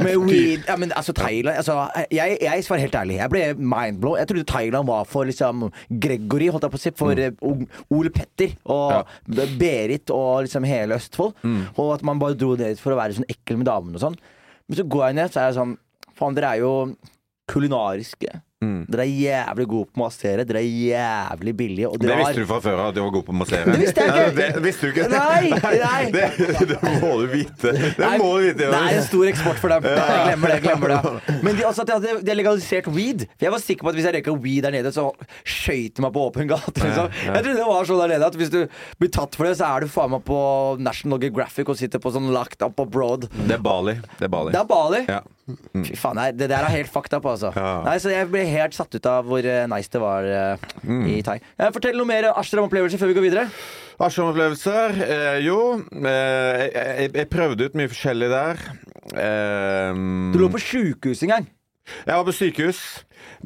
[0.00, 1.74] men, weed ja, men altså Thailand altså,
[2.12, 3.16] jeg, jeg svarer helt ærlig.
[3.20, 4.18] Jeg ble mindblown.
[4.22, 5.66] Jeg trodde Thailand var for liksom
[6.02, 6.94] Gregory, holdt jeg på å si.
[6.96, 7.66] For Mm.
[7.68, 9.06] eh, Ole Petter og
[9.60, 11.36] Berit og liksom hele Østfold.
[11.46, 11.60] Mm.
[11.76, 14.16] Og at man bare dro ned for å være sånn ekkel med damene og sånn.
[14.66, 15.76] Men så går jeg ned, så er jeg sånn
[16.16, 16.72] Faen, dere er jo
[17.52, 18.40] kulinariske.
[18.64, 18.86] Mm.
[18.88, 20.44] Dere er jævlig gode på å massere.
[20.48, 21.90] Dere er jævlig billige.
[22.00, 23.74] Det visste du fra før, at du var god på å massere?
[23.74, 24.30] Det visste jeg ikke.
[24.38, 25.08] Nei, Det visste du ikke?
[25.12, 25.98] Nei, nei.
[26.14, 27.74] Det, det må du vite.
[27.76, 28.62] Det må du vite.
[28.62, 29.90] Det er en stor eksport for dem.
[29.90, 30.56] Jeg glemmer det.
[30.56, 31.00] jeg glemmer det
[31.44, 33.26] Men de, også at de har legalisert weed.
[33.36, 35.06] For Jeg var sikker på at hvis jeg røyka weed der nede, så
[35.44, 36.76] skøyt de meg på åpen gate.
[36.80, 37.12] Liksom.
[37.28, 38.60] Jeg trodde det var sånn der nede at hvis du
[38.96, 40.40] blir tatt for det, så er du faen meg på
[40.80, 43.28] National Geographic og sitter på sånn locked up abroad.
[43.36, 43.98] Det er Bali.
[44.16, 44.56] Det er Bali.
[44.56, 45.04] Det er Bali.
[45.12, 45.20] Ja.
[45.46, 47.52] Fy faen, nei, det der er helt fucked up, altså.
[47.86, 51.04] Nei, så jeg ble helt satt ut av hvor eh, nice det var uh, Mm.
[51.06, 51.36] i Thai.
[51.58, 53.44] Eh, Fortell noe mer Ashram-opplevelser før vi går videre.
[54.02, 54.96] Ashram-opplevelser?
[55.06, 55.58] Eh, jo,
[56.02, 58.64] eh, jeg, jeg, prøvde ut mye forskjellig der.
[60.34, 61.46] Du lå på sjukehus en gang.
[62.02, 62.80] Jeg var på sykehus,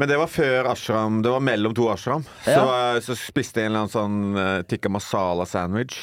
[0.00, 1.20] men det var før ashram.
[1.24, 2.24] Det var mellom to ashram.
[2.46, 2.64] Så, Ja.
[3.04, 5.98] Så, så spiste jeg en eller annen sånn tikka masala-sandwich.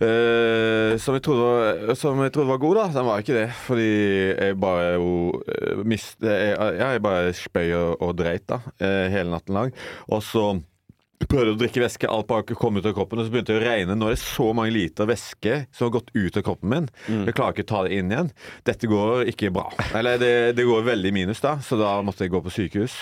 [0.00, 2.88] Eh, som, jeg trodde var, som jeg trodde var god, da.
[2.96, 3.46] Den var ikke det.
[3.66, 3.88] Fordi
[4.30, 5.12] jeg bare jo
[5.44, 9.74] eh, mist, jeg, jeg bare spøy og, og dreit da eh, hele natten lang.
[10.08, 10.52] Og så
[11.30, 13.64] prøvde å drikke væske, alt bare kom ut av kroppen, og så begynte det å
[13.64, 13.96] regne.
[13.98, 16.90] Nå er det så mange liter væske som har gått ut av kroppen min.
[17.28, 18.32] Jeg klarer ikke å ta det inn igjen.
[18.66, 19.68] Dette går ikke bra.
[19.98, 22.96] Eller det, det går veldig minus, da, så da måtte jeg gå på sykehus.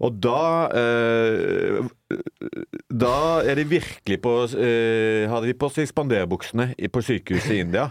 [0.00, 0.40] Og da
[0.80, 1.80] eh,
[2.90, 7.90] Da er de virkelig på eh, Hadde de på seg spanderbuksene på sykehuset i India.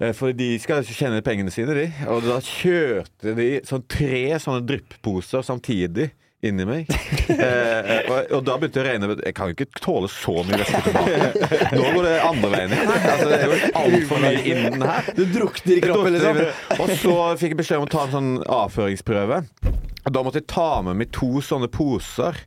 [0.00, 1.86] Eh, For de skal tjene pengene sine, de.
[2.10, 6.10] Og da kjørte de sånn tre sånne dryppposer samtidig
[6.42, 6.88] inni meg.
[7.30, 9.10] Eh, og, og da begynte det å regne.
[9.28, 11.68] Jeg kan jo ikke tåle så mye væske tilbake.
[11.76, 12.74] Nå går det andre veien.
[12.82, 15.12] Altså, det er jo altfor mye innen her.
[15.14, 16.42] Du drukner i kroppen, liksom.
[16.82, 19.38] Og så fikk jeg beskjed om å ta en sånn avføringsprøve.
[20.02, 22.38] Da måtte jeg ta med meg to sånne poser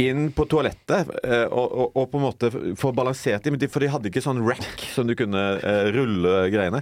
[0.00, 2.50] inn på toalettet, eh, og, og, og på en måte
[2.80, 6.80] få balansert dem, for de hadde ikke sånn rack som du kunne eh, rulle greiene.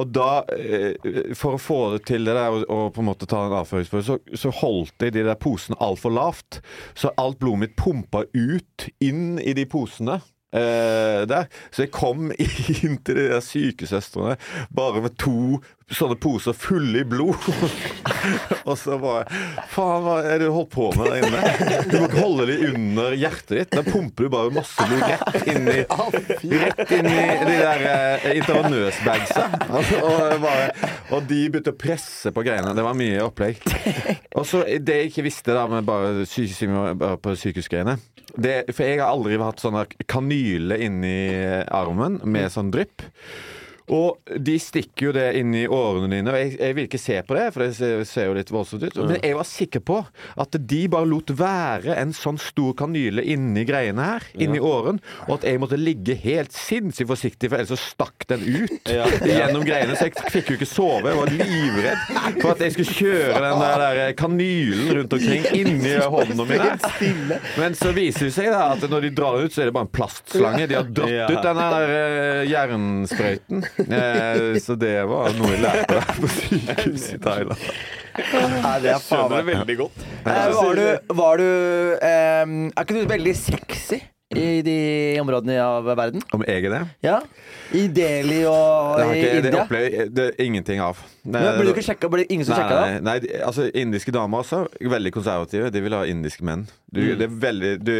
[0.00, 0.96] Og da, eh,
[1.36, 4.18] for å få det til det der, og, på en måte ta en avføringsprøve, så,
[4.32, 6.62] så holdt jeg de der posene altfor lavt.
[6.96, 10.22] Så alt blodet mitt pumpa ut inn i de posene.
[10.50, 11.22] Uh.
[11.70, 14.34] Så jeg kom inn til de der sykesøstrene
[14.74, 15.60] bare med to
[15.90, 17.36] sånne poser fulle i blod.
[18.68, 19.24] og så bare
[19.72, 21.84] Faen, hva er det du holdt på med der inne?
[21.90, 23.72] Du må ikke holde dem under hjertet ditt.
[23.74, 25.78] Da pumper du bare masse blod rett inn i
[26.60, 27.16] Rett inn i
[27.46, 29.46] de der eh, intravenøsbagsa.
[29.70, 32.74] Og, og, bare- og de begynte å presse på greiene.
[32.76, 33.60] Det var mye opplegg.
[34.38, 37.96] Og så det jeg ikke visste da med bare sykesving på sykehusgreiene
[38.38, 39.74] det, For jeg har aldri hatt sånn
[40.10, 41.16] kanyle inni
[41.66, 43.02] armen med sånn drypp.
[43.90, 47.16] Og de stikker jo det inn i årene dine, og jeg, jeg vil ikke se
[47.26, 48.98] på det, for det ser, ser jo litt voldsomt ut.
[49.08, 49.96] Men jeg var sikker på
[50.44, 55.40] at de bare lot være en sånn stor kanyle inni greiene her, inni åren, og
[55.40, 59.08] at jeg måtte ligge helt sinnssykt forsiktig, for ellers så stakk den ut Ja.
[59.26, 59.96] gjennom greiene.
[59.98, 61.10] Så jeg fikk jo ikke sove.
[61.10, 65.96] Jeg var livredd for at jeg skulle kjøre den der, der kanylen rundt omkring inni
[66.14, 67.40] hånda mine.
[67.58, 69.74] Men så viser det seg da at når de drar den ut, så er det
[69.76, 70.68] bare en plastslange.
[70.70, 73.64] De har dratt ut den der eh, jernsprøyten.
[73.88, 77.66] Eh, så det var noe jeg lærte der på sykehuset i Thailand.
[78.20, 80.06] Nei, det er faen meg veldig godt.
[80.20, 81.46] Eh, var du, var du
[81.96, 84.00] eh, Er ikke du veldig sexy
[84.30, 84.74] i de
[85.20, 86.22] områdene av verden?
[86.32, 86.80] Om jeg er det?
[87.02, 87.16] Ja.
[87.74, 90.98] I Delhi og Det i ikke, det opplever jeg det ingenting av.
[91.24, 92.08] Men Blir du ikke sjekka?
[92.10, 93.02] Blir det ingen som nei, sjekket deg?
[93.06, 94.60] Nei, nei, altså indiske damer også,
[94.94, 95.70] veldig konservative.
[95.74, 96.66] De vil ha indiske menn.
[96.90, 97.18] Du, Mm.
[97.18, 97.92] det er veldig, du,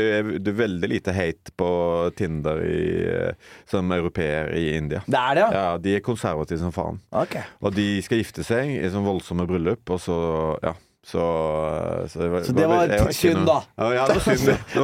[0.43, 1.71] du er veldig lite hate på
[2.19, 3.33] Tinder i, eh,
[3.71, 5.03] som europeer i India.
[5.07, 5.51] Det er det, ja?
[5.55, 7.01] Ja, De er konservative som faen.
[7.11, 7.37] Ok.
[7.63, 10.21] Og de skal gifte seg i sånn voldsomme bryllup, og så
[10.63, 10.75] Ja.
[11.01, 11.19] Så,
[12.13, 13.55] så, det var, Så det var synd, da.
[13.81, 14.41] Ja, ja, det var synd.
[14.51, 14.81] Det, det,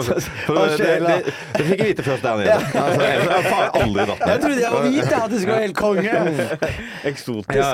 [0.49, 2.55] var- det, det, fikk jeg vite først der nede.
[2.57, 4.31] Altså, jeg har faen aldri dratt ned.
[4.33, 6.15] Jeg trodde jeg var hvit, jeg, at det skulle være helt konge.
[7.13, 7.59] Eksotisk.
[7.59, 7.67] Ja,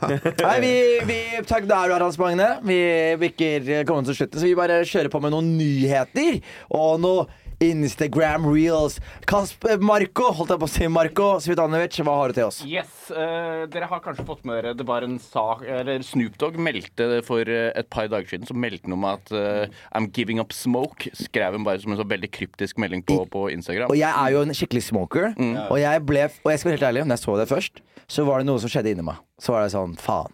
[0.48, 0.72] Nei, vi,
[1.12, 2.48] vi takk, der er du her, Hans Magne.
[2.66, 2.80] Vi
[3.22, 6.40] bikker kommet til slutten, så vi bare kjører på med noen nyheter.
[6.74, 7.28] Og noe
[7.60, 8.96] Instagram reels.
[9.28, 12.60] Kasper Marco, holdt jeg på å si Marco Svitanovic, hva har du til oss?
[12.64, 16.56] Yes, uh, Dere har kanskje fått med dere Det var en sak eller Snoop Dogg
[16.60, 20.40] meldte for eh, et par dager siden Så meldte han om at uh, I'm giving
[20.40, 21.12] up smoke.
[21.16, 23.92] Skrev han bare som en så veldig kryptisk melding på, på Instagram.
[23.92, 25.32] Og jeg er jo en skikkelig smoker.
[25.68, 28.24] Og jeg ble Og jeg skal være helt ærlig, når jeg så det først, så
[28.28, 29.20] var det noe som skjedde inni meg.
[29.40, 30.32] Så var det sånn, faen.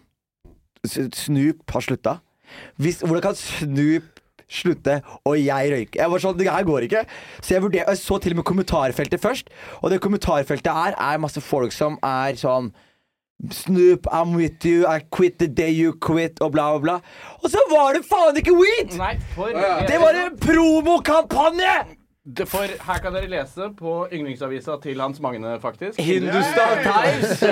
[0.87, 2.15] Snoop har slutta.
[2.79, 4.16] Hvis, hvordan kan Snoop
[4.47, 6.01] slutte, og jeg røyker?
[6.01, 7.05] Jeg var sånn, det her går ikke.
[7.41, 9.49] Så jeg, vurder, jeg så til og med kommentarfeltet først.
[9.81, 12.73] Og det kommentarfeltet er, er masse folk som er sånn
[13.53, 16.95] Snoop, I'm with you, I quit the day you quit, og bla, bla, bla.
[17.43, 18.95] Og så var det faen ikke weed!
[18.97, 19.53] Nei, for
[19.85, 21.75] Det var en promokampanje!
[22.35, 22.57] Det- For
[22.91, 25.99] her kan dere lese på yndlingsavisa til Hans Magne, faktisk.
[25.99, 27.41] Hindustan Times.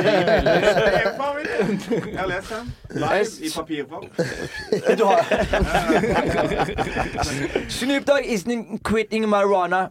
[2.11, 2.73] Jeg har lest den.
[2.89, 4.03] Live i papirform.
[4.97, 5.19] Du har
[7.69, 9.89] Snoop Dogg isn't quitting marijuana.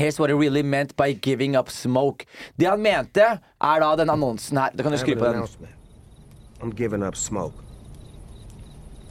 [0.00, 2.24] Here's what he really meant by giving up smoke.
[2.60, 3.20] Det han mente,
[3.60, 4.68] er da den annonsen her.
[4.78, 5.42] Da kan du skru på den.
[6.62, 7.54] I'm giving up smoke.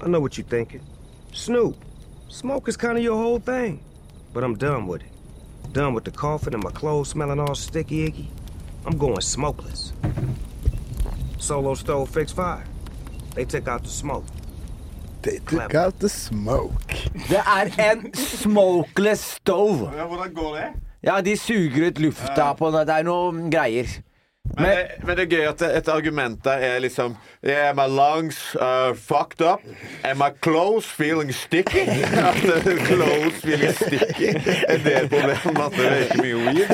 [0.01, 0.81] I know what you're thinking.
[1.33, 1.75] Snoop,
[2.29, 3.81] smoke is kind of your whole thing.
[4.33, 5.73] But I'm done with it.
[5.73, 8.29] Done with the coffin and my clothes smelling all sticky icky.
[8.85, 9.93] I'm going smokeless.
[11.37, 12.63] Solo stove fixed fire.
[13.35, 14.25] They took out the smoke.
[15.21, 16.73] They took out the smoke.
[17.29, 19.89] Det er en smokeless stove.
[19.89, 20.67] Hvordan går det?
[21.01, 23.87] Ja, de suger ut lufta på Det er noen greier.
[24.57, 28.53] Men, det, men det er gøy at et argument der er liksom Yeah, my lungs
[28.59, 29.61] are fucked up.
[30.03, 31.85] And my clothes feeling sticky.
[32.89, 34.35] Clothes feeling sticky
[34.67, 36.73] er det et problem med at er røyker mye weed.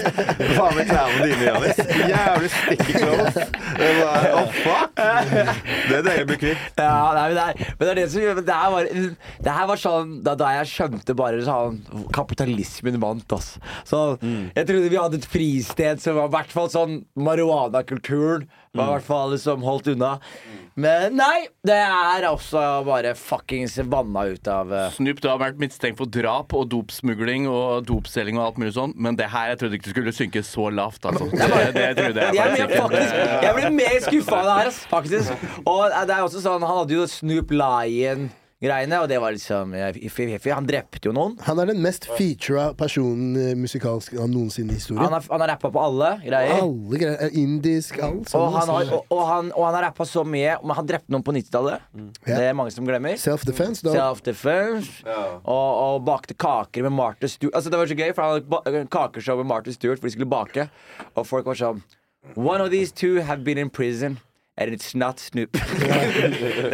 [0.57, 1.84] Faen med klærne dine, Janis?
[2.09, 3.38] Jævlig sticky clothes.
[3.78, 4.97] Det var, oh, fuck.
[4.97, 6.66] Det er deilig å bli kvitt.
[6.82, 8.91] Ja, nei, men, det er, men det er det som gjør det, her var,
[9.45, 11.82] det her var sånn da, da jeg skjønte bare sånn
[12.16, 13.61] Kapitalismen vant, altså.
[13.86, 18.91] Så Jeg trodde vi hadde et fristed som var i hvert fall sånn marihuanakulturen var
[18.91, 20.15] i hvert fall liksom holdt unna.
[20.76, 24.89] Men nei, det er også bare fuckings vanna ut av uh...
[24.95, 28.95] Snoop du har vært mistenkt for drap og dopsmugling og dopselging og alt mulig sånn,
[28.99, 31.30] men det her jeg trodde ikke det skulle synke så lavt, altså.
[31.32, 31.47] Det,
[31.78, 35.47] det trodde jeg jeg, faktisk faktisk, jeg ble mer skuffa av det her, faktisk.
[35.63, 37.55] Og det er også sånn, han hadde jo Snoop
[38.64, 40.49] Lion-greiene, og det var liksom iffy, iffy.
[40.56, 41.34] Han drepte jo noen.
[41.43, 45.03] Han er den mest featura personen eh, musikalsk av noensinne i historien.
[45.03, 46.62] Han har, han har rappa på alle greier.
[46.64, 47.18] Alle greier.
[47.28, 50.56] eh, Indisk, alt Og han, har, og, og, han, og han har rappa så mye,
[50.64, 51.84] men han drepte noen på 90-tallet.
[52.26, 53.20] Det er mange som glemmer.
[53.22, 53.93] Self-defense, da.
[53.99, 55.03] Self-defense.
[55.43, 57.53] Og, og bakte kaker med Martha Stewart.
[57.60, 60.16] Altså, det var så gøy, for han hadde ba- kakeshow med Martha Stewart, for de
[60.16, 60.70] skulle bake.
[61.16, 61.84] Og folk var sånn
[62.39, 64.16] One of these two have been in prison.
[64.58, 65.51] And it's not Snoop.
[65.51, 65.60] det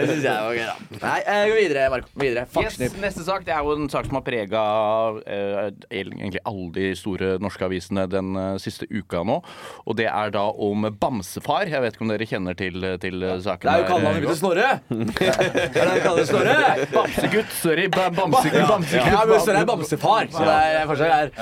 [0.10, 0.76] syns jeg var gøy, da.
[1.02, 2.06] Nei, jeg går videre, Marco.
[2.22, 2.44] Videre.
[2.46, 2.94] Fuck Yes, Snoop.
[3.02, 4.62] neste sak det er jo en sak som har prega
[5.90, 9.40] egentlig alle de store norske avisene den eh, siste uka nå.
[9.90, 11.66] Og det er da om Bamsefar.
[11.74, 13.34] Jeg vet ikke om dere kjenner til, til ja.
[13.50, 13.66] saken.
[13.66, 14.70] Det er jo kallenavnet mitt til Snorre.
[15.18, 16.86] Det er det Snorre.
[16.94, 17.50] Bamsegutt.
[17.64, 17.90] Sorry.
[17.98, 18.70] Bamsegutt.
[18.70, 19.10] bamsegutt.
[19.10, 21.34] Ja, men Snorre er bamsefar, så det er fortsatt her.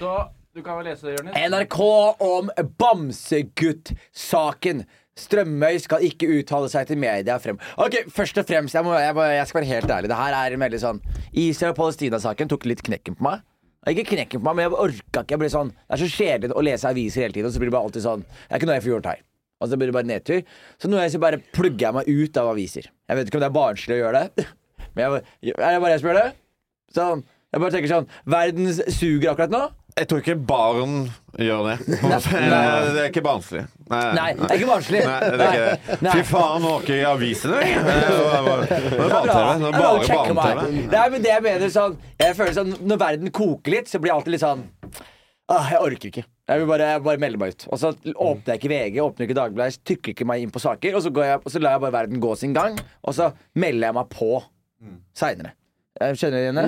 [0.00, 0.16] Ja.
[0.56, 1.36] du kan vel lese, Jonis?
[1.52, 1.76] NRK
[2.24, 2.48] om
[2.80, 4.88] Bamsegutt-saken.
[5.16, 7.56] Strømøy skal ikke uttale seg til media frem.
[7.80, 10.10] Ok, Først og fremst, jeg, må, jeg, må, jeg skal være helt ærlig.
[10.12, 10.98] Det her er en veldig sånn
[11.32, 13.44] Israel og Palestina-saken tok litt knekken på meg.
[13.88, 15.36] Ikke knekken på meg, men jeg orka ikke.
[15.36, 17.48] Jeg ble sånn, Det er så kjedelig å lese aviser hele tiden.
[17.48, 19.22] Og så blir det bare alltid sånn Det er ikke noe jeg får gjort her.
[19.56, 20.42] Og så blir det bare nedtur.
[20.76, 22.90] Så nå så bare plugger jeg meg ut av aviser.
[23.08, 24.46] Jeg vet ikke om det er barnslig å gjøre det,
[24.96, 26.28] men jeg, er det bare jeg som gjør det?
[26.96, 29.62] Sånn, jeg bare tenker sånn Verden suger akkurat nå.
[29.96, 30.96] Jeg tror ikke barn
[31.40, 31.76] gjør det.
[32.04, 33.62] Det er ikke barnslig.
[33.88, 35.00] Nei, det er ikke barnslig.
[35.06, 36.12] Nei, det er ikke det.
[36.12, 37.78] Fy faen, nå orker jeg i jeg.
[37.80, 37.94] Det
[38.26, 41.10] er bare- det barne-TV.
[41.14, 44.34] Men jeg mener sånn Jeg føler sånn Når verden koker litt, så blir jeg alltid
[44.36, 44.64] litt sånn
[45.48, 46.24] ah, Jeg orker ikke.
[46.46, 47.64] Jeg vil bare, jeg bare melde meg ut.
[47.72, 50.94] Og så åpner jeg ikke VG, åpner ikke Dagbladet, trykker ikke meg inn på saker,
[50.98, 53.32] og så, går jeg, og så lar jeg bare verden gå sin gang, og så
[53.58, 54.28] melder jeg meg på
[55.16, 55.56] seinere.
[56.14, 56.66] Skjønner du, Jenne?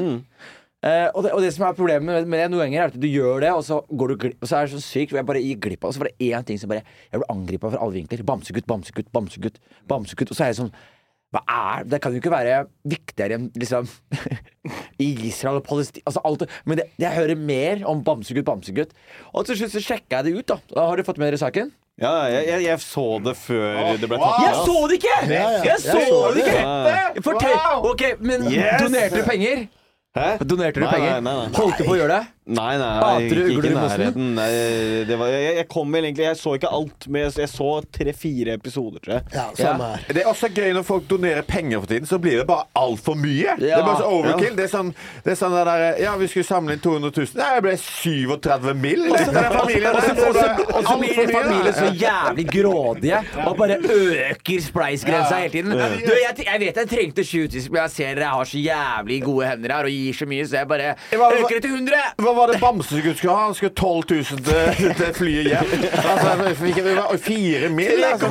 [0.79, 2.99] Eh, og, det, og det som er problemet med, med det noen ganger, er at
[3.03, 5.19] du gjør det, og så går du glipp Og så er det så sykt, Og
[5.19, 7.27] jeg bare gir glipp av Og så var det én ting som bare Jeg ble
[7.35, 8.23] angripa fra alle vinkler.
[8.29, 9.59] Bamsegutt, bamsegutt, bamsegutt.
[9.91, 10.31] Bamsegutt.
[10.31, 10.71] Og så er jeg sånn
[11.35, 13.89] hva er Det kan jo ikke være viktigere enn liksom
[15.03, 18.95] Israel og Palestina altså alt, Men det, jeg hører mer om bamsegutt, bamsegutt.
[19.35, 20.57] Og til slutt så sjekka jeg det ut, da.
[20.73, 21.75] da har du fått med dere saken?
[21.99, 24.71] Ja, jeg, jeg, jeg så det før det ble tatt Jeg ned, ass.
[24.71, 25.17] så det ikke!
[25.35, 27.23] Jeg så Jeg så det ikke!
[27.27, 27.57] Fortell!
[27.91, 28.85] Ok, men Yes!
[28.85, 29.65] donerte du penger?
[30.17, 30.39] Hæ?
[30.45, 31.21] Donerte du Nei, penger?
[31.21, 31.59] nei, nei, nei.
[31.59, 32.27] Holdt du på å gjøre det?
[32.49, 34.29] Nei, nei, Hater du ikke, ugler i nærheten.
[34.39, 34.49] Nei,
[35.09, 37.71] det var, jeg, jeg kom vel egentlig Jeg så ikke alt, men jeg, jeg så
[37.99, 39.25] tre-fire episoder, tror jeg.
[39.37, 40.07] Ja, samme her.
[40.17, 43.19] Det er også gøy når folk donerer penger for tiden, så blir det bare altfor
[43.21, 43.59] mye.
[43.61, 44.57] Det er bare så overkill.
[44.59, 44.95] Det er sånn,
[45.27, 47.37] det er sånn det der, Ja, vi skulle samle inn 200 000.
[47.43, 49.05] Nei, det ble 37 mill.
[49.13, 49.29] Og så-
[50.89, 55.73] er blir familien så jævlig grådige og bare øker spleisgrensa hele tiden.
[55.73, 59.21] Du, jeg, jeg vet jeg trengte 20 000, men jeg ser dere har så jævlig
[59.25, 62.03] gode hender her og gir så mye, så jeg bare øker det til 100.
[62.23, 63.45] Hva var det Bamsegutt skulle ha?
[63.49, 65.73] Han skulle 12 000 til, til flyet hjem.
[65.99, 68.05] Altså, fikk- det var fire mil.
[68.09, 68.31] altså.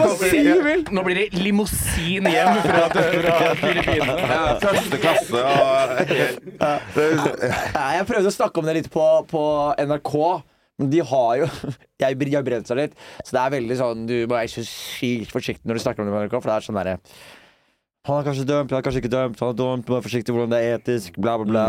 [0.65, 0.83] mil.
[0.95, 4.17] Nå blir det limousin hjem fra, fra Filippinene.
[4.31, 5.97] Ja, Første klasse og
[6.97, 9.43] Nei, Jeg prøvde å snakke om det litt på, på
[9.87, 10.13] NRK.
[10.77, 11.47] Men de har jo
[12.03, 12.97] Jeg har brent seg litt.
[13.25, 16.09] Så det er veldig sånn Du må være så sykt forsiktig når du snakker om
[16.09, 16.97] det med NRK, for det er sånn derre
[18.07, 20.53] han er kanskje dømt, han er kanskje ikke dømt, han er dømt, vær forsiktig hvordan
[20.55, 21.65] det er etisk, bla, bla, bla.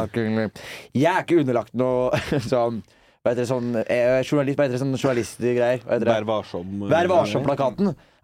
[0.95, 2.21] Jeg er ikke underlagt noe
[2.53, 2.81] sånn
[3.19, 5.81] hva heter det, sånn eh, journalist, hva heter det, sånn journalistgreier?
[5.83, 6.13] Hva heter det?
[6.95, 7.43] Vær varsom.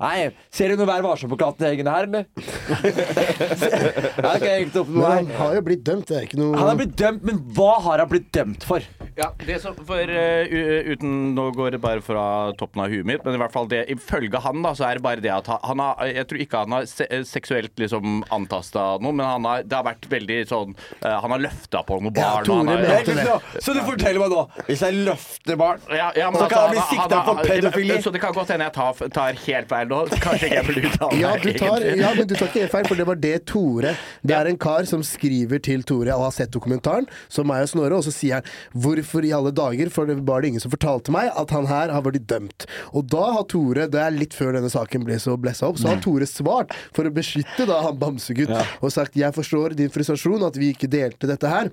[0.03, 2.25] Nei, ser du noe Vær varsom-plakaten hengende her, eller?
[3.15, 5.15] Jeg har ikke opp noe Men her.
[5.15, 6.09] han har jo blitt dømt.
[6.11, 8.85] Det er ikke noe Han har blitt dømt, men hva har han blitt dømt for?
[9.15, 12.25] Ja, det som, for eh, u- uten Nå går det bare fra
[12.59, 15.05] toppen av huet mitt, men i hvert fall det ifølge han, da, så er det
[15.07, 18.89] bare det at han, han har Jeg tror ikke han har se, seksuelt liksom antasta
[19.03, 22.17] noen, men han har, det har vært veldig sånn eh, Han har løfta på noen
[22.17, 22.51] barn.
[22.51, 23.63] og han har, Helt riktig.
[23.69, 26.67] Så du forteller meg nå Hvis jeg løfter barn, ja, ja, men så kan altså,
[26.67, 28.01] han bli sikta han- for pedofili?
[28.05, 30.01] Så det kan godt hende jeg tar, tar helt feil nå.
[30.23, 32.01] Kanskje ikke jeg burde uttale Ja, meg, du tar, egentlig.
[32.05, 34.59] ja, men du tar ikke helt feil, for det var det Tore Det er en
[34.61, 38.13] kar som skriver til Tore og har sett dokumentaren, som meg og Snorre, og så
[38.15, 38.49] sier han
[38.85, 41.93] hvorfor i alle dager, for det var det ingen som fortalte meg, at han her
[41.95, 42.67] har vært dømt.
[42.95, 45.91] Og da har Tore, det er litt før denne saken ble så blessa opp, så
[45.93, 50.45] har Tore svart for å beskytte da han bamsegutt, og sagt jeg forstår din frustrasjon,
[50.47, 51.71] at vi ikke delte dette her,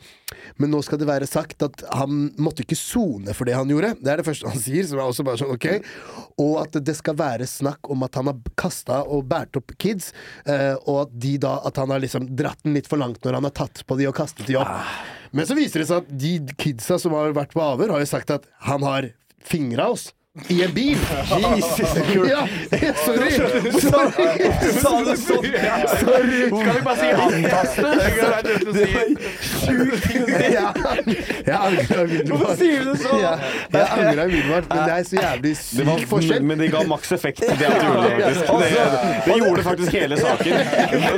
[0.61, 3.93] men nå skal det være sagt at han måtte ikke sone for det han gjorde.
[3.99, 5.67] Det er det første han sier, som er også bare sånn ok.
[6.41, 10.11] Og at det skal være snakk om at han har kasta og båret opp kids,
[10.45, 13.39] eh, og at, de da, at han har liksom dratt den litt for langt når
[13.39, 14.71] han har tatt på de og kastet de opp.
[15.31, 18.09] Men så viser det seg at de kidsa som har vært på avhør, har jo
[18.09, 19.11] sagt at han har
[19.47, 20.09] fingra oss.
[20.49, 20.97] I en bil!
[21.55, 21.79] Jesus
[22.31, 22.47] Ja,
[23.05, 23.31] sorry!
[23.81, 24.51] Sorry!
[24.79, 25.09] Sånn?
[25.19, 25.51] Sorry!
[25.91, 27.75] Skal vi bare si umiddelbart.
[32.31, 33.19] Hvorfor sier du det sånn?
[33.19, 33.33] Ja,
[33.75, 36.47] jeg angra umiddelbart, men det er så jævlig Det var, syk forskjell.
[36.47, 37.43] men det ga maks effekt.
[37.43, 38.47] Det, at du gjorde det, faktisk.
[38.63, 40.53] det, det gjorde faktisk hele saken.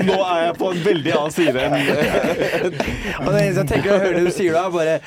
[0.09, 4.01] Nå er jeg på en veldig annen side enn Og det eneste jeg tenker å
[4.07, 4.97] høre det du sier da, er bare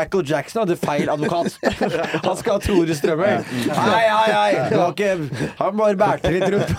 [0.00, 1.60] Michael Jackson hadde feil advokat.
[2.24, 3.49] Han skal ha Tore Strømøy.
[3.50, 4.68] Nei, nei, nei.
[4.70, 6.74] Det var ikke Han bare bærte litt rundt.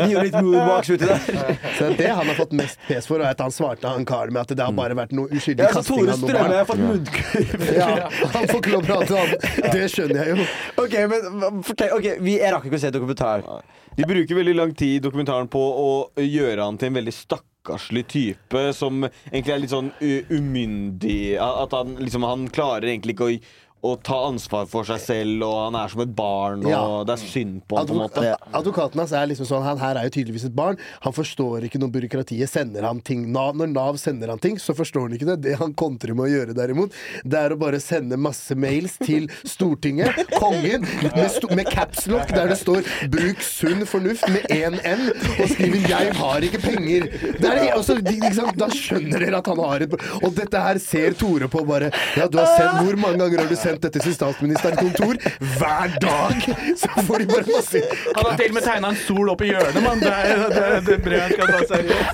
[0.00, 1.58] Han gjorde litt moonwalks uti der.
[1.78, 4.42] Så det han har fått mest pes for, er at han svarte han karen med
[4.44, 7.66] at det har bare vært noe uskyldig Ja, kasting Tore Strømøy har fått munnkurv.
[7.76, 7.90] Ja,
[8.34, 9.36] han får ikke lov å prate om
[9.76, 9.84] det.
[9.94, 10.48] skjønner jeg jo.
[10.84, 13.46] Ok, men fortell okay, vi, Jeg rakk ikke å se dokumentar.
[13.96, 15.88] De bruker veldig lang tid i dokumentaren på å
[16.22, 19.90] gjøre han til en veldig stakkarslig type som egentlig er litt sånn
[20.30, 21.34] umyndig.
[21.42, 23.34] At han liksom Han klarer egentlig ikke å
[23.82, 27.04] å ta ansvar for seg selv, og han er som et barn, og Ja.
[27.08, 28.24] det er synd på ham på en måte.
[28.52, 30.76] Advok advokaten hans er liksom sånn Han her er jo tydeligvis et barn.
[31.02, 33.30] Han forstår ikke når byråkratiet sender han ting.
[33.32, 35.40] Nav, når Nav sender han ting, så forstår han ikke det.
[35.42, 36.92] Det han kontrer med å gjøre, derimot,
[37.24, 42.58] det er å bare sende masse mails til Stortinget, kongen, med, med capslock der det
[42.60, 45.08] står 'bruk sunn fornuft' med én N,
[45.40, 47.08] og skriver 'jeg har ikke penger'.
[47.40, 48.56] Det er, altså, de- ikke?
[48.56, 52.26] Da skjønner dere at han har et Og dette her ser Tore på bare Ja,
[52.28, 55.14] du har sendt Hvor mange ganger har du sendt dette til statsministerens kontor?
[55.58, 56.36] Hver dag!
[56.80, 57.82] Så får de bare masse
[58.16, 60.00] Han har til og med tegna en sol opp i hjørnet, mann.
[60.00, 60.12] Det er
[60.50, 62.12] det, er- det brevet han skal ta seriøst.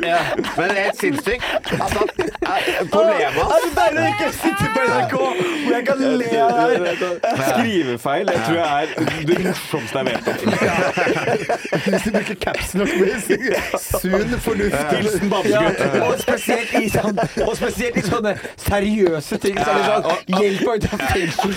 [0.00, 1.44] Men det er helt sinnssykt.
[1.80, 6.30] Altså, eh, problemet Er det deilig å ikke sitte på NRK hvor jeg kan le
[6.40, 7.04] av deg?
[7.50, 8.86] Skrivefeil jeg tror jeg er
[9.30, 10.36] det morsomste jeg vet om.
[11.90, 13.12] Hvis de bruker capslock med
[13.80, 15.80] sunn fornuft Hilsen Bamsegutt.
[16.00, 18.34] og, spesielt i sånn, og spesielt i sånne
[18.64, 19.58] seriøse ting.
[19.60, 20.08] Så er det sånn
[20.40, 21.54] Hjelp meg ut av fengsel.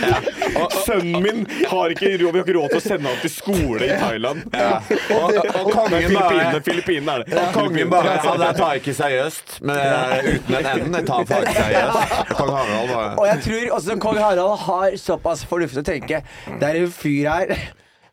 [0.63, 3.33] Og sønnen min har ikke råd, vi har ikke råd til å sende han til
[3.33, 4.43] skole i Thailand.
[4.53, 7.37] Og, og kongen bare Filippinene, Filippinene er det.
[7.41, 9.57] og kongen bare Ja, det tar ikke seriøst.
[9.61, 10.97] Men eh, uten en enden.
[10.99, 12.33] Jeg tar ikke seriøst.
[12.37, 16.21] Kong Harald Og jeg tror også kong Harald har såpass fornuft til å tenke
[16.59, 17.55] Det er en fyr her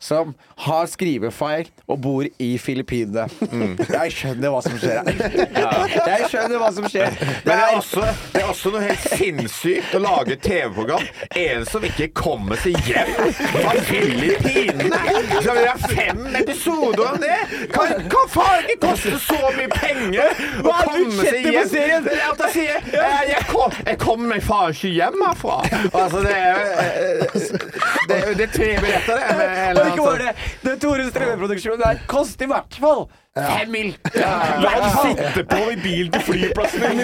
[0.00, 0.34] som
[0.64, 3.26] har skrivefeil og bor i Filippinene.
[4.00, 5.94] Jeg skjønner hva som skjer her.
[6.08, 7.16] Jeg skjønner hva som skjer.
[7.20, 11.04] Men det er, også, det er også noe helt sinnssykt å lage et TV-program.
[11.36, 15.02] En som ikke kommer seg hjem fra Filippinene.
[15.40, 17.38] Skal vi ha fem episoder om det?
[17.74, 21.76] Kan, kan faen ikke koste så mye penger å er komme seg hjem?
[22.10, 25.60] Er at jeg sier jeg, jeg, kom, jeg kommer meg faen ikke hjem herfra.
[25.90, 29.48] Altså, det er eh, Det er, det er tre billetter, det.
[29.70, 30.72] eller ikke bare det.
[30.72, 33.04] er Tore Strømme-produksjonen der koster i hvert fall
[33.36, 33.90] fem mil.
[34.14, 37.00] Han sitte på i bilen til flyplassen din.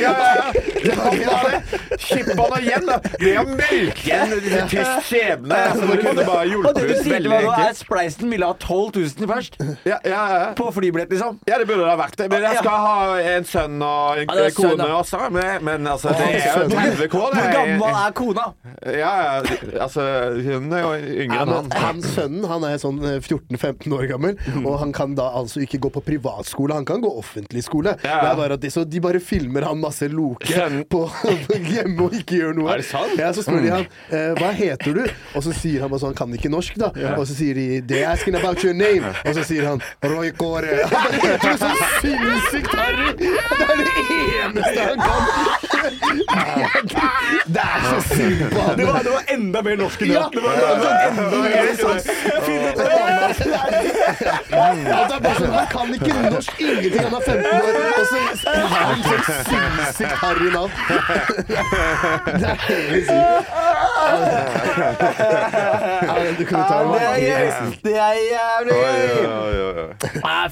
[0.00, 0.94] Ja, ja, ja.
[0.96, 1.60] Han bare
[2.00, 2.96] Skippa han igjen, da.
[3.20, 5.56] Det er å melke en trist skjebne.
[5.56, 7.60] Altså, det kunne bare Og det du hjulpet sier til veldig meg nå, er at
[7.66, 7.80] enkelt.
[7.82, 9.58] Spleisen ville ha 12 000 først.
[9.88, 10.40] Ja, ja, ja.
[10.58, 11.40] På flybillett, liksom.
[11.50, 12.28] Ja, det burde det ha vært det.
[12.32, 14.98] Men jeg skal ha en sønn og en Ja, kone ja.
[15.02, 15.22] også.
[15.36, 17.12] Men, men altså, det er jo Hvor 30 K, det.
[17.16, 18.46] hvor gammel er kona?
[18.86, 19.58] Ja, ja.
[19.86, 20.06] Altså,
[20.46, 20.92] hun er jo
[21.26, 21.70] yngre Ja, enn han.
[21.82, 25.78] han Sønnen han er sånn eh, 14-15 år gammel, og han kan da altså ikke
[25.86, 26.72] gå på privatskole.
[26.78, 27.90] Han kan gå offentlig skole.
[28.04, 28.16] Ja.
[28.22, 30.46] Det er bare at de, så de bare filmer han masse loke
[30.90, 31.00] på,
[31.72, 32.68] hjemme og ikke gjør noe.
[32.74, 33.14] Er det sant?
[33.20, 35.04] Ja, Så spør de han eh, hva heter du,
[35.36, 36.88] og så sier han bare sånn, han kan ikke norsk, da.
[37.16, 40.72] Og så sier de they're asking about your name, og så sier han Roy Kåre.
[40.86, 41.68] Han bare heter det så
[42.00, 43.08] sinnssykt harry!
[43.16, 43.26] Det
[43.66, 43.88] er det
[44.42, 45.22] eneste han kan.
[47.46, 48.78] Det er så synd på han.
[48.78, 49.02] Det var,
[49.34, 50.14] enda mer norsk enn det.
[50.16, 50.52] Ja, det var
[51.06, 51.66] enda mer
[54.46, 57.02] det er sånn, han kan ikke norsk, ingenting.
[57.02, 58.16] Han er 15 år, og så
[58.54, 60.72] har han sånn sinnssykt harry navn.
[62.26, 63.46] Det er helt sykt.
[66.06, 67.46] Ja, den dokumentaren Det er gøy!
[67.84, 69.06] Det er jævlig gøy!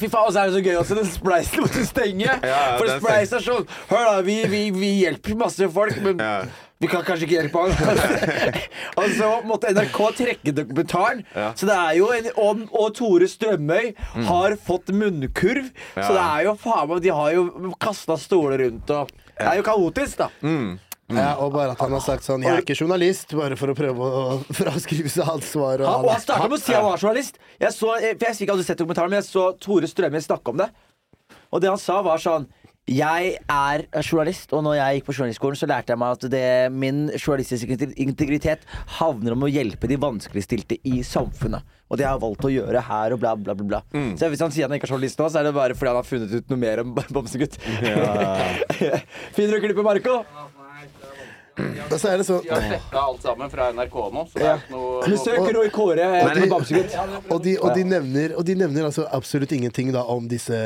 [0.01, 0.95] fy faen, og så er det så gøy også.
[0.99, 2.31] Den spleisen måtte stenge.
[2.43, 6.37] Ja, For spleis er sånn Hør, da, vi, vi, vi hjelper masse folk, men Ja.
[6.85, 7.73] Vi kan kanskje ikke hjelpe han.
[9.01, 11.25] og så måtte NRK trekke dokumentaren.
[11.35, 11.51] Ja.
[11.57, 13.93] Så det er jo en, og, og Tore Strømøy
[14.29, 15.71] har fått munnkurv.
[15.97, 19.59] Så det er jo faen meg De har jo kasta stoler rundt og Det er
[19.59, 20.31] jo kaotisk, da.
[21.13, 23.77] Ja, og bare at han har sagt sånn 'Jeg er ikke journalist', bare for å
[23.77, 24.23] prøve å
[24.61, 25.83] fraskrive seg ansvar.
[25.85, 27.39] Og Han, og han starta med å si han var journalist.
[27.61, 30.63] Jeg så, for jeg fikk hadde sett dokumentaren, men jeg så Tore Strømøy snakke om
[30.63, 30.71] det.
[31.53, 32.49] Og det han sa, var sånn
[32.85, 36.49] jeg er journalist, og når jeg gikk på journalistskolen, så lærte jeg meg at det,
[36.73, 38.67] min journalistiske integritet
[38.99, 41.65] havner om å hjelpe de vanskeligstilte i samfunnet.
[41.89, 43.65] Og det har jeg valgt å gjøre her, og bla, bla, bla.
[43.71, 43.81] bla.
[44.21, 46.01] Så hvis han sier han ikke er journalist nå, så er det bare fordi han
[46.01, 47.57] har funnet ut noe mer om Bamsegutt.
[49.37, 50.21] Finner du klippet, Marco?
[51.55, 54.49] Og så er det så De har sletta alt sammen fra NRK nå, så det
[54.49, 56.97] er ikke noe Søk Roy Kåre etter Bamsegutt.
[57.31, 60.57] og de, og, de nevner, og de nevner altså absolutt ingenting da om disse,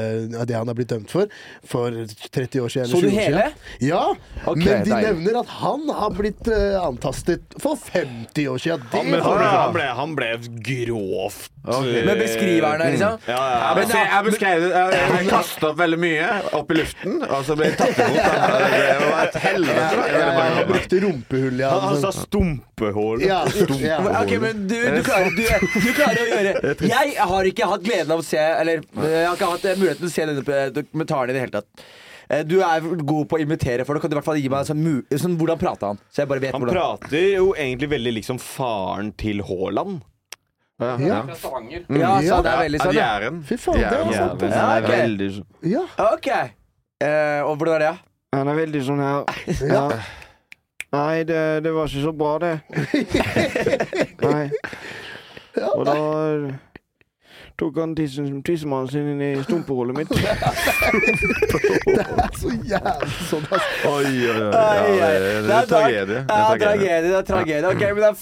[0.48, 1.28] det han har blitt dømt for
[1.68, 1.92] for
[2.32, 2.88] 30 år siden.
[2.88, 3.50] Så du hele?
[3.84, 4.14] Ja,
[4.46, 5.08] Okay, men de deilig.
[5.10, 8.86] nevner at han har blitt uh, antastet for 50 år siden.
[8.92, 10.30] Det Han han, han, ble, han ble
[10.64, 13.18] grovt eh, Med beskriver han liksom?
[13.28, 13.68] Ja, ja.
[13.78, 14.70] Jeg jeg beskrev det.
[14.72, 18.16] Jeg, jeg kastet opp veldig mye opp i luften, og så ble jeg tatt imot.
[18.78, 20.24] Det var et helvete.
[20.38, 21.70] Han brukte rumpehull, ja.
[21.84, 23.22] Han, sa stumpehull.
[23.26, 23.42] ja.
[24.22, 25.44] Ok, men du, du, klarer, du,
[25.84, 29.36] du klarer å gjøre Jeg har ikke hatt gleden av å se Eller jeg har
[29.36, 31.88] ikke hatt eh, muligheten til å se denne dokumentaren i det hele tatt.
[32.28, 34.64] Eh, Du er god på å imitere, da kan du i hvert fall gi meg
[34.64, 34.86] en sånn,
[35.24, 36.00] sånn Hvordan prata han?
[36.12, 40.00] Så jeg bare vet Han hvordan prater jo egentlig veldig liksom faren til Haaland.
[40.78, 41.22] Ja.
[41.26, 41.84] fra Stavanger.
[41.88, 43.06] Ja, så det er veldig sånn, ja.
[43.18, 43.40] Jæren.
[43.48, 44.42] Fy faen, det var sant.
[44.42, 45.82] Ja, er veldig sånn- Ja.
[46.12, 46.28] Ok.
[47.00, 47.98] Eh, og hvordan er det?
[48.34, 49.24] Han er veldig sånn her
[49.66, 49.88] Ja.
[50.92, 52.60] Nei, det, det var ikke så bra, det.
[54.22, 54.50] Nei.
[55.74, 55.94] Og da
[57.58, 60.08] tok han tissemannen sin inn i stumperullet mitt.
[61.88, 63.90] Det er så jævlig sånn, altså.
[63.90, 64.50] Oi, oi, oi.
[64.54, 66.04] Ja, det, det, det er tragedie.
[66.06, 67.00] Det er Ja, tragedie.
[67.02, 67.68] Det er tragedie.
[67.72, 68.12] Ok, men da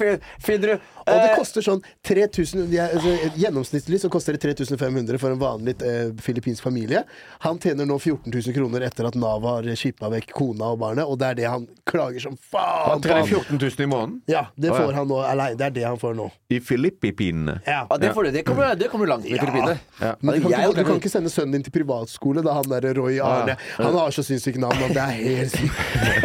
[0.47, 0.75] finner du
[1.07, 5.31] Og det eh, koster sånn 3000 de er- altså, Gjennomsnittlig så koster det 3500 for
[5.35, 7.05] en vanlig eh, filippinsk familie.
[7.47, 11.07] Han tjener nå 14 000 kroner etter at Nav har skipa vekk kona og barnet,
[11.07, 13.09] og det er det han klager som faen Han på.
[13.09, 15.57] trenger 14 000 i måneden Ja, det får han nå aleine.
[15.61, 16.31] Det er det han får nå.
[16.51, 17.61] i Filippinene.
[17.67, 17.87] Ja.
[17.91, 19.79] ja, det, får du, det, kommer, det kommer langt med i Filippinene.
[20.01, 20.15] Ja.
[20.21, 22.93] Men du kan, ikke, du kan ikke sende sønnen din til privatskole, da han derre
[22.99, 23.57] Roy Arne.
[23.79, 25.73] Han har så sinnssykt navn at det er helt sykt.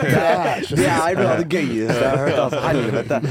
[0.01, 2.39] Det er Det noe av det gøyeste jeg har hørt.
[2.45, 2.61] Altså.
[2.67, 3.21] Helvete.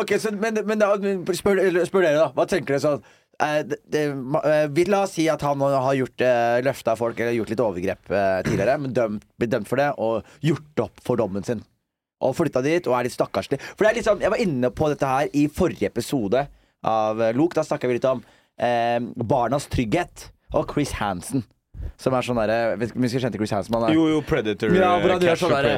[0.00, 0.92] Okay, så, men, men da,
[1.38, 2.26] spør, spør dere, da.
[2.36, 3.02] Hva tenker dere sånn
[3.42, 3.62] eh,
[4.00, 8.12] eh, La oss si at han har gjort eh, løfta folk eller gjort litt overgrep
[8.12, 11.64] eh, tidligere, men dømt, blitt dømt for det, og gjort opp for dommen sin.
[12.24, 13.58] Og flytta dit og er litt stakkarslig.
[13.74, 16.46] For det er liksom, Jeg var inne på dette her i forrige episode
[16.86, 17.56] av eh, Lok.
[17.58, 18.22] Da snakka vi litt om
[18.56, 21.44] eh, barnas trygghet og Chris Hansen.
[21.96, 23.86] Som er sånn derre skal kjenne Chris Hansman?
[23.94, 24.74] Jo, jo, Predator.
[24.76, 25.68] Ja, hvor han eh, gjør sånn der,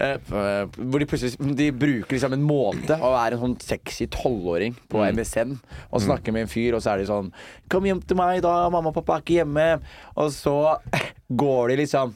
[0.00, 4.06] eh, eh, Hvor de plutselig De bruker liksom en måte å være en sånn sexy
[4.06, 5.14] tolvåring på Mm.
[5.18, 5.58] MSN
[5.92, 7.32] og snakke med en fyr, og så er de sånn
[7.68, 8.68] 'Kom hjem til meg, da.
[8.68, 9.80] Mamma og pappa er ikke hjemme.'
[10.16, 10.78] Og så
[11.30, 12.14] går de liksom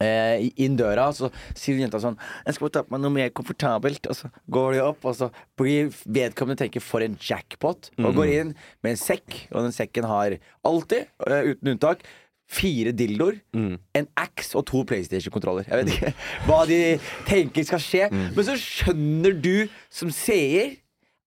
[0.00, 3.10] eh, inn døra, og så sier jenta sånn 'Jeg skal bare ta på meg noe
[3.10, 7.90] mer komfortabelt.' Og så går de opp, og så blir vedkommende tenker 'for en jackpot',
[7.98, 8.16] og Mm.
[8.16, 12.00] går inn med en sekk, og den sekken har alltid, eh, uten unntak,
[12.46, 15.66] fire dildoer, en axe og to PlayStation-kontroller.
[15.66, 16.12] Jeg vet ikke
[16.46, 16.80] hva de
[17.26, 18.08] tenker skal skje.
[18.12, 20.76] Men så skjønner du som seer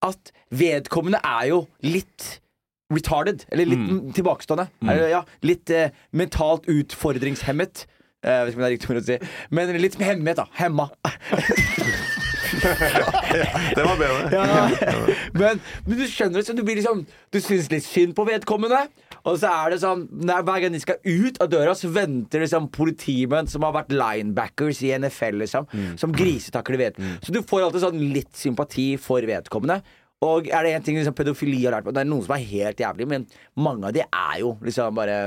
[0.05, 2.39] at vedkommende er jo litt
[2.93, 3.45] retarded.
[3.51, 4.01] Eller litt mm.
[4.17, 4.69] tilbakestående.
[4.85, 7.85] Eller, ja, litt eh, mentalt utfordringshemmet.
[8.23, 9.19] Eh, Jeg vet ikke om det er riktig ord å si.
[9.53, 10.47] Men litt hemmet, da.
[10.59, 10.89] Hemma.
[12.49, 14.29] Det var bedre.
[14.33, 14.43] Ja.
[15.39, 18.87] Men, men du skjønner det, så du blir liksom Du syns litt synd på vedkommende.
[19.27, 22.69] Og så er det sånn Hver gang de skal ut av døra, så venter liksom
[22.75, 25.67] politimenn som har vært linebackers i NFL, liksom,
[25.99, 27.01] som grisetakler ved.
[27.25, 29.81] Så du får alltid sånn litt sympati for vedkommende.
[30.25, 32.47] Og er det én ting liksom, pedofili har lært meg Det er noen som er
[32.49, 35.19] helt jævlig, men mange av de er jo liksom bare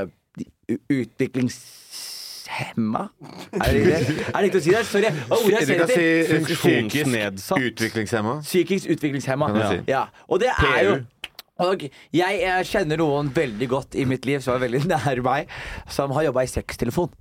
[0.92, 1.62] utviklings
[2.52, 3.08] utviklingshemma?
[3.52, 4.26] Er det riktig?
[4.34, 4.84] Riktig å si det?
[4.86, 5.10] Sorry.
[5.30, 6.44] Ordet jeg ser si etter?
[6.44, 8.36] psykisk utviklingshemma.
[8.42, 9.50] Psykisk utviklingshemma.
[9.56, 9.72] Ja.
[9.88, 10.04] Ja.
[10.28, 11.00] Og det er jo.
[11.60, 15.50] Og jeg, jeg, kjenner noen veldig godt i mitt liv som er veldig nær meg,
[15.90, 17.12] som har jobba i sextelefon.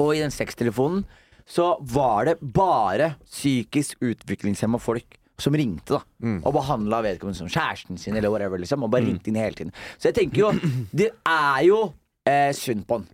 [0.00, 1.04] Og i den sextelefonen
[1.50, 6.00] så var det bare psykisk utviklingshemma folk som ringte da
[6.44, 8.60] og behandla vedkommende som kjæresten sin eller whatever.
[8.60, 9.72] liksom Og bare ringte inn hele tiden.
[9.98, 10.50] Så jeg tenker jo
[10.92, 11.80] Det er jo
[12.28, 13.08] eh, synd på han.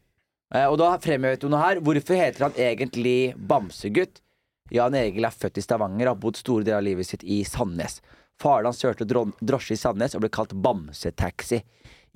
[0.55, 1.80] Eh, og da fremhevet hun noe her.
[1.80, 4.22] Hvorfor heter han egentlig Bamsegutt?
[4.74, 7.45] Jan Egil er født i Stavanger og har bodd store deler av livet sitt i
[7.47, 8.01] Sandnes.
[8.41, 11.62] Faren hans kjørte drosje i Sandnes og ble kalt Bamsetaxi.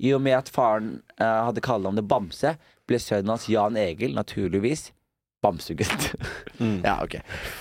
[0.01, 2.55] I og med at faren eh, hadde kallenavnet Bamse,
[2.89, 4.89] ble sønnen hans Jan Egil naturligvis
[5.41, 6.11] Bamsegutt.
[6.85, 7.15] ja, ok.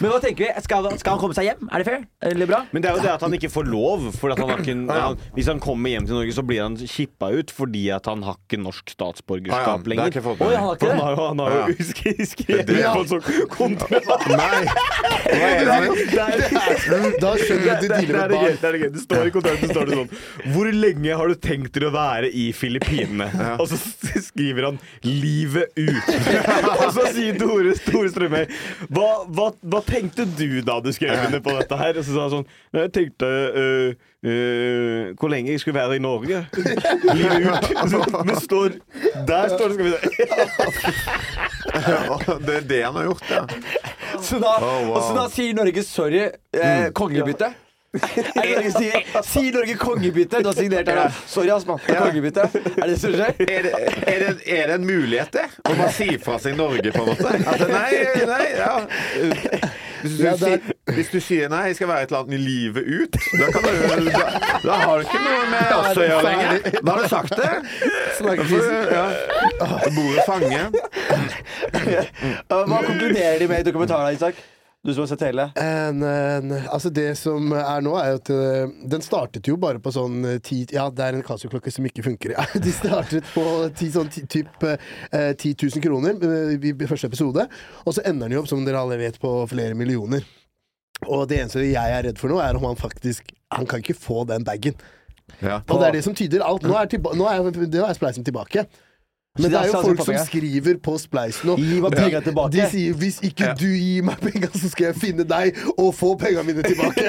[0.05, 0.51] Men hva tenker vi?
[0.61, 1.63] Skal, skal han komme seg hjem?
[1.73, 2.03] Er det fair?
[2.29, 2.59] Eller bra?
[2.77, 4.11] Men det er jo det at han ikke får lov.
[4.21, 6.77] For at han har ikke, han, hvis han kommer hjem til Norge, så blir han
[6.77, 10.11] kippa ut fordi at han har ikke norsk Ah, ja, statsborgerskap lenger.
[10.11, 10.93] ikke jeg Oi, han har ikke det?
[10.93, 11.65] Han har jo, han har jo Ja.
[11.91, 13.25] skrevet skrevet på en sånn
[13.55, 14.29] kontrakt.
[14.29, 14.61] Nei.
[17.21, 18.57] Da skjønner du at du dealer er med barn.
[18.61, 18.91] Det er det gøy.
[18.97, 20.11] Det står i kontrakten står det sånn
[20.55, 23.29] Hvor lenge har du tenkt deg å være i Filippinene?
[23.61, 23.79] Og så
[24.27, 26.13] skriver han 'livet ut'.
[26.85, 28.45] Og så sier Tore Tore Strømøy
[28.91, 31.99] hva, hva, hva tenkte du da du skrev under på dette her?
[32.01, 32.47] Og så sa han sånn
[32.81, 33.27] Jeg tenkte
[33.63, 33.95] øh,
[34.25, 36.43] øh, hvor lenge jeg skulle være i Norge.
[37.15, 37.65] Livet ut.
[38.27, 38.69] Men står
[39.29, 39.99] Der står det, skal vi se.
[42.47, 43.45] Det er det han har gjort, ja.
[44.21, 44.95] Så da, Oh, wow.
[44.97, 47.53] og så da sier Norge sorry, eh, kongebytte.
[47.91, 49.07] Det Norge sier?
[49.27, 50.39] Sier Norge kongebytte?
[50.45, 51.09] Du har signert her, da.
[51.27, 51.81] Sorry, ass, mann.
[51.89, 52.45] Kongebytte.
[52.47, 53.35] Er det det som skjer?
[53.43, 53.73] Er det,
[54.07, 55.47] er, det, er det en mulighet, det?
[55.67, 57.33] Å bare si fra seg Norge, på en måte?
[57.51, 57.91] At, nei,
[58.31, 58.77] nei, ja.
[60.01, 62.23] Hvis du, Ja, det er- sier, hvis du sier nei, jeg skal være et eller
[62.23, 64.23] annet i livet ut, da, kan du, da,
[64.65, 66.79] da har du ikke noe med oss å gjøre lenger.
[66.79, 67.51] Da har du sagt det.
[68.21, 69.05] Du- Ja.
[69.99, 70.63] Bordet fange.
[72.49, 74.39] Hva konkluderer de med i dokumentaren, Isak?
[74.83, 75.45] Du som har sett hele.
[75.61, 79.93] En, en, altså det som er nå, er at eh, den startet jo bare på
[79.93, 82.33] sånn eh, ti Ja, det er en Casio-klokke som ikke funker.
[82.33, 82.47] Ja.
[82.65, 83.45] De startet på
[83.77, 87.45] ti, sånn ti, typ eh, 10 000 kroner eh, i i første episode,
[87.85, 90.25] og så ender den jo opp, som dere alle vet, på flere millioner.
[91.13, 93.97] Og det eneste jeg er redd for nå, er om han faktisk Han kan ikke
[93.99, 94.77] få den bagen.
[95.41, 95.61] Ja.
[95.67, 96.65] Og det er det som tyder alt.
[96.65, 98.65] Nå er, tilba nå er, nå er Spleisen tilbake.
[99.39, 101.55] Men det er jo folk som skriver på Splice nå.
[101.63, 102.51] Gi meg De, penga tilbake.
[102.51, 106.15] de sier 'hvis ikke du gir meg penga, så skal jeg finne deg og få
[106.19, 107.03] penga mine tilbake'.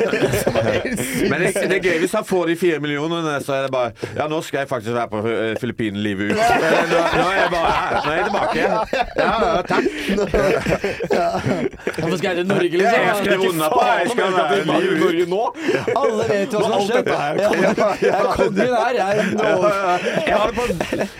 [1.32, 3.91] Men det, det er gøy hvis han får de fire millionene, så er det bare
[4.15, 6.38] Ja, nå skal jeg faktisk være på eh, Filippinene livet ut.
[6.61, 7.91] Eh, Nå, nå er jeg bare her.
[8.05, 8.59] Nå er jeg tilbake.
[8.61, 8.67] Ja,
[9.41, 9.86] ja, takk.
[12.01, 13.01] Hvorfor skal jeg til Norge, liksom?
[13.01, 14.63] jeg skal skriver på Jeg skal være i
[15.01, 15.43] Norge nå.
[16.01, 17.07] Alle vet hva som har skjedd.
[17.07, 17.13] Jeg
[18.13, 18.93] er kongen her.
[19.01, 19.13] Jeg
[20.28, 20.61] Jeg har det på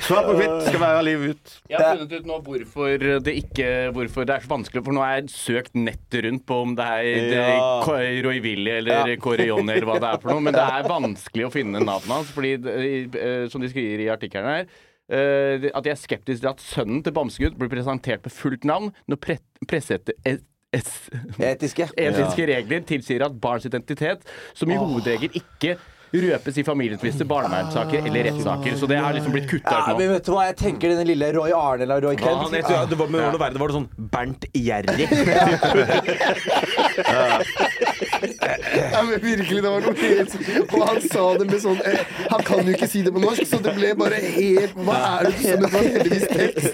[0.08, 0.58] svart på hvitt.
[0.68, 1.54] Skal være livet ut.
[1.72, 4.84] Jeg har funnet ut nå hvorfor det ikke Hvorfor det er så vanskelig.
[4.86, 7.72] For nå har jeg søkt nettet rundt på om det er Ja.
[8.28, 10.44] Roy Willy eller Kåre Jonny eller hva det er for noe.
[10.44, 14.52] Men det er vanskelig å finne navnet hans, fordi eh, som de skriver i artikkelen
[14.52, 14.66] her
[15.12, 18.92] eh, at de er skeptiske til at sønnen til Bamsegutt blir presentert med fullt navn
[19.12, 19.38] når pre
[19.70, 20.18] presseetter
[20.72, 21.90] Etiske.
[22.00, 24.24] Etiske regler tilsier at barns identitet,
[24.56, 25.76] som i hovedregel ikke
[26.12, 28.76] røpes i familietvister, barnevernssaker eller rettssaker.
[28.76, 31.32] Så det har liksom blitt kutta Ja, men vet du hva, jeg tenker denne lille
[31.38, 32.38] Roy Arne eller Roy Ja, Kent.
[32.44, 33.32] han, heter, ja, det var, med ja.
[33.32, 35.08] det var det sånn Bernt Gjerrig.
[38.92, 40.36] Ja, men virkelig, det var noe helt
[40.74, 42.00] Og han sa det med sånn eh,
[42.30, 45.20] Han kan jo ikke si det på norsk, så det ble bare helt Hva er
[45.26, 45.58] det du sier?
[45.62, 46.72] det var heldigvis tekst?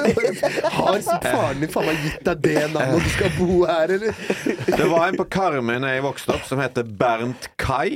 [0.76, 4.12] Har faren din faen meg gitt deg det navnet, du skal bo her, eller?
[4.66, 7.92] Det var en på Karmøy da jeg vokste opp, som heter Bernt Kai.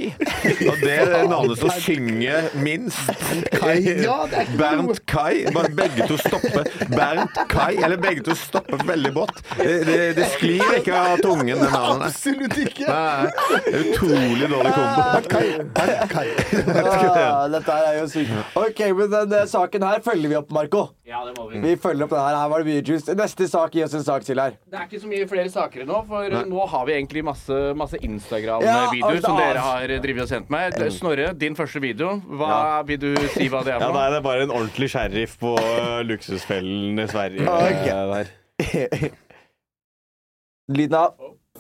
[0.68, 3.11] Og det er navnet som synger minst.
[3.55, 5.45] Kai, ja, er Bernt Kai.
[5.55, 6.68] Bare begge to stopper.
[6.93, 9.41] Bernt Kai, eller begge to stopper veldig brått.
[9.59, 12.09] Det, det, det sklir ikke av tungen, det navnet.
[12.11, 12.89] Absolutt ikke.
[12.89, 13.30] Nei,
[13.64, 15.22] det er utrolig dårlig kombo.
[15.35, 15.47] Kai,
[15.78, 16.28] Bernt Kai.
[17.24, 18.32] Ah, dette er jo sykt.
[18.59, 20.82] Ok, men den eh, saken her følger vi opp, Marco.
[21.09, 21.61] Ja, det må vi.
[21.62, 22.37] Vi følger opp den her.
[22.39, 23.14] Her var det mye juice.
[23.18, 24.57] Neste sak, gi oss en sak til her.
[24.70, 26.43] Det er ikke så mye flere saker nå, for Nei.
[26.51, 30.74] nå har vi egentlig masse, masse Instagram-videoer ja, som dere har drevet og sendt meg.
[30.95, 32.16] Snorre, din første video.
[32.39, 34.07] Hva Vil du si hva det er Ja, for noe?
[34.07, 37.47] er det bare en ordentlig sheriff på uh, luksusfellen i Sverige.
[37.47, 37.89] Okay.
[37.91, 39.14] eh, der.
[40.75, 41.14] Lyden av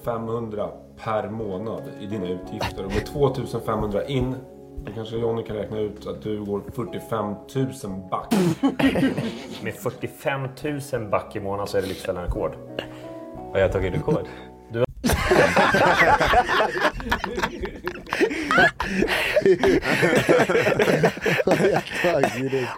[0.04, 0.66] 500
[0.98, 2.84] per måned i dine utgifter.
[2.84, 4.34] Og med 2500 inn
[4.84, 7.30] så kanskje Jonny kan regne ut at du går 45
[7.84, 8.34] 000 back.
[9.64, 10.48] Med 45
[10.92, 12.58] 000 back i måneden så er det Lyxfällan-rekord.
[13.54, 14.28] Har jeg tagit rekord?
[14.74, 14.82] Du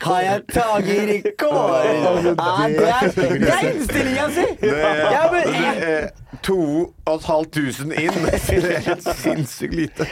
[0.02, 1.84] Har jeg taget rekord?
[1.84, 3.00] Ja, det er,
[3.38, 4.46] det er innstillinga si!
[4.60, 6.08] Det er, Ja, men det er
[6.42, 8.16] to og et halvt tusen inn.
[8.26, 10.06] Det er helt sinnssykt lite.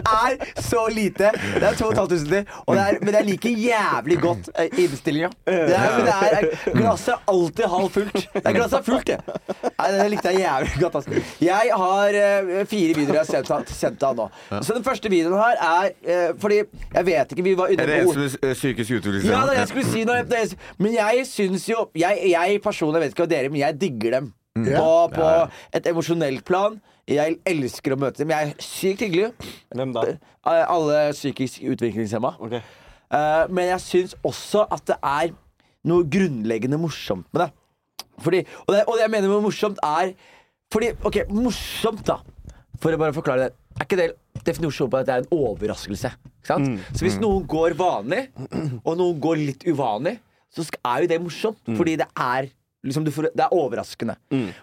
[0.00, 1.30] er så lite.
[1.54, 2.46] Det er 2500 til.
[2.66, 5.30] Og det er, like jeg jævlig godt eh, innstillinga.
[5.46, 8.28] Det er, men det er, glasset er alltid halvt fullt.
[8.34, 9.18] Det er glasset er fullt, det.
[9.80, 10.94] Nei, det likte jeg jævlig godt.
[11.00, 11.10] Altså.
[11.50, 14.26] Jeg har eh, fire videoer jeg har sendt, han- sendt han nå.
[14.62, 16.60] Så den første videoen her er eh, Fordi
[16.94, 19.34] jeg vet ikke Vi var inne Er det på en som er eh, psykisk utviklingshemmet?
[19.34, 20.04] Ja, det er det jeg skulle si.
[20.04, 23.80] Det er- men jeg syns jo jeg, jeg personlig, vet ikke hva dere, men jeg
[23.80, 24.32] digger dem.
[24.58, 24.64] Mm.
[24.74, 25.46] På, på Ja, ja.
[25.78, 26.80] et emosjonelt plan.
[27.10, 28.30] Jeg elsker å møte dem.
[28.30, 29.32] Jeg er sykt hyggelig.
[29.74, 30.02] Hvem da?
[30.46, 32.34] Alle psykisk utviklingshemma.
[32.50, 35.32] Eh, men jeg syns også at det er
[35.90, 37.50] noe grunnleggende morsomt med det.
[38.20, 40.12] Fordi, og, det og det jeg mener med morsomt, er
[40.70, 42.20] Fordi, OK, morsomt, da.
[42.80, 43.56] For å bare forklare det.
[43.80, 44.08] Er ikke det
[44.46, 46.12] definisjonen på at det er en overraskelse?
[46.40, 46.84] Ikke sant?
[46.94, 48.26] Så hvis noen går vanlig,
[48.84, 50.16] og noen går litt uvanlig,
[50.54, 51.60] så er jo det morsomt.
[51.78, 52.48] Fordi det er
[52.86, 54.14] Liksom du får, det er overraskende.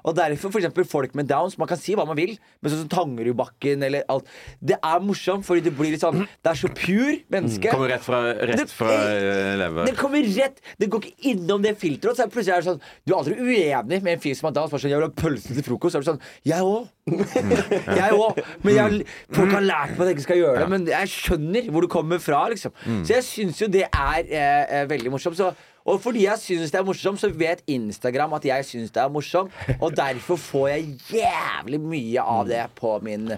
[0.02, 2.80] Og derfor for eksempel folk med downs Man kan si hva man vil, men sånn
[2.82, 4.26] som Tangerudbakken eller alt
[4.58, 7.70] Det er morsomt, fordi det blir litt sånn Det er så pure menneske.
[7.70, 9.92] Kommer rett fra, rett fra det, lever.
[9.92, 12.18] Det kommer rett Det går ikke innom det filteret.
[12.18, 14.50] Så er det plutselig er det sånn Du er aldri uenig med en fyr som
[14.50, 14.74] har dans.
[14.74, 15.94] bare Sånn, jeg vil ha pølse til frokost.
[15.94, 16.90] Så er det sånn Jeg òg.
[18.02, 18.42] jeg òg.
[18.66, 19.08] Men jeg,
[19.38, 20.68] folk har lært meg at jeg ikke skal gjøre det.
[20.74, 22.74] Men jeg skjønner hvor du kommer fra, liksom.
[23.06, 25.38] Så jeg syns jo det er eh, eh, veldig morsomt.
[25.40, 25.54] Så,
[25.88, 29.10] og fordi jeg syns det er morsomt, så vet Instagram at jeg syns det er
[29.14, 29.52] morsomt.
[29.82, 33.32] Og derfor får jeg jævlig mye av det på min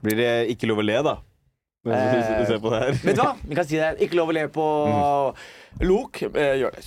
[0.00, 1.16] Blir det ikke lov å le, da?
[1.84, 2.88] Du- du ser på det her.
[2.92, 3.34] Eh, Vet du hva?
[3.44, 3.90] Vi kan si det.
[4.04, 4.64] Ikke lov å le på
[5.80, 6.22] Lok.
[6.28, 6.84] Eh, gjør det.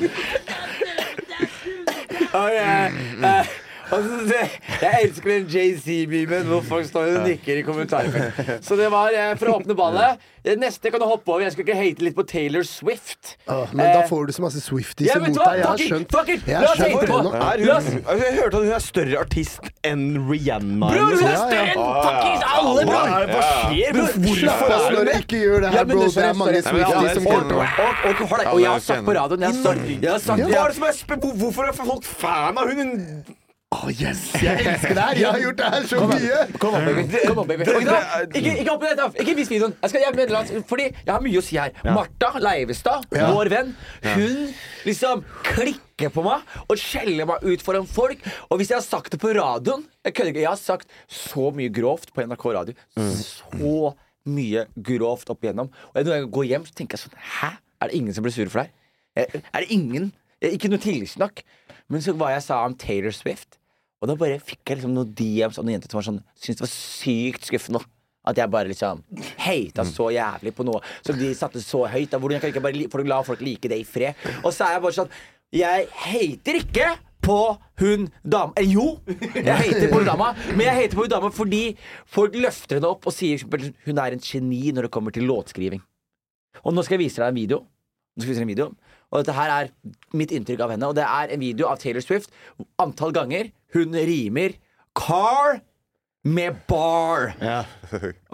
[2.32, 2.92] Og jeg,
[3.24, 3.46] eh,
[3.90, 4.42] og så, det,
[4.80, 8.60] jeg elsker den JC-beamen hvor folk står og nikker i kommentarfeltet.
[8.66, 10.20] Så det var eh, for å åpne ballet.
[10.40, 11.42] Det Neste kan du hoppe over.
[11.44, 13.34] Jeg skal ikke hate litt på Taylor Swift.
[13.46, 15.58] Åh, men da Eh, får du så masse Swifties Ja, imot deg.
[15.60, 16.46] Jeg har skjønt, fuck it.
[16.48, 17.18] jeg har skjønt på.
[17.36, 20.88] Er hun, oss- altså, jeg hørte at hun er større artist enn Rihanna.
[20.94, 24.00] Bror, hun er større enn fuckings alle, er Hva skjer?
[24.00, 26.00] Hvorfor slapp av, er hun ikke gjør det her, bro.
[26.06, 26.62] det- er mange.
[26.70, 27.66] Swifties som kommer til å
[28.50, 31.06] og- jeg har sagt på radioen jeg har sagt,
[31.40, 33.24] Hvorfor er folk fan av hun?
[33.70, 34.24] Å, yes!
[34.42, 35.18] Jeg elsker det her!
[35.20, 36.38] Jeg har gjort det her så mye!
[36.58, 37.20] Kom opp, baby.
[37.28, 37.66] Kom opp, baby.
[37.70, 39.04] Ikke, ikke opp i dette.
[39.22, 39.76] Ikke vis videoen.
[39.84, 41.76] Jeg skal, jeg mener, fordi jeg har mye å si her.
[41.86, 43.28] Martha Leivestad, Ja.
[43.30, 43.70] vår venn,
[44.08, 44.40] hun
[44.88, 48.26] liksom klikker på meg og skjeller meg ut foran folk.
[48.50, 50.42] Og hvis jeg har sagt det på radioen Jeg kødder ikke.
[50.42, 52.74] Jeg har sagt så mye grovt på NRK radio.
[53.22, 53.94] Så
[54.26, 55.70] mye grovt opp igjennom.
[55.94, 57.52] Og når jeg går hjem, så tenker jeg sånn Hæ?
[57.80, 58.74] Er det ingen som blir sure for deg?
[59.54, 60.10] Er det ingen?
[60.42, 61.44] Ikke noe tilsnakk.
[61.90, 63.59] Men så hva jeg sa om Taylor Swift
[64.00, 66.56] og da bare fikk jeg liksom noen DMs av noen jenter som var sånn syntes
[66.56, 67.82] det var sykt skuffende.
[68.30, 69.00] At jeg bare liksom
[69.40, 72.10] hata så jævlig på noe som de satte så høyt.
[72.12, 72.18] Da.
[72.20, 74.18] Hvordan kan jeg ikke bare folk la folk like det i fred?
[74.42, 75.14] Og så er jeg bare sånn
[75.56, 76.90] Jeg hater ikke
[77.24, 77.38] på
[77.80, 81.32] hun dama eh, Jo, jeg hater på hun dama, men jeg hater på hun dama
[81.34, 81.62] fordi
[82.08, 85.26] folk løfter henne opp og sier eksempel, hun er en geni når det kommer til
[85.28, 85.82] låtskriving.
[86.64, 87.60] Og nå skal jeg vise deg en video.
[88.14, 88.70] Nå skal jeg vise deg en video.
[89.10, 89.70] Og dette her er
[90.14, 90.90] mitt inntrykk av henne.
[90.90, 92.30] Og det er en video av Taylor Swift.
[92.82, 94.54] Antall ganger hun rimer
[94.98, 95.60] car
[96.22, 97.32] med bar.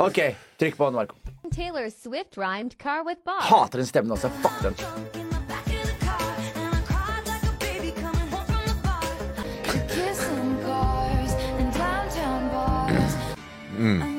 [0.06, 0.20] OK,
[0.60, 1.16] trykk på den, Marco.
[1.52, 3.40] Taylor Swift rhymed car with bar.
[3.40, 4.28] Hater den stemmen også.
[4.42, 4.74] Fuck den.
[9.88, 13.16] Kissing cars and downtown bars.
[13.78, 14.15] Mm.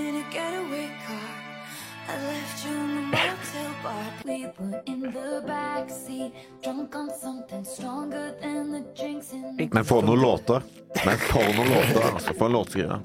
[4.48, 4.58] Bar.
[4.58, 6.32] put in the backseat,
[6.64, 10.62] drunk on something stronger than the drinks in the Men for noen låter.
[11.06, 12.34] Men for noen låter, altså.
[12.38, 13.00] For en låtskriver.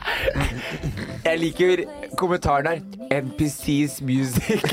[1.25, 1.85] Jeg liker
[2.17, 2.83] kommentaren her.
[3.23, 4.63] NPCs music.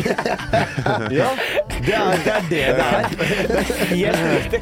[1.11, 1.30] Ja,
[1.70, 3.09] det er det er det det er.
[3.49, 4.61] Det er helt riktig.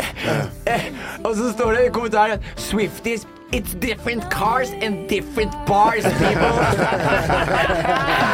[1.24, 6.52] Og så står det i kommentaren Swifties It's different cars and different bars, people.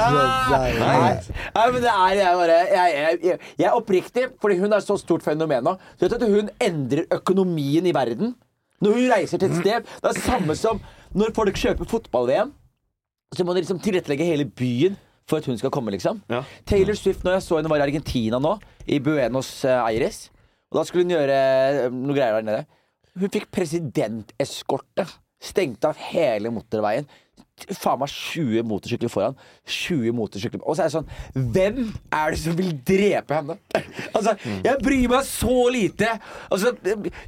[0.00, 1.10] Nei,
[1.54, 4.82] nei, men det er jeg bare Jeg, jeg, jeg, jeg er oppriktig, fordi hun er
[4.82, 5.76] så stort fenomen nå.
[5.94, 8.34] Du vet at hun endrer økonomien i verden.
[8.82, 10.80] Når hun reiser til et sted Det er samme som
[11.14, 12.50] når folk kjøper fotball-VM.
[13.34, 14.98] Så må de liksom tilrettelegge hele byen
[15.30, 16.18] for at hun skal komme, liksom.
[16.66, 18.56] Taylor Swift, når jeg så henne var i Argentina nå,
[18.90, 20.24] i Buenos Aires,
[20.70, 21.36] og da skulle hun gjøre
[21.84, 22.64] eh, noe greier der nede.
[23.20, 25.06] Hun fikk presidenteskorte.
[25.40, 27.06] Stengte av hele motorveien.
[27.76, 29.34] Faen meg 20 motorsykler foran.
[29.68, 31.80] 20 motorsykler Og så er det sånn Hvem
[32.16, 33.56] er det som vil drepe henne?
[34.16, 34.32] Altså,
[34.64, 36.14] jeg bryr meg så lite.
[36.48, 36.72] Altså,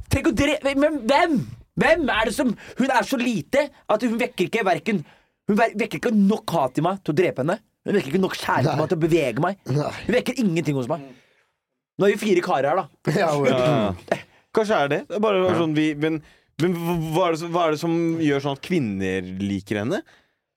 [0.09, 1.35] tenk å drepe Men hvem?
[1.77, 2.49] Hvem er det som
[2.79, 5.03] Hun er så lite at hun vekker ikke verken
[5.49, 7.59] Hun vekker ikke nok hat i meg til å drepe henne.
[7.85, 9.57] Hun vekker ikke nok kjærlighet i meg til å bevege meg.
[9.67, 11.01] Hun vekker ingenting hos meg.
[11.99, 13.17] Nå er vi fire karer her, da.
[13.17, 14.21] Ja, Ja.
[14.53, 15.01] Kanskje er det.
[15.09, 16.21] det er bare sånn vi, men
[16.61, 20.03] men hva er, det, som- hva er det som gjør sånn at kvinner liker henne?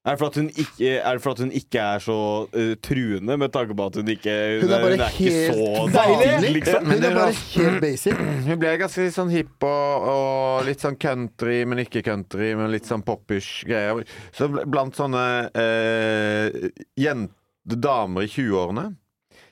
[0.06, 2.16] Er det for at hun ikke er, for at hun ikke er så
[2.52, 5.64] uh, truende, med tanke på at hun ikke Hun er bare ikke så
[5.96, 6.28] deilig?
[6.28, 6.50] vanlig.
[6.58, 6.84] Liksom.
[6.92, 8.20] Hun er bare helt basic.
[8.46, 12.86] Hun ble ganske sånn hipp og, og litt sånn country, men ikke country, men litt
[12.86, 14.04] sånn popish greier.
[14.36, 15.24] Så blant sånne
[15.56, 16.60] uh,
[17.02, 17.34] jente,
[17.66, 18.86] damer i 20-årene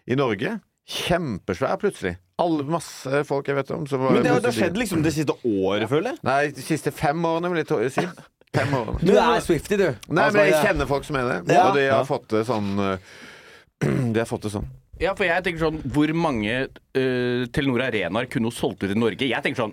[0.07, 2.15] i Norge Kjempesvær plutselig.
[2.43, 3.85] Alle, masse folk jeg vet om.
[3.87, 6.19] som var Men det, har- det har skjedd liksom det siste året, føler jeg.
[6.27, 8.07] Nei, de siste fem årene, vil jeg si.
[8.55, 8.99] Fem årene.
[9.07, 9.87] Du er Swifty, du.
[10.09, 11.55] Nei, Altså, men jeg kjenner folk som er det.
[11.55, 11.69] Ja.
[11.69, 12.99] Og de har fått det sånn eh,
[14.15, 14.67] De har fått det sånn.
[15.03, 18.99] Ja, for jeg tenker sånn Hvor mange uh, Telenor Arenaer kunne hun solgt ut i
[18.99, 19.27] Norge?
[19.27, 19.73] Jeg tenker sånn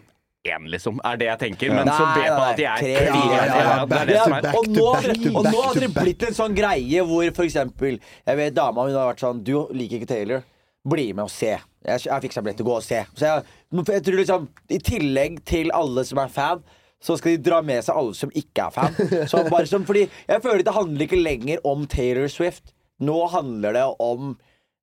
[0.49, 0.97] én, liksom.
[1.05, 1.69] Er det jeg tenker.
[1.77, 3.25] Men så vet man at de er tre, fire.
[3.29, 3.85] ja, ja, ja.
[3.85, 6.33] Det er det som er og nå har det- og nå har det blitt en
[6.33, 10.09] sånn greie hvor for eksempel Jeg vet dama hun har vært sånn Du liker ikke
[10.09, 10.41] Taylor.
[10.81, 11.53] Bli med og se.
[11.81, 13.01] Jeg, jeg fiksa billett til å gå og se.
[13.17, 13.47] Så jeg,
[13.89, 16.61] jeg tror liksom I tillegg til alle som er fan,
[17.01, 19.25] så skal de dra med seg alle som ikke er fan.
[19.29, 22.75] Så bare som, fordi jeg føler det handler ikke lenger om Taylor Swift.
[23.01, 24.35] Nå handler det om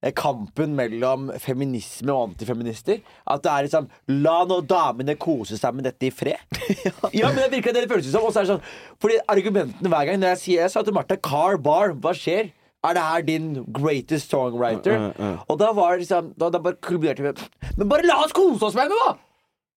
[0.03, 2.99] eh, kampen mellom feminisme og antifeminister.
[3.31, 3.87] At det er liksom
[4.25, 6.43] La nå damene kose seg med dette i fred.
[7.21, 8.27] ja, men det virker det det føles som.
[8.27, 10.97] Og så er det sånn Fordi argumentene hver gang Når jeg sier Jeg sa til
[10.97, 12.51] Martha Car Bar, hva skjer?
[12.87, 15.09] Er det her din greatest songwriter?
[15.49, 17.33] Og da var det liksom Da, da bare kulminerte vi
[17.81, 19.17] Men bare la oss kose oss med henne, da!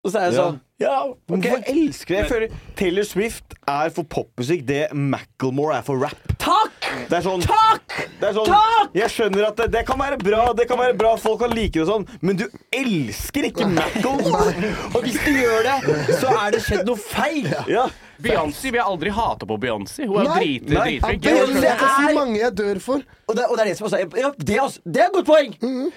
[0.01, 0.99] Og så er jeg sånn Ja,
[1.29, 1.47] Men ok.
[1.47, 2.23] Hvorfor elsker jeg?
[2.25, 6.33] jeg føler Taylor Swift er for popmusikk det Macclemore er for rap.
[6.41, 6.87] Takk!
[7.11, 7.97] Det er sånn, Takk!
[8.21, 8.95] Det er sånn Takk!
[8.97, 11.77] Jeg skjønner at det, det kan være bra, det kan være bra, folk kan like
[11.77, 14.73] det og sånn, men du elsker ikke Macclemore!
[14.95, 15.77] Og hvis du gjør det,
[16.17, 17.53] så er det skjedd noe feil.
[17.71, 17.85] Ja.
[18.23, 20.07] Beyoncé vil jeg aldri hate på Beyoncé.
[20.07, 21.23] Hun er Nei, drit- nei, dritflink.
[21.23, 23.03] det er det er så mange jeg dør for.
[23.31, 25.07] Og det, og det er det som også er ja, det, er også, det er
[25.07, 25.55] et godt poeng!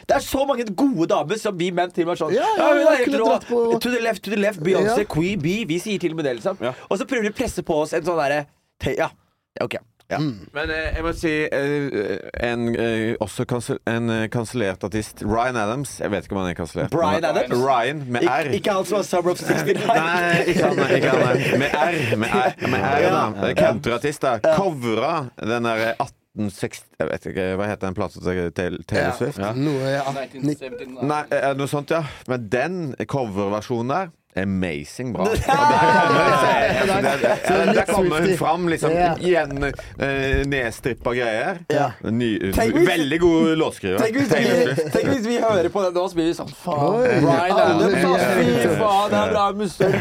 [0.08, 2.48] Det er så mange gode damer som vi menn til og med er sånn Ja,
[2.58, 3.40] ja, hun er jeg helt rå.
[3.48, 4.60] på- To the left, to the left.
[4.64, 5.10] Beyoncé, Ja.
[5.16, 5.66] Queen Bee.
[5.66, 6.58] Vi sier til og med det, liksom.
[6.90, 8.46] Og så prøver de å presse på oss en sånn derre
[8.98, 9.10] Ja,
[9.62, 9.76] ok.
[10.12, 10.18] Ja.
[10.20, 15.58] Men eh, jeg må si eh, en eh, også kansel, en eh, kansellert artist, Ryan
[15.58, 15.96] Adams.
[16.04, 16.92] Jeg vet ikke om han er kansellert.
[16.94, 17.56] Brian Men- Adams?
[17.64, 18.50] Ryan med Ik R.
[18.60, 19.86] ikke han som var Summer of 69.
[19.88, 21.60] Nei, ikke han, ikke han.
[21.64, 22.18] Med R.
[22.18, 23.54] Med R, med R da.
[23.62, 24.22] Countryartist.
[24.22, 24.36] da.
[24.58, 29.16] Covra den der 1860 Jeg vet ikke, hva heter den plata til Taylor Taylor Ja,
[29.18, 29.42] Swift?
[29.58, 30.04] Noe ja.
[31.04, 32.04] Nei, eh, noe sånt, ja.
[32.28, 32.78] Men den
[33.10, 35.28] coverversjonen der Amazing bra.
[37.44, 41.58] Der der kommer hun fram liksom igjen uh, nedstrippa greier.
[41.70, 41.92] Ja.
[42.02, 42.54] Ny,
[42.88, 44.00] veldig god låtskriver.
[44.00, 44.18] Tenk
[44.94, 48.48] tenk hvis vi hører på den nå, så blir vi sånn Faen, Brian Adams, fy
[48.80, 49.98] faen, det er bra musikk.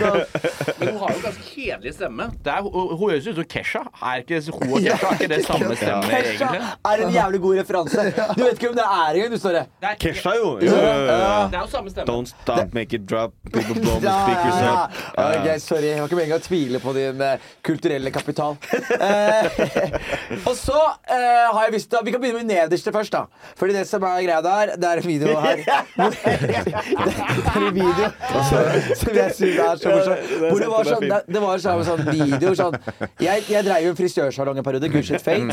[0.79, 2.29] Men hun har jo ganske kjedelig stemme.
[2.45, 3.85] Det er, hun, høres ut som Kesha.
[4.01, 6.73] Er ikke hun og Kesha er ikke det samme stemme, Kesha egentlig?
[6.93, 8.09] er en jævlig god referanse.
[8.33, 9.65] Du vet ikke hvem det er engang, du, Snorre.
[10.01, 10.57] Kesha, jo.
[10.63, 12.09] Det er jo samme stemme.
[12.13, 14.73] Don't stop, make it drop, people blow Ja, Speakers ja.
[14.73, 14.91] up.
[15.19, 18.57] Ok, sorry, jeg var ikke meningen å tvile på din uh, kulturelle kapital.
[18.63, 19.45] uh,
[20.49, 23.25] og så uh, har jeg visst Vi kan begynne med nederste først, da.
[23.59, 25.63] Fordi det som er greia der, det er en video her.
[25.63, 28.09] det er en video
[28.49, 30.25] som, jeg syns er så morsom.
[30.43, 32.77] Hvor det var sånn, det, det var sånn, sånn video sånn
[33.23, 34.91] Jeg, jeg dreiv en frisørsalong en periode.
[34.93, 35.41] Gudskjelov Fate.
[35.43, 35.51] En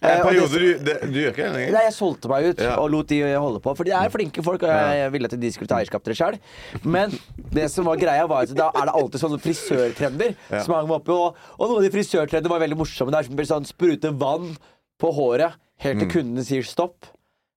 [0.00, 1.72] Eh, det- periode du, det, du gjør ikke det lenger?
[1.76, 2.74] Nei, jeg solgte meg ut Ja.
[2.82, 3.74] og lot de holde på.
[3.78, 6.18] For de er flinke folk, og jeg ville at de skulle ta eierskap til det
[6.18, 6.38] sjøl.
[6.84, 7.14] Men
[7.54, 10.62] det som var greia, var at da er det alltid sånne frisørtrender Ja.
[10.64, 11.12] som hang oppe.
[11.14, 13.10] Og, og noen av de frisørtrendene var veldig morsomme.
[13.14, 14.56] Det er som sånn sprute vann
[15.00, 16.12] på håret helt til Mm.
[16.12, 17.06] kunden sier stopp.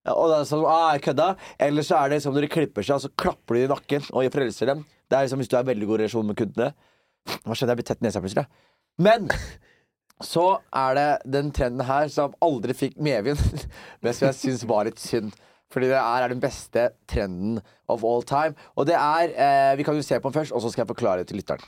[0.06, 2.84] Og det er sånn, ah, jeg kødda Eller så er det som når de klipper
[2.84, 4.86] seg, så klapper de i nakken og frelser dem.
[5.10, 6.74] Det er som hvis du har veldig god relasjon med kundene.
[7.46, 7.72] Hva skjedde?
[7.72, 8.46] Jeg ble tett nesa plutselig.
[9.00, 9.30] Men
[10.24, 13.40] så er det den trenden her som aldri fikk medvind,
[14.04, 15.34] men som jeg syns var litt synd.
[15.74, 17.58] Fordi det er, er den beste trenden
[17.90, 18.54] of all time.
[18.78, 20.94] Og det er eh, Vi kan jo se på den først, og så skal jeg
[20.94, 21.66] forklare det til lytteren.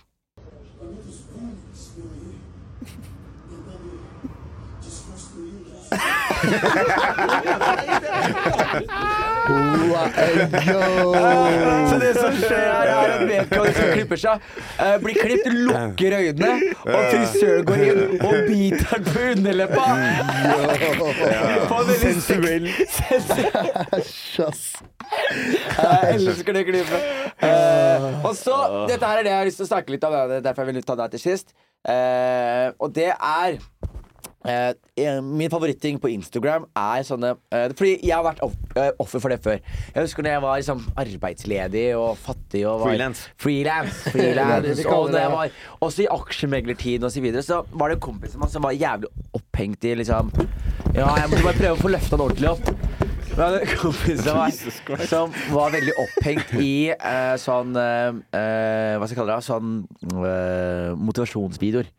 [11.90, 14.48] Så det som skjer her, er at vedkommende som klipper seg,
[14.80, 16.54] eh, blir klippet, lukker øynene,
[16.86, 19.86] og frisøren går inn og biter den på underleppa.
[21.70, 22.68] På en veldig Sensuell.
[24.00, 24.66] Æsj, ass.
[25.76, 27.14] Jeg elsker det klippet.
[27.46, 28.58] Eh, og så,
[28.90, 30.18] Dette her er det jeg har lyst til å snakke litt om.
[30.32, 31.56] Det er derfor jeg vil ta det her til sist.
[31.86, 33.60] Eh, og det er
[34.50, 39.24] eh, min favoritting på Instagram er sånne eh, Fordi jeg har vært off, eh, offer
[39.24, 39.60] for det før.
[39.96, 43.26] Jeg husker når jeg var liksom arbeidsledig og fattig og var Freelance.
[43.42, 44.88] Freelance, freelance.
[44.88, 45.60] og når jeg var
[45.90, 47.18] også i aksjemeglertiden osv.
[47.18, 50.32] så videre, så var det en kompis av meg som var jævlig opphengt i liksom
[50.96, 53.06] Ja, jeg måtte bare prøve å få løfta den ordentlig opp.
[53.36, 59.10] Men en kompis av meg som var veldig opphengt i eh, sånn eh, eh, Hva
[59.10, 59.48] skal jeg kalle det?
[59.50, 59.74] Sånn
[60.24, 61.90] eh, motivasjonsvideoer.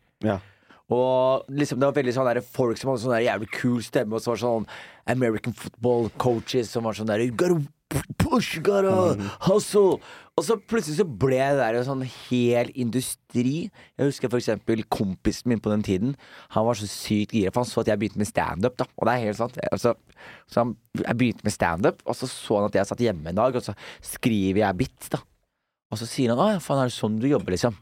[0.93, 4.31] Og liksom det var veldig sånn folk som hadde sånn jævlig kul stemme, og så
[4.31, 4.69] var det sånn
[5.11, 7.59] American football coaches som var sånn der You gotta
[8.19, 9.99] push, gotta hustle.
[10.37, 13.71] Og så plutselig så ble det der en sånn hel industri.
[13.97, 16.11] Jeg husker eksempel kompisen min på den tiden.
[16.53, 18.83] Han var så sykt gira, for han så at jeg begynte med standup.
[18.99, 19.57] Og det er helt sant.
[19.71, 19.95] Altså,
[20.45, 23.41] så han, jeg begynte med standup, og så så han at jeg satt hjemme en
[23.41, 23.73] dag, og så
[24.05, 25.23] skriver jeg bits, da.
[25.87, 27.75] Og så sier han 'Å ja, faen, er det sånn du jobber', liksom?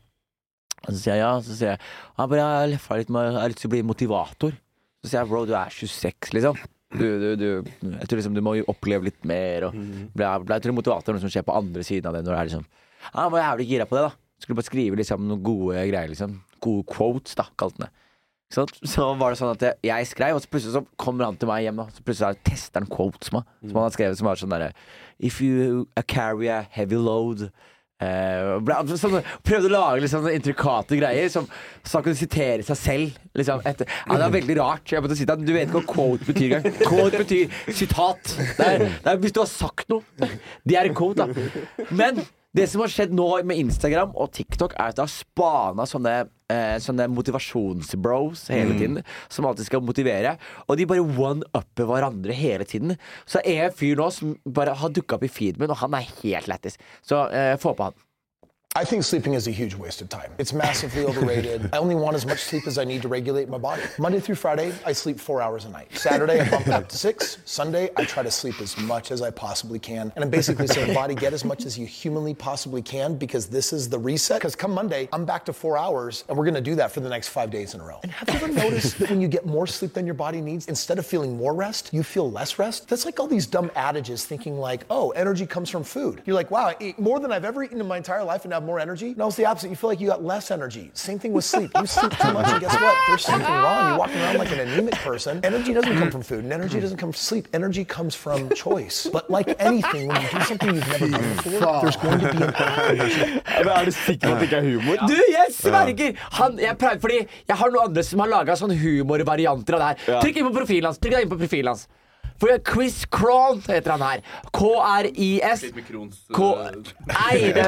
[0.85, 1.33] Og så sier jeg ja.
[1.43, 1.81] Så sier jeg
[2.15, 4.55] han bare, jeg har leffa litt med Jeg har lyst til å bli motivator.
[5.03, 6.63] Så sier jeg bro, du er 26, liksom.
[6.95, 7.47] Du, du, du,
[7.81, 9.67] jeg tror liksom du må oppleve litt mer.
[9.69, 9.75] Og
[10.15, 10.57] bla, bla.
[10.57, 12.23] Jeg tror motivator er noe som skjer på andre siden av det.
[12.25, 12.65] Når det er liksom
[13.11, 14.15] ja, var jævlig gira på det, da.
[14.41, 16.39] Skulle bare skrive liksom noen gode greier, liksom.
[16.63, 17.93] Gode quotes, da, kalte han det.
[18.55, 21.49] Så var det sånn at jeg, jeg skrev, og så plutselig så kommer han til
[21.49, 21.81] meg hjem.
[21.81, 21.87] Da.
[21.91, 24.71] Så plutselig er tester han quotes meg, som han har skrevet, som var sånn derre
[25.17, 27.49] If you carry a heavy load
[27.99, 31.47] ble- sånn, Prøvde å lage sånne intrikate greier, som,
[31.83, 33.19] så han kunne sitere seg selv.
[33.35, 33.61] Liksom.
[33.65, 34.91] Ja, det var veldig rart.
[35.15, 36.79] Si det, Du vet ikke hva quote betyr engang.
[36.83, 38.35] Quote betyr sitat.
[38.57, 40.03] Det er, det er, hvis du har sagt noe.
[40.65, 41.85] Det er en quote, da.
[41.91, 42.19] Men
[42.55, 46.13] det som har skjedd nå med Instagram og TikTok, er at det har spana sånne,
[46.49, 48.79] eh, sånne motivasjonsbros hele Mm.
[48.79, 49.03] tiden.
[49.29, 50.37] Som alltid skal motivere.
[50.69, 52.97] Og de bare one-upper hverandre hele tiden.
[53.27, 55.77] Så er jeg en fyr nå som bare har dukka opp i feeden min, og
[55.77, 56.77] han er helt lættis.
[57.03, 57.93] Så eh, få på han.
[58.77, 60.29] I think sleeping is a huge waste of time.
[60.37, 61.69] It's massively overrated.
[61.71, 63.81] I only want as much sleep as I need to regulate my body.
[63.97, 65.97] Monday through Friday, I sleep four hours a night.
[65.97, 67.37] Saturday, I bump it up to six.
[67.45, 70.11] Sunday, I try to sleep as much as I possibly can.
[70.15, 73.71] And I'm basically saying, body, get as much as you humanly possibly can because this
[73.71, 74.41] is the reset.
[74.41, 76.99] Because come Monday, I'm back to four hours, and we're going to do that for
[76.99, 78.01] the next five days in a row.
[78.03, 80.67] And have you ever noticed that when you get more sleep than your body needs,
[80.67, 82.89] instead of feeling more rest, you feel less rest?
[82.89, 86.23] That's like all these dumb adages thinking like, oh, energy comes from food.
[86.25, 88.51] You're like, wow, I ate more than I've ever eaten in my entire life and
[88.51, 89.13] have more energy.
[89.17, 89.69] No, it's the opposite.
[89.69, 90.91] You feel like you got less energy.
[90.93, 91.71] Same thing with sleep.
[91.79, 92.95] You sleep too much, and guess what?
[93.07, 93.89] There's something wrong.
[93.89, 95.39] You're walking around like an anemic person.
[95.43, 97.47] Energy doesn't come from food, and energy doesn't come from sleep.
[97.53, 99.07] Energy comes from choice.
[99.11, 102.43] But like anything, when you do something you've never done before, there's going to be
[102.43, 103.41] an.
[103.75, 104.95] Er du sikker på at det ikke er humor?
[105.07, 106.13] Du, jeg sverger!
[106.39, 107.17] Han, jeg pleier, fordi
[107.47, 110.21] jeg har noen andre som har laga sånn humorvarianter av det her.
[110.23, 110.99] Trykk inn på profilen hans.
[111.01, 111.85] Trykk deg inn på profilen hans.
[112.41, 114.23] For Chris Cron heter han her.
[114.55, 115.63] K-r-i-s
[116.35, 116.49] K...
[117.07, 117.67] Nei, det,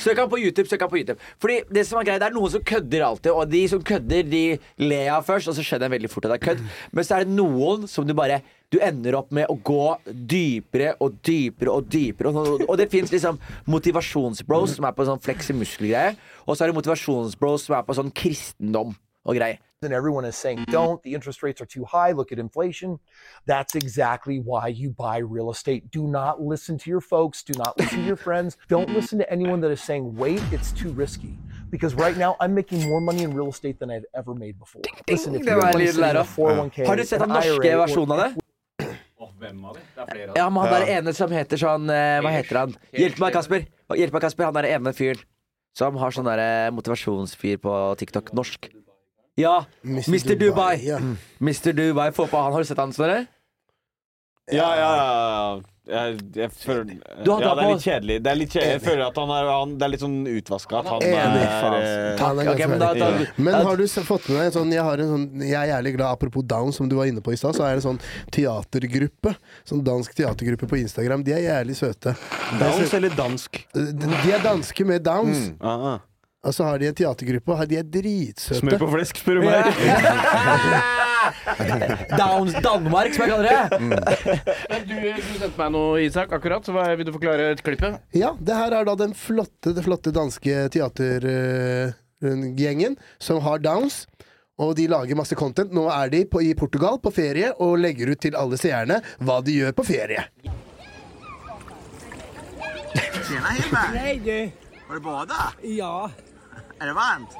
[0.00, 0.68] Søk han på YouTube.
[0.70, 3.32] søk han på YouTube Fordi det som er greit, det er noen som kødder alltid,
[3.34, 4.44] og de som kødder, de
[4.80, 6.64] ler av først, og så skjønner jeg veldig fort at det er kødd.
[6.96, 8.40] Men så er det noen som du bare
[8.70, 12.30] Du ender opp med å gå dypere og dypere og dypere.
[12.30, 16.14] Og, og det fins liksom motivasjonsbros som er på sånn flekse muskel-greie,
[16.46, 18.94] og så er det motivasjonsbros som er på sånn kristendom.
[19.24, 19.58] Og greier.
[19.82, 22.98] And everyone is saying, don't, the interest rates are too high, look at inflation.
[23.46, 25.90] That's exactly why you buy real estate.
[25.90, 29.32] Do not listen to your folks, do not listen to your friends, don't listen to
[29.32, 31.32] anyone that is saying, wait, it's too risky.
[31.70, 34.82] Because right now, I'm making more money in real estate than I've ever made before.
[35.08, 38.12] Listen, if Det listening a 401k, Har du sett den an norske IRA, or- versjonen
[38.12, 38.44] av det?
[39.40, 39.82] Hvem av dem?
[39.96, 40.52] Det er flere av Ja, dem.
[40.54, 42.74] men han der ene som heter sånn eh, Hva heter han?
[42.92, 43.64] Hjelp meg, Kasper.
[43.96, 44.44] Hjelp meg, Kasper.
[44.44, 45.22] Han der ene fyren
[45.72, 48.34] som har sånn der eh, motivasjonsfyr på TikTok.
[48.36, 48.68] Norsk.
[49.36, 49.64] Ja.
[49.84, 50.34] Mr.
[50.36, 50.76] Dubai.
[51.40, 51.72] Mr.
[51.72, 52.10] Dubai.
[52.12, 52.52] får på han.
[52.52, 53.26] Har du sett han, Snorre?
[54.50, 55.60] Ja, ja, ja.
[55.90, 58.16] Jeg, jeg føler, Du har ja, det er litt kjedelig.
[58.22, 58.72] Det er litt kjedelig.
[58.76, 60.80] Jeg føler at han er, han, det er litt sånn utvaska.
[60.82, 61.40] At han Enig.
[61.40, 64.52] er eh, Han er Ok, men da- da- Men har du fått med deg en
[64.54, 67.20] sånn Jeg, har en sånn, jeg er jævlig glad, apropos Down, som du var inne
[67.24, 68.00] på i stad, så er det en sånn
[68.30, 69.34] teatergruppe.
[69.66, 71.24] Sånn dansk teatergruppe på Instagram.
[71.26, 72.14] De er jævlig søte.
[72.60, 73.64] Downs eller dansk?
[73.74, 75.48] De er danske med Downs.
[75.58, 76.00] Mm.
[76.40, 78.56] Og så har de en teatergruppe, og de er dritsøte.
[78.62, 79.60] Smør på flesk, spør du meg.
[82.16, 83.76] Downs Danmark, som jeg kaller det.
[83.84, 84.00] Men
[84.88, 86.64] du, du sendte meg noe, Isak, akkurat.
[86.64, 88.00] Så vil du forklare klippet?
[88.16, 94.06] Ja, det her er da den flotte, den flotte danske teatergjengen som har Downs.
[94.60, 95.72] Og de lager masse content.
[95.76, 99.40] Nå er de på, i Portugal på ferie og legger ut til alle seerne hva
[99.44, 100.24] de gjør på ferie.
[103.28, 103.84] Tjena Hilma.
[104.00, 104.48] Hei, du.
[104.88, 105.52] Har du bada?
[105.68, 106.08] Ja.
[106.80, 107.30] Är det varmt?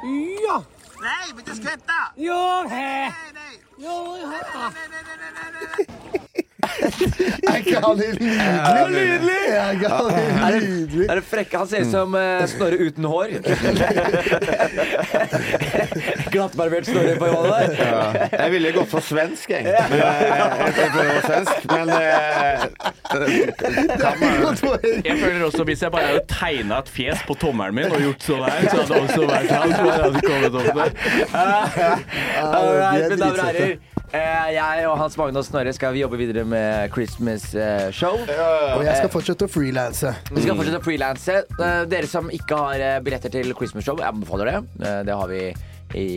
[0.48, 0.64] Ja.
[1.02, 1.92] Nej, men inte skvätta!
[2.14, 3.14] nei, här.
[3.78, 4.72] nei, här.
[7.50, 9.40] Er ikke han helt nydelig?
[9.50, 11.06] Er ikke han helt Er det, nydelig?
[11.10, 11.54] er det frekke?
[11.62, 12.20] Han ser ut som uh,
[12.50, 13.28] Snorre uten hår.
[16.30, 17.70] Glattbarbert Snorre på hånda der.
[17.80, 18.12] Ja.
[18.44, 19.62] Jeg ville gått for svensk, jeg.
[19.64, 20.36] Men, eh, jeg
[20.94, 22.00] prøver svensk, men eh,
[24.00, 24.58] kan man-
[25.04, 28.22] Jeg føler også Hvis jeg bare hadde tegna et fjes på tommelen min og gjort
[28.26, 30.90] sånn her, så hadde det også vært han som hadde kommet opp der.
[32.40, 33.76] Alright, mine damer og herrer.
[34.10, 38.16] Eh, jeg og Hans Magne og Snorre skal jobbe videre med Christmas eh, show.
[38.18, 40.10] Og jeg skal fortsette å frilanse.
[40.32, 41.36] Vi skal fortsette å frilanse.
[41.46, 44.56] Eh, dere som ikke har billetter til Christmas show, jeg anbefaler det.
[44.82, 45.44] Eh, det har vi
[45.98, 46.08] i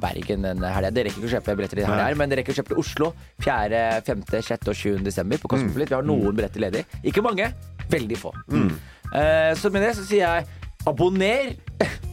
[0.00, 0.88] Bergen en helg.
[0.92, 3.10] Dere rekker ikke å kjøpe billetter i helga, men dere rekker å kjøpe til Oslo
[3.44, 4.68] 4., 5., 6.
[4.72, 4.96] og 7.
[5.06, 5.92] desember på Kosmopolit.
[5.92, 6.82] Vi har noen billetter ledig.
[7.08, 7.50] Ikke mange,
[7.92, 8.32] veldig få.
[8.52, 10.48] Eh, så med det så sier jeg
[10.88, 11.52] abonner,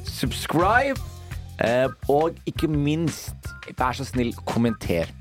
[0.07, 0.99] subscribe,
[1.63, 5.11] eh, og ikke minst, vær så snill, kommenter.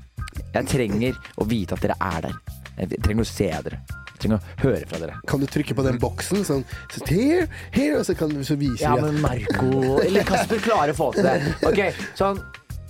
[0.53, 2.37] Jeg trenger å vite at dere er der.
[2.79, 3.81] Jeg trenger å se dere.
[4.09, 5.17] Jeg trenger å høre fra dere.
[5.29, 8.57] Kan du trykke på den boksen sånn så, here, here, og så kan du så
[8.59, 11.37] vise Ja, men Marco Eller Kasper klarer å få til det.
[11.69, 11.79] Ok,
[12.19, 12.41] sånn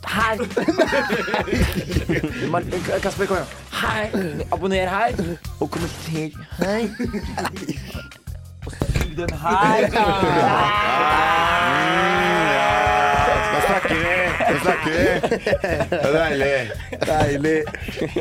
[0.10, 0.38] her.
[3.04, 3.48] Kasper, kom igjen.
[3.80, 4.06] Her.
[4.56, 5.12] Abonner her.
[5.60, 6.32] Og kommenter
[6.62, 6.88] her.
[8.66, 9.90] Og sug den her.
[13.50, 14.19] Da snakker vi!
[14.50, 15.06] Da snakker vi!
[15.90, 16.50] Det er deilig.
[17.06, 17.58] Deilig.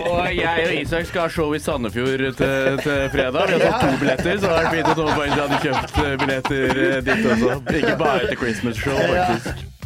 [0.03, 3.49] Og jeg og Isak skal ha show i Sandefjord til, til fredag.
[3.49, 7.01] Vi har fått to billetter, så det er fint at noen hadde kjøpt billetter eh,
[7.09, 7.59] dit også.
[7.81, 9.78] Ikke bare til Christmas show, faktisk.